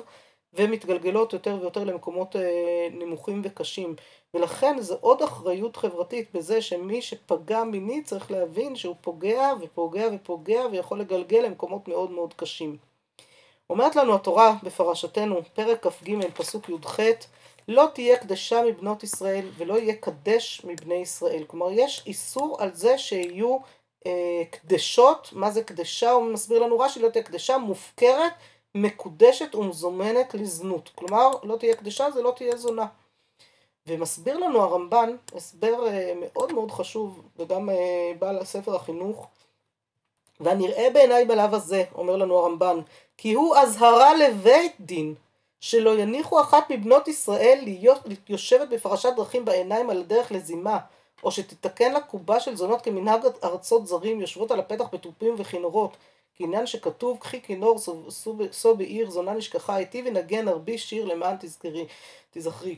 ומתגלגלות 0.53 1.33
יותר 1.33 1.59
ויותר 1.61 1.85
למקומות 1.85 2.37
אה, 2.37 2.89
נמוכים 2.93 3.43
וקשים. 3.45 3.95
ולכן 4.35 4.81
זו 4.81 4.97
עוד 5.01 5.23
אחריות 5.23 5.77
חברתית 5.77 6.35
בזה 6.35 6.63
שמי 6.63 7.03
שפגע 7.03 7.65
מינית 7.65 8.07
צריך 8.07 8.31
להבין 8.31 8.77
שהוא 8.77 8.97
פוגע 9.01 9.53
ופוגע 9.61 10.09
ופוגע 10.13 10.67
ויכול 10.73 11.01
לגלגל 11.01 11.41
למקומות 11.41 11.89
מאוד 11.89 12.11
מאוד 12.11 12.35
קשים. 12.35 12.77
אומרת 13.71 13.97
לנו 13.97 14.15
התורה 14.15 14.55
בפרשתנו, 14.63 15.41
פרק 15.55 15.87
כ"ג, 15.87 16.31
פסוק 16.35 16.69
י"ח, 16.69 17.01
לא 17.69 17.89
תהיה 17.95 18.17
קדשה 18.17 18.63
מבנות 18.63 19.03
ישראל 19.03 19.49
ולא 19.57 19.79
יהיה 19.79 19.95
קדש 19.95 20.63
מבני 20.65 20.95
ישראל. 20.95 21.45
כלומר, 21.47 21.71
יש 21.71 22.03
איסור 22.07 22.57
על 22.63 22.75
זה 22.75 22.99
שיהיו 22.99 23.59
אה, 24.07 24.43
קדשות, 24.51 25.29
מה 25.33 25.51
זה 25.51 25.63
קדשה? 25.63 26.11
הוא 26.11 26.33
מסביר 26.33 26.59
לנו 26.59 26.79
רש"י, 26.79 27.01
לא 27.01 27.09
תהיה 27.09 27.25
קדשה 27.25 27.59
מופקרת 27.59 28.33
מקודשת 28.75 29.55
ומזומנת 29.55 30.35
לזנות. 30.35 30.91
כלומר, 30.95 31.31
לא 31.43 31.57
תהיה 31.57 31.77
קדשה 31.77 32.11
זה 32.11 32.23
לא 32.23 32.33
תהיה 32.37 32.57
זונה. 32.57 32.87
ומסביר 33.87 34.37
לנו 34.39 34.63
הרמב"ן, 34.63 35.17
הסבר 35.35 35.87
אה, 35.87 36.13
מאוד 36.21 36.53
מאוד 36.53 36.71
חשוב, 36.71 37.23
וגם 37.37 37.71
אה, 37.71 38.13
בעל 38.19 38.45
ספר 38.45 38.75
החינוך, 38.75 39.29
והנראה 40.41 40.89
בעיניי 40.95 41.25
בלאו 41.25 41.57
הזה, 41.57 41.85
אומר 41.95 42.17
לנו 42.17 42.39
הרמב"ן, 42.39 42.81
כי 43.17 43.33
הוא 43.33 43.57
אזהרה 43.57 44.15
לבית 44.15 44.73
דין, 44.81 45.15
שלא 45.61 45.99
יניחו 45.99 46.41
אחת 46.41 46.71
מבנות 46.71 47.09
ישראל 47.09 47.59
להיות 47.63 47.99
יושבת 48.29 48.69
בפרשת 48.69 49.13
דרכים 49.17 49.45
בעיניים 49.45 49.91
על 49.91 50.01
הדרך 50.01 50.33
לזימה, 50.33 50.79
או 51.23 51.33
שתתקן 51.33 51.93
לה 51.93 52.01
קובה 52.01 52.41
של 52.41 52.57
זונות 52.57 52.83
כמנהג 52.83 53.21
ארצות 53.45 53.87
זרים 53.87 54.21
יושבות 54.21 54.51
על 54.51 54.61
הפתח 54.61 54.85
בתופים 54.93 55.35
וכינורות, 55.39 55.97
כעניין 56.35 56.67
שכתוב 56.67 57.19
קחי 57.19 57.43
כינור 57.43 57.79
סו 58.51 58.77
בעיר 58.77 59.11
זונה 59.11 59.33
נשכחה 59.33 59.79
איתי 59.79 60.03
ונגן 60.07 60.49
ארבי 60.49 60.79
שיר 60.79 61.05
למען 61.05 61.37
תזכרי, 61.41 61.87
תזכרי. 62.31 62.77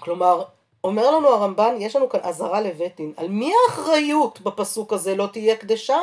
כלומר, 0.00 0.44
אומר 0.84 1.10
לנו 1.10 1.28
הרמב"ן, 1.28 1.74
יש 1.78 1.96
לנו 1.96 2.08
כאן 2.08 2.20
אזהרה 2.22 2.60
לבית 2.60 2.96
דין. 2.96 3.12
על 3.16 3.28
מי 3.28 3.52
האחריות 3.68 4.40
בפסוק 4.40 4.92
הזה 4.92 5.14
לא 5.14 5.28
תהיה 5.32 5.56
קדשה? 5.56 5.98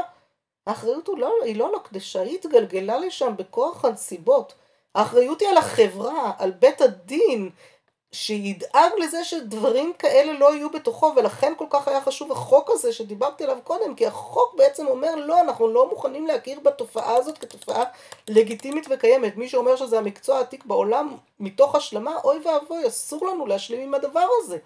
האחריות 0.68 1.10
לא, 1.18 1.34
היא 1.44 1.56
לא 1.56 1.76
לקדשה, 1.76 2.22
היא 2.22 2.36
התגלגלה 2.36 2.98
לשם 2.98 3.34
בכוח 3.38 3.86
הנסיבות. 3.86 4.54
האחריות 4.96 5.42
היא 5.42 5.50
על 5.50 5.58
החברה, 5.58 6.32
על 6.38 6.52
בית 6.52 6.82
הדין, 6.82 7.50
שידאג 8.14 8.92
לזה 8.98 9.24
שדברים 9.24 9.94
כאלה 10.00 10.34
לא 10.34 10.56
יהיו 10.56 10.70
בתוכו, 10.70 11.14
ולכן 11.16 11.54
כל 11.58 11.66
כך 11.70 11.88
היה 11.88 12.02
חשוב 12.02 12.32
החוק 12.32 12.70
הזה 12.70 12.94
שדיברתי 12.94 13.44
עליו 13.44 13.58
קודם, 13.64 13.96
כי 13.96 14.08
החוק 14.08 14.56
בעצם 14.56 14.88
אומר 14.88 15.16
לא, 15.16 15.42
אנחנו 15.42 15.68
לא 15.68 15.90
מוכנים 15.90 16.28
להכיר 16.28 16.60
בתופעה 16.60 17.16
הזאת 17.16 17.38
כתופעה 17.38 17.84
לגיטימית 18.28 18.88
וקיימת. 18.90 19.38
מי 19.38 19.50
שאומר 19.50 19.76
שזה 19.76 19.98
המקצוע 19.98 20.38
העתיק 20.38 20.66
בעולם, 20.66 21.18
מתוך 21.40 21.76
השלמה, 21.76 22.16
אוי 22.24 22.40
ואבוי, 22.46 22.88
אסור 22.88 23.28
לנו 23.28 23.46
להשלים 23.46 23.82
עם 23.82 23.94
הדבר 23.94 24.28
הזה. 24.40 24.58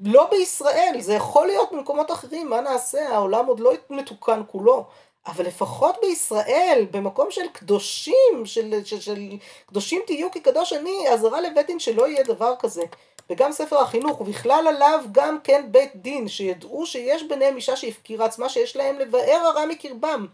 לא 0.00 0.28
בישראל, 0.30 0.96
זה 1.00 1.14
יכול 1.14 1.46
להיות 1.46 1.72
במקומות 1.72 2.10
אחרים, 2.10 2.50
מה 2.50 2.60
נעשה, 2.60 3.08
העולם 3.08 3.46
עוד 3.46 3.60
לא 3.60 3.72
מתוקן 3.90 4.42
כולו. 4.46 4.84
אבל 5.26 5.46
לפחות 5.46 5.96
בישראל, 6.02 6.86
במקום 6.90 7.30
של 7.30 7.48
קדושים, 7.52 8.44
של, 8.44 8.84
של, 8.84 9.00
של 9.00 9.18
קדושים 9.66 10.02
תהיו 10.06 10.30
כי 10.30 10.40
קדוש 10.40 10.72
אני, 10.72 11.08
אזהרה 11.08 11.40
לבית 11.40 11.66
דין 11.66 11.78
שלא 11.78 12.08
יהיה 12.08 12.24
דבר 12.24 12.54
כזה. 12.58 12.82
וגם 13.30 13.52
ספר 13.52 13.78
החינוך, 13.78 14.20
ובכלל 14.20 14.66
עליו 14.68 15.04
גם 15.12 15.38
כן 15.44 15.66
בית 15.70 15.96
דין, 15.96 16.28
שידעו 16.28 16.86
שיש 16.86 17.22
ביניהם 17.22 17.56
אישה 17.56 17.76
שהפקירה 17.76 18.26
עצמה, 18.26 18.48
שיש 18.48 18.76
להם 18.76 18.98
לבאר 18.98 19.40
הרע 19.46 19.66
מקרבם. 19.66 20.26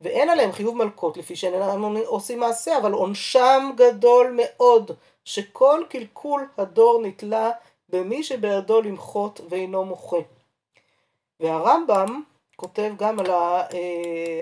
ואין 0.00 0.28
עליהם 0.28 0.52
חיוב 0.52 0.76
מלקות, 0.76 1.16
לפי 1.16 1.36
שאינם 1.36 1.96
עושים 2.06 2.40
מעשה, 2.40 2.78
אבל 2.78 2.92
עונשם 2.92 3.70
גדול 3.76 4.36
מאוד, 4.36 4.90
שכל 5.24 5.84
קלקול 5.88 6.48
הדור 6.58 7.02
נתלה 7.02 7.50
במי 7.88 8.22
שבידו 8.22 8.82
למחות 8.82 9.40
ואינו 9.48 9.84
מוחה. 9.84 10.16
והרמב"ם 11.40 12.22
כותב 12.56 12.92
גם 12.98 13.18
על 13.18 13.26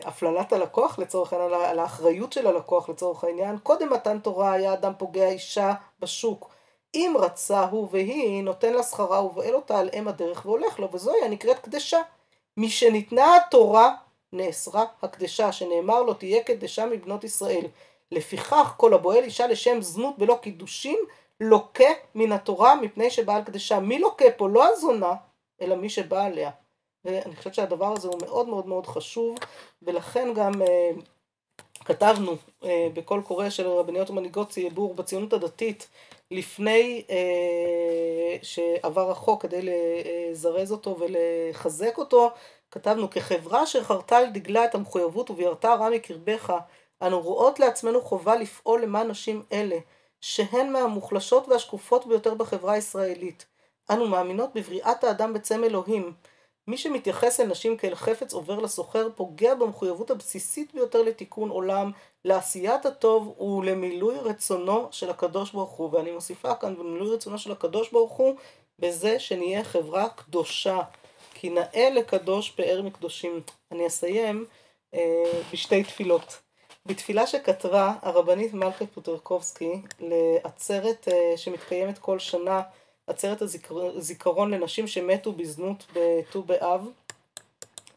הפללת 0.04 0.52
הלקוח 0.52 0.98
לצורך 0.98 1.32
העניין, 1.32 1.52
על 1.52 1.78
האחריות 1.78 2.32
של 2.32 2.46
הלקוח 2.46 2.88
לצורך 2.88 3.24
העניין. 3.24 3.58
קודם 3.58 3.92
מתן 3.92 4.18
תורה 4.18 4.52
היה 4.52 4.72
אדם 4.72 4.92
פוגע 4.98 5.28
אישה 5.28 5.72
בשוק. 6.00 6.50
אם 6.94 7.14
רצה 7.18 7.64
הוא 7.64 7.88
והיא, 7.90 8.42
נותן 8.42 8.72
לה 8.72 8.82
שכרה 8.82 9.24
ובועל 9.24 9.54
אותה 9.54 9.78
על 9.78 9.90
אם 9.98 10.08
הדרך 10.08 10.46
והולך 10.46 10.78
לו, 10.78 10.92
וזוהי 10.92 11.24
הנקראת 11.24 11.58
קדשה. 11.58 11.98
משניתנה 12.56 13.36
התורה, 13.36 13.94
נאסרה 14.32 14.84
הקדשה, 15.02 15.52
שנאמר 15.52 16.02
לו 16.02 16.14
תהיה 16.14 16.42
קדשה 16.42 16.86
מבנות 16.86 17.24
ישראל. 17.24 17.66
לפיכך 18.12 18.74
כל 18.76 18.94
הבועל 18.94 19.24
אישה 19.24 19.46
לשם 19.46 19.82
זנות 19.82 20.18
בלא 20.18 20.38
קידושין, 20.42 20.98
לוקה 21.40 21.88
מן 22.14 22.32
התורה 22.32 22.74
מפני 22.74 23.10
שבעל 23.10 23.42
קדשה. 23.42 23.80
מי 23.80 23.98
לוקה 23.98 24.24
פה? 24.36 24.48
לא 24.48 24.68
הזונה, 24.68 25.14
אלא 25.60 25.76
מי 25.76 25.88
שבא 25.88 26.24
עליה. 26.24 26.50
ואני 27.04 27.36
חושבת 27.36 27.54
שהדבר 27.54 27.92
הזה 27.92 28.08
הוא 28.08 28.20
מאוד 28.22 28.48
מאוד 28.48 28.66
מאוד 28.66 28.86
חשוב, 28.86 29.36
ולכן 29.82 30.34
גם 30.34 30.62
אה, 30.62 30.90
כתבנו 31.84 32.36
אה, 32.64 32.88
בקול 32.94 33.22
קורא 33.22 33.50
של 33.50 33.66
רבניות 33.66 34.10
ומנהיגות 34.10 34.48
ציבור 34.50 34.94
בציונות 34.94 35.32
הדתית, 35.32 35.88
לפני 36.30 37.04
אה, 37.10 38.36
שעבר 38.42 39.10
החוק 39.10 39.42
כדי 39.42 39.60
לזרז 39.62 40.72
אותו 40.72 40.96
ולחזק 40.98 41.98
אותו, 41.98 42.30
כתבנו 42.70 43.10
כחברה 43.10 43.66
שחרתה 43.66 44.18
על 44.18 44.26
דגלה 44.26 44.64
את 44.64 44.74
המחויבות 44.74 45.30
ובירתה 45.30 45.74
רע 45.74 45.90
מקרבך, 45.90 46.54
אנו 47.02 47.20
רואות 47.20 47.60
לעצמנו 47.60 48.00
חובה 48.00 48.36
לפעול 48.36 48.82
למען 48.82 49.08
נשים 49.08 49.42
אלה, 49.52 49.78
שהן 50.20 50.72
מהמוחלשות 50.72 51.48
והשקופות 51.48 52.06
ביותר 52.06 52.34
בחברה 52.34 52.72
הישראלית. 52.72 53.46
אנו 53.90 54.08
מאמינות 54.08 54.50
בבריאת 54.54 55.04
האדם 55.04 55.32
בצם 55.32 55.64
אלוהים, 55.64 56.12
מי 56.68 56.78
שמתייחס 56.78 57.40
אל 57.40 57.46
נשים 57.46 57.76
כאל 57.76 57.94
חפץ 57.94 58.32
עובר 58.32 58.58
לסוחר 58.58 59.08
פוגע 59.14 59.54
במחויבות 59.54 60.10
הבסיסית 60.10 60.74
ביותר 60.74 61.02
לתיקון 61.02 61.50
עולם, 61.50 61.92
לעשיית 62.24 62.86
הטוב 62.86 63.40
ולמילוי 63.40 64.18
רצונו 64.18 64.88
של 64.90 65.10
הקדוש 65.10 65.52
ברוך 65.52 65.70
הוא. 65.70 65.90
ואני 65.92 66.10
מוסיפה 66.10 66.54
כאן 66.54 66.76
במילוי 66.76 67.14
רצונו 67.14 67.38
של 67.38 67.52
הקדוש 67.52 67.90
ברוך 67.90 68.12
הוא 68.12 68.34
בזה 68.78 69.18
שנהיה 69.18 69.64
חברה 69.64 70.08
קדושה. 70.08 70.80
כי 71.34 71.50
נאה 71.50 71.90
לקדוש 71.90 72.50
פאר 72.50 72.82
מקדושים. 72.82 73.40
אני 73.72 73.86
אסיים 73.86 74.46
אה, 74.94 75.32
בשתי 75.52 75.84
תפילות. 75.84 76.40
בתפילה 76.86 77.26
שכתבה 77.26 77.94
הרבנית 78.02 78.54
מלכה 78.54 78.86
פוטרקובסקי 78.86 79.82
לעצרת 80.00 81.08
אה, 81.08 81.36
שמתקיימת 81.36 81.98
כל 81.98 82.18
שנה 82.18 82.62
עצרת 83.10 83.42
הזיכרון 83.96 84.50
לנשים 84.50 84.86
שמתו 84.86 85.32
בזנות 85.32 85.86
בט"ו 85.94 86.42
באב. 86.42 86.86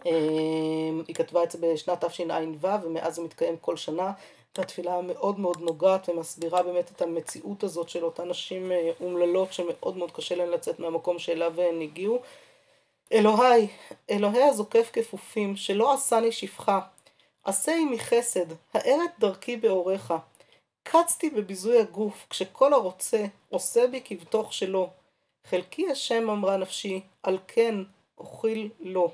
אמ, 0.05 1.03
היא 1.07 1.16
כתבה 1.16 1.43
את 1.43 1.51
זה 1.51 1.57
בשנת 1.61 2.05
תשע"ו 2.05 2.68
ומאז 2.84 3.16
זה 3.16 3.22
מתקיים 3.22 3.57
כל 3.57 3.78
שנה. 3.78 4.11
והתפילה 4.57 5.01
מאוד 5.01 5.39
מאוד 5.39 5.61
נוגעת 5.61 6.09
ומסבירה 6.09 6.64
באמת 6.64 6.91
את 6.91 7.01
המציאות 7.01 7.64
הזאת 7.64 7.89
של 7.89 8.05
אותן 8.05 8.30
נשים 8.30 8.72
אה, 8.72 8.91
אומללות 9.01 9.53
שמאוד 9.53 9.97
מאוד 9.97 10.11
קשה 10.11 10.36
להן 10.36 10.49
לצאת 10.49 10.80
מהמקום 10.80 11.20
שאליו 11.20 11.61
הן 11.61 11.82
הגיעו. 11.82 12.22
אלוהי, 13.14 13.68
אלוהי 14.09 14.43
הזוקף 14.43 14.89
כפופים, 14.93 15.55
שלא 15.55 15.93
עשני 15.93 16.32
שפחה, 16.32 16.80
עשה 17.43 17.76
עמי 17.76 17.99
חסד, 17.99 18.45
האר 18.74 18.97
את 19.05 19.20
דרכי 19.20 19.57
באורך. 19.57 20.11
קצתי 20.84 21.30
בביזוי 21.30 21.80
הגוף, 21.80 22.26
כשכל 22.30 22.74
הרוצה 22.74 23.26
עושה 23.49 23.88
בי 23.88 24.01
כבתוך 24.05 24.53
שלו. 24.53 24.89
חלקי 25.48 25.91
השם 25.91 26.30
אמרה 26.30 26.58
נפשי, 26.58 27.02
על 27.24 27.38
כן 27.48 27.76
אוכיל 28.18 28.70
לו. 28.80 29.12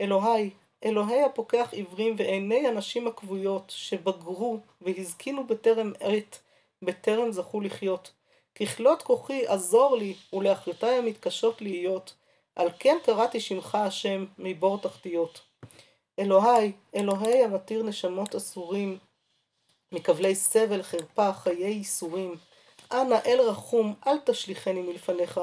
אלוהי, 0.00 0.50
אלוהי 0.84 1.22
הפוקח 1.22 1.68
עיוורים 1.72 2.14
ועיני 2.18 2.66
הנשים 2.66 3.06
הכבויות, 3.06 3.64
שבגרו 3.68 4.58
והזקינו 4.80 5.46
בטרם 5.46 5.92
עת, 6.00 6.40
בטרם 6.82 7.32
זכו 7.32 7.60
לחיות. 7.60 8.12
ככלות 8.54 9.02
כוחי 9.02 9.46
עזור 9.46 9.96
לי, 9.96 10.14
ולאחריתי 10.32 10.86
המתקשות 10.86 11.62
להיות, 11.62 12.14
על 12.56 12.68
כן 12.78 12.96
קראתי 13.04 13.40
שמך 13.40 13.74
השם 13.74 14.24
מבור 14.38 14.78
תחתיות. 14.78 15.40
אלוהי, 16.18 16.72
אלוהי 16.94 17.44
המתיר 17.44 17.82
נשמות 17.82 18.34
אסורים, 18.34 18.98
מכבלי 19.92 20.34
סבל, 20.34 20.82
חרפה, 20.82 21.32
חיי 21.32 21.70
ייסורים. 21.70 22.34
אנא 22.92 23.18
אל 23.26 23.40
רחום, 23.40 23.94
אל 24.06 24.18
תשליכני 24.24 24.82
מלפניך. 24.82 25.40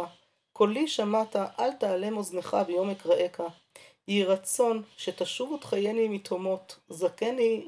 קולי 0.53 0.87
שמעת, 0.87 1.35
אל 1.35 1.71
תעלם 1.73 2.17
אוזנך 2.17 2.57
ביום 2.67 2.89
אקראך. 2.89 3.41
יהי 4.07 4.23
רצון 4.23 4.83
שתשוב 4.97 5.51
ותחייני 5.51 6.07
מתהומות, 6.07 6.79
זכני 6.89 7.65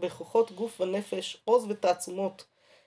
בכוחות 0.00 0.52
גוף 0.52 0.80
ונפש, 0.80 1.36
עוז 1.44 1.66
ותעצומות, 1.68 2.44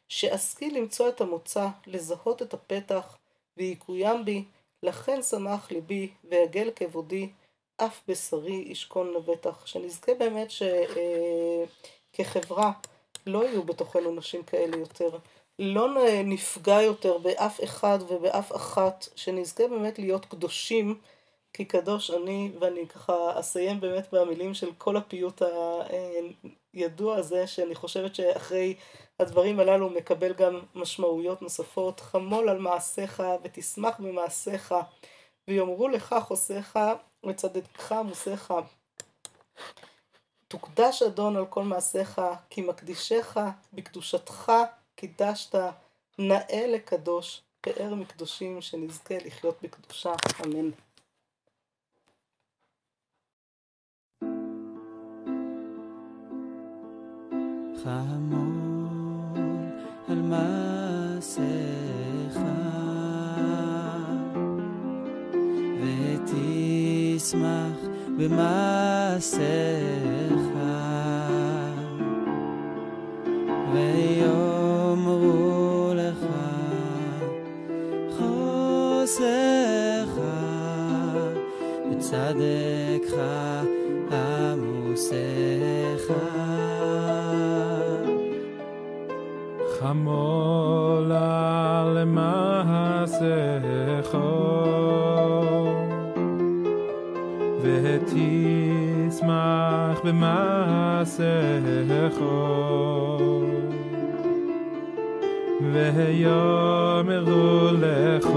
שאשכיל 0.07 0.77
למצוא 0.77 1.09
את 1.09 1.21
המוצא, 1.21 1.67
לזהות 1.87 2.41
את 2.41 2.53
הפתח, 2.53 3.17
ויקוים 3.57 4.25
בי, 4.25 4.43
לכן 4.83 5.21
שמח 5.21 5.71
ליבי, 5.71 6.09
ויגל 6.23 6.71
כבודי, 6.75 7.29
אף 7.77 8.01
בשרי 8.07 8.65
ישכון 8.67 9.13
לבטח. 9.13 9.65
שנזכה 9.65 10.13
באמת 10.13 10.47
שכחברה 12.11 12.71
לא 13.27 13.45
יהיו 13.45 13.63
בתוכנו 13.63 14.15
נשים 14.15 14.43
כאלה 14.43 14.77
יותר. 14.77 15.17
לא 15.59 15.87
נפגע 16.23 16.81
יותר 16.81 17.17
באף 17.17 17.63
אחד 17.63 17.99
ובאף 18.07 18.55
אחת, 18.55 19.07
שנזכה 19.15 19.67
באמת 19.67 19.99
להיות 19.99 20.25
קדושים, 20.25 20.99
כי 21.53 21.65
קדוש 21.65 22.11
אני, 22.11 22.51
ואני 22.59 22.87
ככה 22.87 23.39
אסיים 23.39 23.79
באמת 23.79 24.07
במילים 24.11 24.53
של 24.53 24.71
כל 24.77 24.97
הפיוט 24.97 25.41
הידוע 26.73 27.15
הזה, 27.15 27.47
שאני 27.47 27.75
חושבת 27.75 28.15
שאחרי 28.15 28.75
הדברים 29.19 29.59
הללו 29.59 29.89
מקבל 29.89 30.33
גם 30.33 30.59
משמעויות 30.75 31.41
נוספות. 31.41 31.99
חמול 31.99 32.49
על 32.49 32.59
מעשיך 32.59 33.23
ותשמח 33.43 33.99
במעשיך, 33.99 34.75
ויאמרו 35.47 35.87
לך 35.87 36.15
חוסיך 36.21 36.79
וצדקך 37.25 37.91
עמוסיך. 37.91 38.53
תוקדש 40.47 41.01
אדון 41.01 41.35
על 41.35 41.45
כל 41.45 41.63
מעשיך, 41.63 42.21
כי 42.49 42.61
מקדישך 42.61 43.37
בקדושתך 43.73 44.51
קידשת, 44.95 45.55
נאה 46.19 46.67
לקדוש, 46.67 47.41
פאר 47.61 47.95
מקדושים, 47.95 48.61
שנזכה 48.61 49.15
לחיות 49.25 49.57
בקדושה, 49.63 50.13
אמן. 50.45 50.69
על 60.09 60.21
מעשיך 60.21 61.45
ותשמח 65.81 67.77
במעשיך 68.17 69.35
ויאמרו 73.73 74.54
בצדקך 82.05 83.15
עמוסך. 84.11 85.15
חמול 89.79 91.11
על 91.11 92.03
מעשיך 92.05 93.37
ותשמח 97.61 99.19
במעשיך. 100.03 101.25
ויאמרו 105.73 107.15
לך 107.81 108.27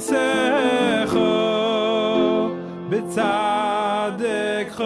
חויסך 0.00 1.12
בצדקך 2.88 4.80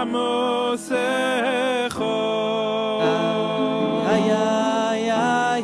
עמוסך 0.00 0.96
איי 4.08 4.32
איי 4.32 5.12
איי 5.12 5.62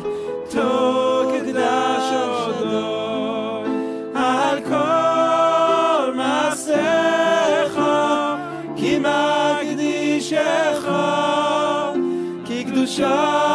תוקדש 0.49 2.07
אדון 2.49 3.65
על 4.15 4.59
כל 4.61 6.13
מעשיך 6.15 7.79
כי 8.75 8.99
מקדישך 8.99 10.87
כי 12.45 12.63
קדושתך 12.63 13.52